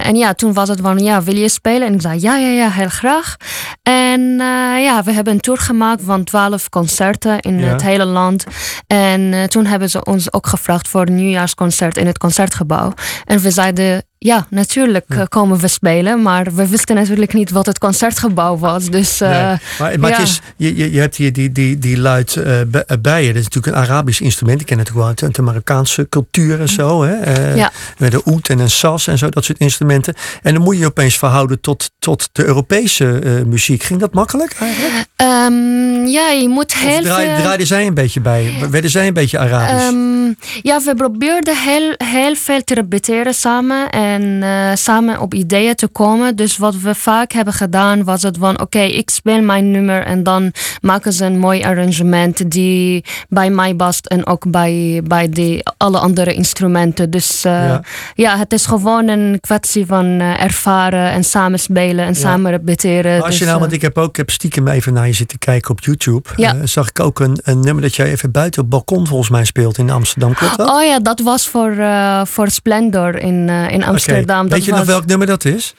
en 0.03 0.17
ja, 0.17 0.35
toen 0.35 0.53
was 0.53 0.69
het 0.69 0.81
van, 0.81 0.99
ja, 0.99 1.23
wil 1.23 1.37
je 1.37 1.49
spelen? 1.49 1.89
En 1.89 1.95
ik 1.95 2.01
zei, 2.01 2.21
ja, 2.21 2.37
ja, 2.37 2.49
ja, 2.49 2.71
heel 2.71 2.89
graag. 2.89 3.37
En 3.83 4.06
En 4.17 4.23
uh, 4.23 4.83
ja, 4.85 5.03
we 5.05 5.13
hebben 5.13 5.33
een 5.33 5.41
tour 5.41 5.61
gemaakt 5.61 6.03
van 6.05 6.25
twaalf 6.25 6.69
concerten 6.69 7.41
in 7.41 7.59
Ja. 7.59 7.67
het 7.67 7.83
hele 7.83 8.05
land. 8.05 8.45
En 8.87 9.33
eh, 9.33 9.45
toen 9.45 9.67
hebben 9.67 9.91
ze 9.91 10.05
ons 10.05 10.33
ook 10.33 10.47
gevraagd 10.47 10.89
voor 10.89 11.07
een 11.07 11.15
nieuwjaarsconcert 11.15 11.97
in 11.97 12.07
het 12.07 12.19
concertgebouw. 12.19 12.93
En 13.25 13.39
we 13.41 13.51
zeiden, 13.51 14.03
ja, 14.19 14.47
natuurlijk 14.51 15.05
eh, 15.09 15.23
komen 15.29 15.59
we 15.59 15.69
spelen. 15.69 16.23
Maar 16.23 16.55
we 16.55 16.69
wisten 16.69 16.95
natuurlijk 16.97 17.33
niet 17.33 17.51
wat 17.51 17.67
het 17.67 17.79
concertgebouw 17.79 18.59
was. 18.59 18.91
Dus 18.91 19.19
Nee. 19.19 19.31
Maar, 19.31 19.99
maar 19.99 20.11
ja. 20.11 20.17
het 20.17 20.27
is, 20.29 20.41
je, 20.57 20.77
je, 20.77 20.93
je 20.93 21.01
hebt 21.01 21.17
hier 21.17 21.33
die, 21.33 21.53
die, 21.53 21.79
die 21.79 21.99
luid 21.99 22.37
eh, 22.37 22.61
bi- 22.67 22.79
eh, 22.87 22.97
bijen. 23.01 23.27
Dat 23.35 23.37
is 23.43 23.49
natuurlijk 23.49 23.77
een 23.77 23.83
Arabisch 23.83 24.21
instrument. 24.21 24.61
Ik 24.61 24.67
ken 24.67 24.79
het 24.79 24.93
wel 24.93 25.07
uit, 25.07 25.35
de 25.35 25.43
Marokkaanse 25.43 26.07
cultuur 26.09 26.61
en 26.61 26.69
zo. 26.69 27.03
Hè? 27.05 27.55
Ja. 27.55 27.73
Met 27.99 28.15
een 28.15 28.23
oet 28.25 28.49
en 28.49 28.59
een 28.59 28.71
sas 28.71 29.07
en 29.07 29.19
zo, 29.19 29.29
dat 29.29 29.45
soort 29.45 29.59
instrumenten. 29.59 30.15
En 30.43 30.55
dan 30.55 30.63
moet 30.63 30.75
je 30.75 30.81
je 30.81 30.87
opeens 30.87 31.19
verhouden 31.19 31.61
tot, 31.61 31.91
tot 31.99 32.29
de 32.33 32.45
Europese 32.45 33.05
muziek. 33.47 33.83
Ging 33.83 34.01
dat 34.01 34.13
makkelijk 34.15 34.55
eigenlijk? 34.61 35.07
Ehm, 35.47 36.07
ja, 36.07 36.31
je 36.31 36.49
moet 36.49 36.75
heel 36.75 37.03
draai, 37.03 37.27
veel... 37.27 37.37
draaiden 37.43 37.67
zij 37.67 37.87
een 37.87 37.95
beetje 37.95 38.21
bij? 38.21 38.53
Werden 38.71 38.91
zij 38.91 39.07
een 39.07 39.15
beetje 39.15 39.39
Arabisch? 39.39 39.87
Ehm, 39.87 40.27
ja, 40.63 40.81
we 40.85 40.95
probeerden 40.97 41.57
heel, 41.57 41.95
heel 41.97 42.35
veel 42.35 42.65
te 42.65 42.75
repeteren 42.75 43.35
samen 43.35 43.91
en 43.91 44.43
eh, 44.43 44.71
samen 44.75 45.21
op 45.21 45.35
ideeën 45.35 45.75
te 45.75 45.89
komen. 45.89 46.37
Dus 46.37 46.57
wat 46.57 46.77
we 46.77 46.95
vaak 46.95 47.33
hebben 47.33 47.55
gedaan 47.55 48.05
was 48.05 48.23
het 48.23 48.37
van, 48.39 48.61
oké, 48.61 48.81
ik 48.81 49.11
speel 49.11 49.43
mijn 49.43 49.71
nummer 49.71 50.03
en 50.05 50.23
dan 50.23 50.53
maken 50.81 51.13
ze 51.13 51.25
een 51.25 51.39
mooi 51.39 51.63
arrangement 51.63 52.51
die 52.51 53.05
bij 53.29 53.51
mij 53.51 53.75
past 53.75 54.07
en 54.07 54.27
ook 54.27 54.51
bij, 54.51 55.01
bij 55.05 55.29
die, 55.29 55.63
alle 55.77 55.99
andere 55.99 56.35
instrumenten. 56.35 57.11
Dus 57.11 57.45
eh, 57.45 57.53
Ja. 57.53 57.81
ja. 58.15 58.39
het 58.39 58.53
is 58.53 58.67
gewoon 58.67 59.09
een 59.09 59.39
kwestie 59.41 59.87
van 59.87 60.05
eh, 60.21 60.43
ervaren 60.43 61.11
en 61.11 61.25
samenspelen 61.25 62.05
en 62.05 62.13
Ja. 62.13 62.19
samen 62.21 62.51
repeteren. 62.51 63.23
Als 63.23 63.33
je 63.33 63.39
Dus, 63.39 63.49
nou, 63.49 63.61
want 63.61 63.73
ik 63.73 63.83
heb 63.83 63.99
ook 63.99 64.09
ik 64.09 64.17
heb 64.17 64.31
stiekem 64.31 64.69
even 64.69 64.93
naar 64.93 65.07
je 65.07 65.13
zitten 65.13 65.36
kijken 65.39 65.71
op 65.71 65.81
YouTube. 65.81 66.29
Ja. 66.37 66.55
Eh, 66.55 66.61
zag 66.65 66.89
ik 66.89 67.01
ook 67.01 67.21
een, 67.21 67.39
een 67.43 67.61
nummer 67.61 67.83
dat 67.83 67.95
jij 67.95 68.11
even 68.11 68.31
buiten 68.31 68.63
op 68.63 68.71
het 68.71 68.77
balkon 68.77 69.07
volgens 69.07 69.31
mij 69.31 69.45
speelt 69.45 69.79
in 69.79 69.91
Amsterdam. 69.91 70.35
Klopt 70.35 70.57
dat? 70.57 70.71
Oh 70.71 70.85
ja, 70.85 70.99
dat 70.99 71.21
was 71.21 71.49
voor, 71.49 71.71
eh, 71.71 72.25
voor 72.25 72.51
Splendor 72.51 73.19
in, 73.19 73.49
eh, 73.49 73.71
in 73.71 73.85
Amsterdam. 73.85 74.49
Weet 74.49 74.65
je 74.65 74.71
was... 74.71 74.81
nog 74.81 74.89
welk 74.89 75.07
nummer 75.07 75.27
dat 75.27 75.45
is? 75.45 75.75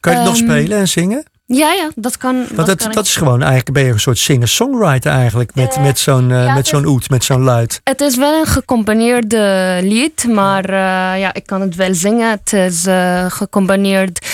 Kan 0.00 0.12
je 0.12 0.18
het 0.18 0.28
nog 0.28 0.36
Ehm, 0.36 0.44
spelen 0.44 0.78
en 0.78 0.88
zingen? 0.88 1.24
Ja, 1.46 1.72
ja, 1.72 1.90
dat 1.94 2.16
kan. 2.16 2.36
Want 2.36 2.56
dat 2.56 2.66
dat, 2.66 2.76
kan 2.76 2.92
dat 2.92 3.04
ik. 3.04 3.10
is 3.10 3.16
gewoon 3.16 3.40
eigenlijk 3.42 3.72
ben 3.72 3.84
je 3.84 3.92
een 3.92 4.00
soort 4.00 4.18
singer-songwriter 4.18 5.12
eigenlijk 5.12 5.54
met, 5.54 5.78
met 5.80 5.98
zo'n 5.98 6.28
ja, 6.28 6.54
met 6.54 6.66
zo'n 6.66 6.86
oet, 6.86 7.10
met 7.10 7.24
zo'n 7.24 7.42
luid. 7.42 7.80
Het 7.84 8.00
is 8.00 8.16
wel 8.16 8.40
een 8.40 8.46
gecomponeerde 8.46 9.78
lied, 9.82 10.26
maar 10.28 10.70
ja, 11.18 11.34
ik 11.34 11.46
kan 11.46 11.60
het 11.60 11.74
wel 11.74 11.94
zingen. 11.94 12.30
Het 12.30 12.52
is 12.52 12.86
gecomponeerd 13.28 14.26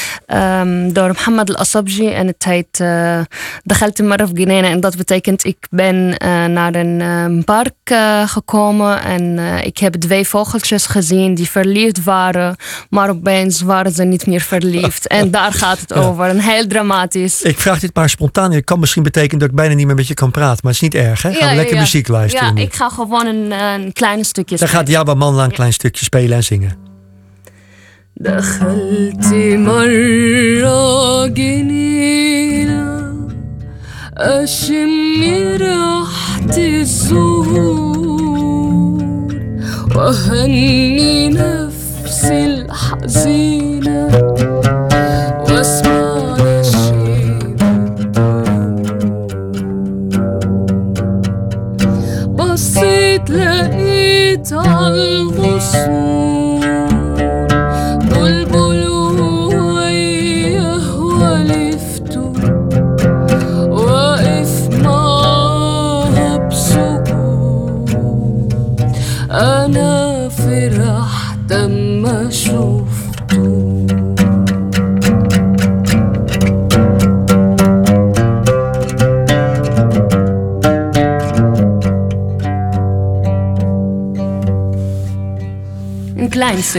door 0.93 1.09
Mohammed 1.09 1.49
Al-Asabji 1.49 2.09
en 2.13 2.27
het 2.27 2.45
heet 2.45 2.81
uh, 2.81 3.21
Ginena. 4.35 4.69
En 4.69 4.81
dat 4.81 4.97
betekent 4.97 5.45
ik 5.45 5.67
ben 5.71 6.09
naar 6.53 6.75
een 6.75 7.45
park 7.45 7.75
gekomen 8.27 9.03
en 9.03 9.39
ik 9.65 9.79
heb 9.79 9.95
twee 9.95 10.29
vogeltjes 10.29 10.87
gezien 10.87 11.35
die 11.35 11.51
verliefd 11.51 12.05
waren, 12.05 12.57
maar 12.91 13.11
opeens 13.11 13.61
waren 13.61 13.93
ze 13.93 14.05
niet 14.05 14.27
meer 14.27 14.41
verliefd. 14.41 15.07
en 15.19 15.31
daar 15.31 15.53
gaat 15.53 15.81
het 15.81 15.93
over. 15.93 16.25
En 16.25 16.39
heel 16.39 16.67
dramatisch. 16.67 17.43
Ik 17.43 17.59
vraag 17.59 17.81
dit 17.81 17.95
maar 17.95 18.09
spontaan. 18.09 18.53
Het 18.53 18.65
kan 18.65 18.81
misschien 18.81 19.03
betekenen 19.03 19.39
dat 19.39 19.49
ik 19.49 19.55
bijna 19.55 19.75
niet 19.75 19.87
meer 19.87 19.95
met 19.95 20.07
je 20.07 20.15
kan 20.15 20.31
praten, 20.31 20.59
maar 20.63 20.73
het 20.73 20.83
is 20.83 20.89
niet 20.89 20.95
erg. 20.95 21.23
Hè? 21.23 21.33
Gaan 21.33 21.41
Ja, 21.41 21.49
we 21.51 21.57
lekker 21.57 21.75
ja. 21.75 21.81
muziek 21.81 22.09
luisteren 22.09 22.47
Ja, 22.47 22.53
nu. 22.53 22.61
ik 22.61 22.75
ga 22.75 22.89
gewoon 22.89 23.27
een, 23.27 23.51
een 23.51 23.93
klein 23.93 24.25
stukje 24.25 24.57
Dan 24.57 24.69
gaat 24.69 24.89
Jabba 24.89 25.15
Manla 25.15 25.45
een 25.45 25.53
klein 25.53 25.73
stukje 25.73 26.05
spelen 26.05 26.37
en 26.37 26.45
zingen. 26.45 26.86
دخلت 28.21 29.27
مرة 29.35 31.27
جنينة 31.27 33.13
أشم 34.17 35.21
ريحة 35.57 36.57
الزهور 36.59 38.07
وأهني 39.97 41.29
نفسي 41.29 42.45
الحزينة. 42.47 44.09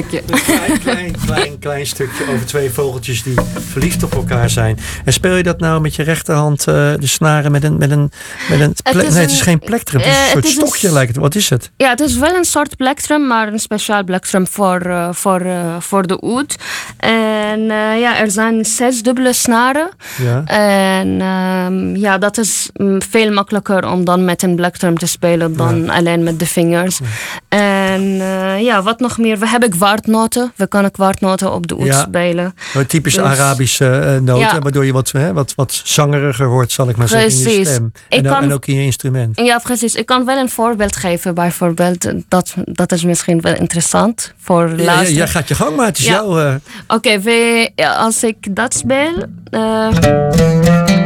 Stukje. 0.04 0.22
Een 0.28 0.42
klein, 0.44 0.80
klein, 0.80 1.16
klein, 1.26 1.60
klein 1.60 1.86
stukje 1.88 2.24
over 2.34 2.46
twee 2.46 2.70
vogeltjes 2.70 3.24
die 3.24 3.34
verliefd 3.72 4.04
op 4.04 4.14
elkaar 4.14 4.50
zijn. 4.50 4.80
En 5.06 5.14
speel 5.14 5.36
je 5.36 5.44
dat 5.44 5.60
nou 5.60 5.82
met 5.82 5.96
je 5.96 6.04
rechterhand, 6.04 6.60
eh, 6.60 6.74
de 6.74 7.08
snaren 7.08 7.52
met 7.52 7.64
een. 7.64 7.78
Met 7.78 7.92
een, 7.92 8.12
met 8.50 8.60
een 8.60 8.76
ple- 8.92 9.04
is 9.06 9.14
nee, 9.14 9.22
het 9.22 9.32
is 9.32 9.38
een- 9.38 9.44
geen 9.44 9.60
plektrum. 9.60 10.02
Het 10.02 10.10
is 10.10 10.16
eh, 10.16 10.22
een 10.22 10.30
soort 10.32 10.44
het 10.44 10.46
is 10.46 10.52
stokje, 10.52 10.92
lijkt 10.92 11.12
het. 11.14 11.22
Wat 11.22 11.36
is 11.36 11.50
het? 11.50 11.72
Ja, 11.78 11.90
het 11.90 12.00
is 12.00 12.18
wel 12.18 12.36
een 12.36 12.46
soort 12.46 12.76
plektrum, 12.78 13.28
maar 13.28 13.48
een 13.48 13.60
speciaal 13.60 14.04
plektrum 14.04 14.48
voor, 14.48 14.80
eh, 14.82 15.08
voor, 15.12 15.46
voor 15.80 16.08
de 16.08 16.18
oud. 16.20 16.56
En 16.98 17.60
ja, 18.00 18.18
er 18.20 18.32
zijn 18.32 18.66
zes 18.66 19.02
dubbele 19.04 19.34
snaren. 19.34 19.90
Ja. 20.24 20.44
En 20.46 21.22
ehm, 21.22 21.96
ja, 21.96 22.18
dat 22.18 22.38
is 22.38 22.70
mm, 22.74 23.02
veel 23.10 23.32
makkelijker 23.32 23.88
om 23.92 24.06
dan 24.06 24.26
met 24.26 24.44
een 24.44 24.56
plektrum 24.56 24.98
te 24.98 25.08
spelen 25.08 25.58
dan 25.58 25.90
alleen 25.90 26.24
met 26.24 26.40
de 26.40 26.46
vingers. 26.46 27.00
En 27.88 28.02
eh, 28.22 28.62
ja, 28.64 28.82
wat 28.84 29.00
nog 29.00 29.18
meer? 29.18 29.38
We 29.40 29.48
hebben 29.48 29.70
kwartnoten. 29.70 30.52
We 30.56 30.68
kunnen 30.68 30.92
kwartnoten 30.92 31.54
op 31.54 31.68
de 31.68 31.76
oud 31.76 31.86
Ja. 31.86 32.00
spelen. 32.02 32.54
Een 32.74 32.86
typische 32.86 33.22
Dus- 33.22 33.30
Arabische 33.30 33.90
eh, 33.90 34.12
noten, 34.20 34.38
Ja. 34.56 34.60
waardoor 34.60 34.86
je 34.86 34.94
wat, 34.94 35.12
hè, 35.12 35.34
wat, 35.34 35.54
wat 35.56 35.82
zangeriger 35.84 36.48
wordt, 36.48 36.72
zal 36.72 36.90
ik 36.90 36.98
maar 36.98 37.08
zeggen, 37.08 37.52
in 37.52 37.58
je 37.60 37.66
stem. 37.66 37.92
En, 38.10 38.20
ook- 38.20 38.34
kan- 38.34 38.44
en 38.44 38.54
ook 38.54 38.66
in 38.66 38.76
je 38.76 38.82
instrument. 38.84 39.40
Ja, 39.40 39.58
precies. 39.58 39.96
Ik 39.96 40.06
kan 40.06 40.26
wel 40.26 40.38
een 40.38 40.50
voorbeeld 40.50 40.96
geven. 40.96 41.34
Bijvoorbeeld, 41.36 42.12
dat, 42.28 42.54
dat 42.64 42.92
is 42.92 43.04
misschien 43.04 43.42
wel 43.42 43.56
interessant 43.56 44.34
voor 44.38 44.70
Ja, 44.70 44.76
ja, 44.76 44.84
luisteren. 44.84 45.14
jij 45.14 45.28
gaat 45.28 45.48
je 45.48 45.56
gang, 45.56 45.76
maar 45.76 45.86
het 45.86 45.98
is 45.98 46.06
jouw... 46.06 46.40
eh, 46.40 46.56
Oké, 46.88 47.20
als 47.98 48.24
ik 48.24 48.56
dat 48.56 48.74
speel. 48.74 49.24
eh, 49.52 50.97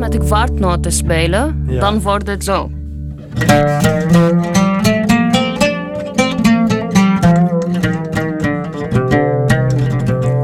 met 0.00 0.12
de 0.12 0.18
kwartnoten 0.18 0.92
spelen. 0.92 1.64
Ja. 1.68 1.80
Dan 1.80 2.00
wordt 2.00 2.26
het 2.26 2.44
zo. 2.44 2.70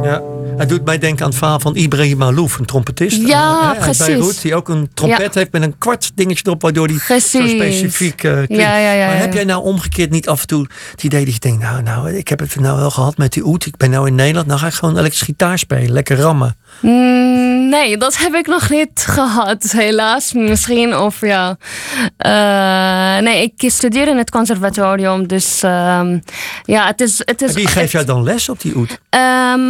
ja. 0.03 0.23
Hij 0.57 0.67
doet 0.67 0.85
mij 0.85 0.99
denken 0.99 1.25
aan 1.25 1.31
het 1.31 1.39
verhaal 1.39 1.61
van 1.61 1.77
Ibrahim 1.77 2.23
Alouf, 2.23 2.59
een 2.59 2.65
trompetist. 2.65 3.27
Ja, 3.27 3.69
uit 3.69 3.79
precies. 3.79 4.07
Beirut, 4.07 4.43
die 4.43 4.55
ook 4.55 4.69
een 4.69 4.89
trompet 4.95 5.35
heeft 5.35 5.53
met 5.53 5.63
een 5.63 5.79
kwart 5.79 6.13
dingetje 6.15 6.43
erop, 6.47 6.63
waardoor 6.63 6.89
die 6.89 7.01
zo 7.01 7.19
specifiek 7.19 8.17
klinkt. 8.17 8.49
Ja, 8.49 8.79
ja, 8.79 8.93
ja, 8.93 9.07
maar 9.07 9.19
heb 9.19 9.33
jij 9.33 9.45
nou 9.45 9.63
omgekeerd 9.65 10.11
niet 10.11 10.29
af 10.29 10.41
en 10.41 10.47
toe 10.47 10.67
het 10.91 11.03
idee 11.03 11.25
dat 11.25 11.35
je 11.35 11.41
denkt, 11.41 11.63
nou, 11.63 11.83
nou, 11.83 12.13
ik 12.13 12.29
heb 12.29 12.39
het 12.39 12.61
nou 12.61 12.79
wel 12.79 12.91
gehad 12.91 13.17
met 13.17 13.33
die 13.33 13.47
oet, 13.47 13.67
ik 13.67 13.77
ben 13.77 13.91
nou 13.91 14.07
in 14.07 14.15
Nederland, 14.15 14.47
nou 14.47 14.59
ga 14.59 14.67
ik 14.67 14.75
gewoon 14.75 14.99
elektrisch 14.99 15.23
gitaar 15.23 15.59
spelen, 15.59 15.93
lekker 15.93 16.17
rammen. 16.17 16.57
Mm, 16.81 17.69
nee, 17.69 17.97
dat 17.97 18.17
heb 18.17 18.35
ik 18.35 18.47
nog 18.47 18.71
niet 18.71 19.05
gehad, 19.07 19.63
helaas. 19.63 20.33
Misschien, 20.33 20.97
of 20.97 21.21
ja. 21.21 21.57
Eh, 22.17 23.23
nee, 23.23 23.43
ik 23.43 23.71
studeer 23.71 24.09
in 24.09 24.17
het 24.17 24.31
conservatorium, 24.31 25.27
dus 25.27 25.63
ehm, 25.63 26.19
ja, 26.65 26.87
het 26.87 27.01
is. 27.01 27.19
Het 27.25 27.43
is 27.43 27.49
En 27.49 27.55
wie 27.55 27.67
geeft 27.67 27.93
jou 27.93 28.05
dan 28.05 28.23
les 28.23 28.49
op 28.49 28.61
die 28.61 28.77
oet? 28.77 29.01
Eh, 29.09 29.21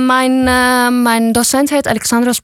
mijn, 0.06 0.46
eh, 0.46 0.88
mijn 1.02 1.32
docent 1.32 1.70
heet 1.70 1.86
Alexandros 1.86 2.40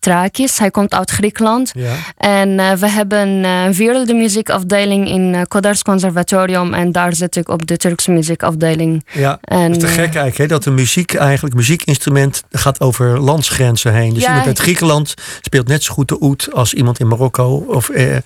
Papadimitrakis. 0.00 0.58
Hij 0.58 0.70
komt 0.70 0.94
uit 0.94 1.10
Griekenland. 1.10 1.72
Ja. 1.74 1.94
En 2.16 2.58
eh, 2.58 2.72
we 2.72 2.88
hebben 2.88 3.28
een 3.28 3.72
wereld 3.72 4.12
muziekafdeling 4.12 5.08
in 5.08 5.44
Kodars 5.48 5.82
Conservatorium. 5.82 6.74
En 6.74 6.92
daar 6.92 7.14
zit 7.14 7.36
ik 7.36 7.48
op 7.48 7.66
de 7.66 7.76
Turkse 7.76 8.10
muziekafdeling. 8.10 9.04
Ja, 9.12 9.38
En, 9.42 9.72
dat 9.72 9.76
is 9.76 9.78
te 9.82 9.86
eh, 9.86 9.92
gek 9.92 10.02
eigenlijk, 10.04 10.36
hè? 10.36 10.46
dat 10.46 10.62
de 10.64 10.70
muziek 10.70 11.14
eigenlijk, 11.14 11.54
muziekinstrument 11.54 12.42
gaat 12.50 12.80
over 12.80 13.20
landsgrenzen 13.20 13.94
heen. 13.94 14.14
Dus 14.14 14.22
Ja. 14.22 14.28
iemand 14.28 14.46
uit 14.46 14.58
Griekenland 14.58 15.14
speelt 15.40 15.68
net 15.68 15.82
zo 15.82 15.92
goed 15.94 16.08
de 16.08 16.16
oet 16.22 16.48
als 16.52 16.74
iemand 16.74 17.00
in 17.00 17.08
Marokko 17.08 17.64
of 17.68 17.88
eh, 17.88 18.16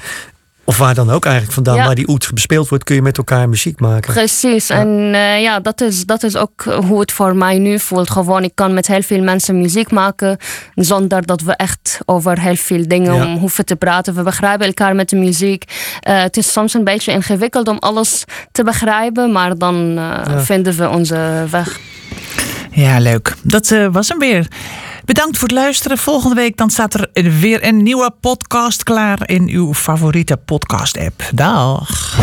of 0.65 0.79
waar 0.79 0.95
dan 0.95 1.11
ook 1.11 1.25
eigenlijk 1.25 1.55
vandaan, 1.55 1.77
Ja. 1.77 1.85
waar 1.85 1.95
die 1.95 2.09
oud 2.09 2.31
bespeeld 2.35 2.69
wordt, 2.69 2.85
kun 2.85 2.95
je 2.95 3.03
met 3.03 3.19
elkaar 3.19 3.49
muziek 3.49 3.81
maken. 3.81 4.13
Precies, 4.13 4.71
en 4.71 5.11
eh, 5.15 5.43
ja, 5.43 5.61
dat 5.61 5.81
is, 5.81 6.07
dat 6.07 6.23
is 6.23 6.37
ook 6.37 6.63
hoe 6.65 7.01
het 7.01 7.13
voor 7.13 7.37
mij 7.37 7.59
nu 7.59 7.79
voelt. 7.79 8.11
Gewoon, 8.11 8.45
ik 8.45 8.53
kan 8.55 8.75
met 8.75 8.87
heel 8.87 9.03
veel 9.03 9.23
mensen 9.23 9.59
muziek 9.61 9.91
maken 9.91 10.37
zonder 10.75 11.27
dat 11.27 11.41
we 11.41 11.53
echt 11.53 11.99
over 12.05 12.41
heel 12.41 12.57
veel 12.57 12.89
dingen 12.89 13.15
Ja. 13.15 13.25
om 13.27 13.37
hoeven 13.37 13.65
te 13.65 13.77
praten. 13.77 14.15
We 14.15 14.23
begrijpen 14.23 14.67
elkaar 14.67 14.95
met 14.95 15.09
de 15.09 15.17
muziek. 15.17 15.65
Eh, 16.01 16.23
het 16.23 16.37
is 16.37 16.53
soms 16.53 16.75
een 16.75 16.85
beetje 16.85 17.13
ingewikkeld 17.13 17.69
om 17.69 17.77
alles 17.79 18.25
te 18.53 18.65
begrijpen, 18.65 19.33
maar 19.33 19.59
dan 19.59 19.99
eh, 19.99 20.39
vinden 20.39 20.77
we 20.77 20.89
onze 20.89 21.45
weg. 21.51 21.79
Ja, 22.71 22.99
leuk. 23.01 23.35
Dat 23.43 23.71
eh, 23.71 23.87
was 23.93 24.09
hem 24.09 24.19
weer. 24.19 24.47
Bedankt 25.05 25.39
voor 25.39 25.49
het 25.49 25.57
luisteren. 25.57 25.99
Volgende 25.99 26.35
week 26.35 26.57
dan 26.57 26.71
staat 26.71 26.95
er 26.95 27.09
weer 27.41 27.67
een 27.67 27.83
nieuwe 27.83 28.11
podcast 28.21 28.83
klaar 28.83 29.29
in 29.29 29.49
uw 29.49 29.75
favoriete 29.75 30.37
podcast-app. 30.37 31.23
Dag. 31.35 32.17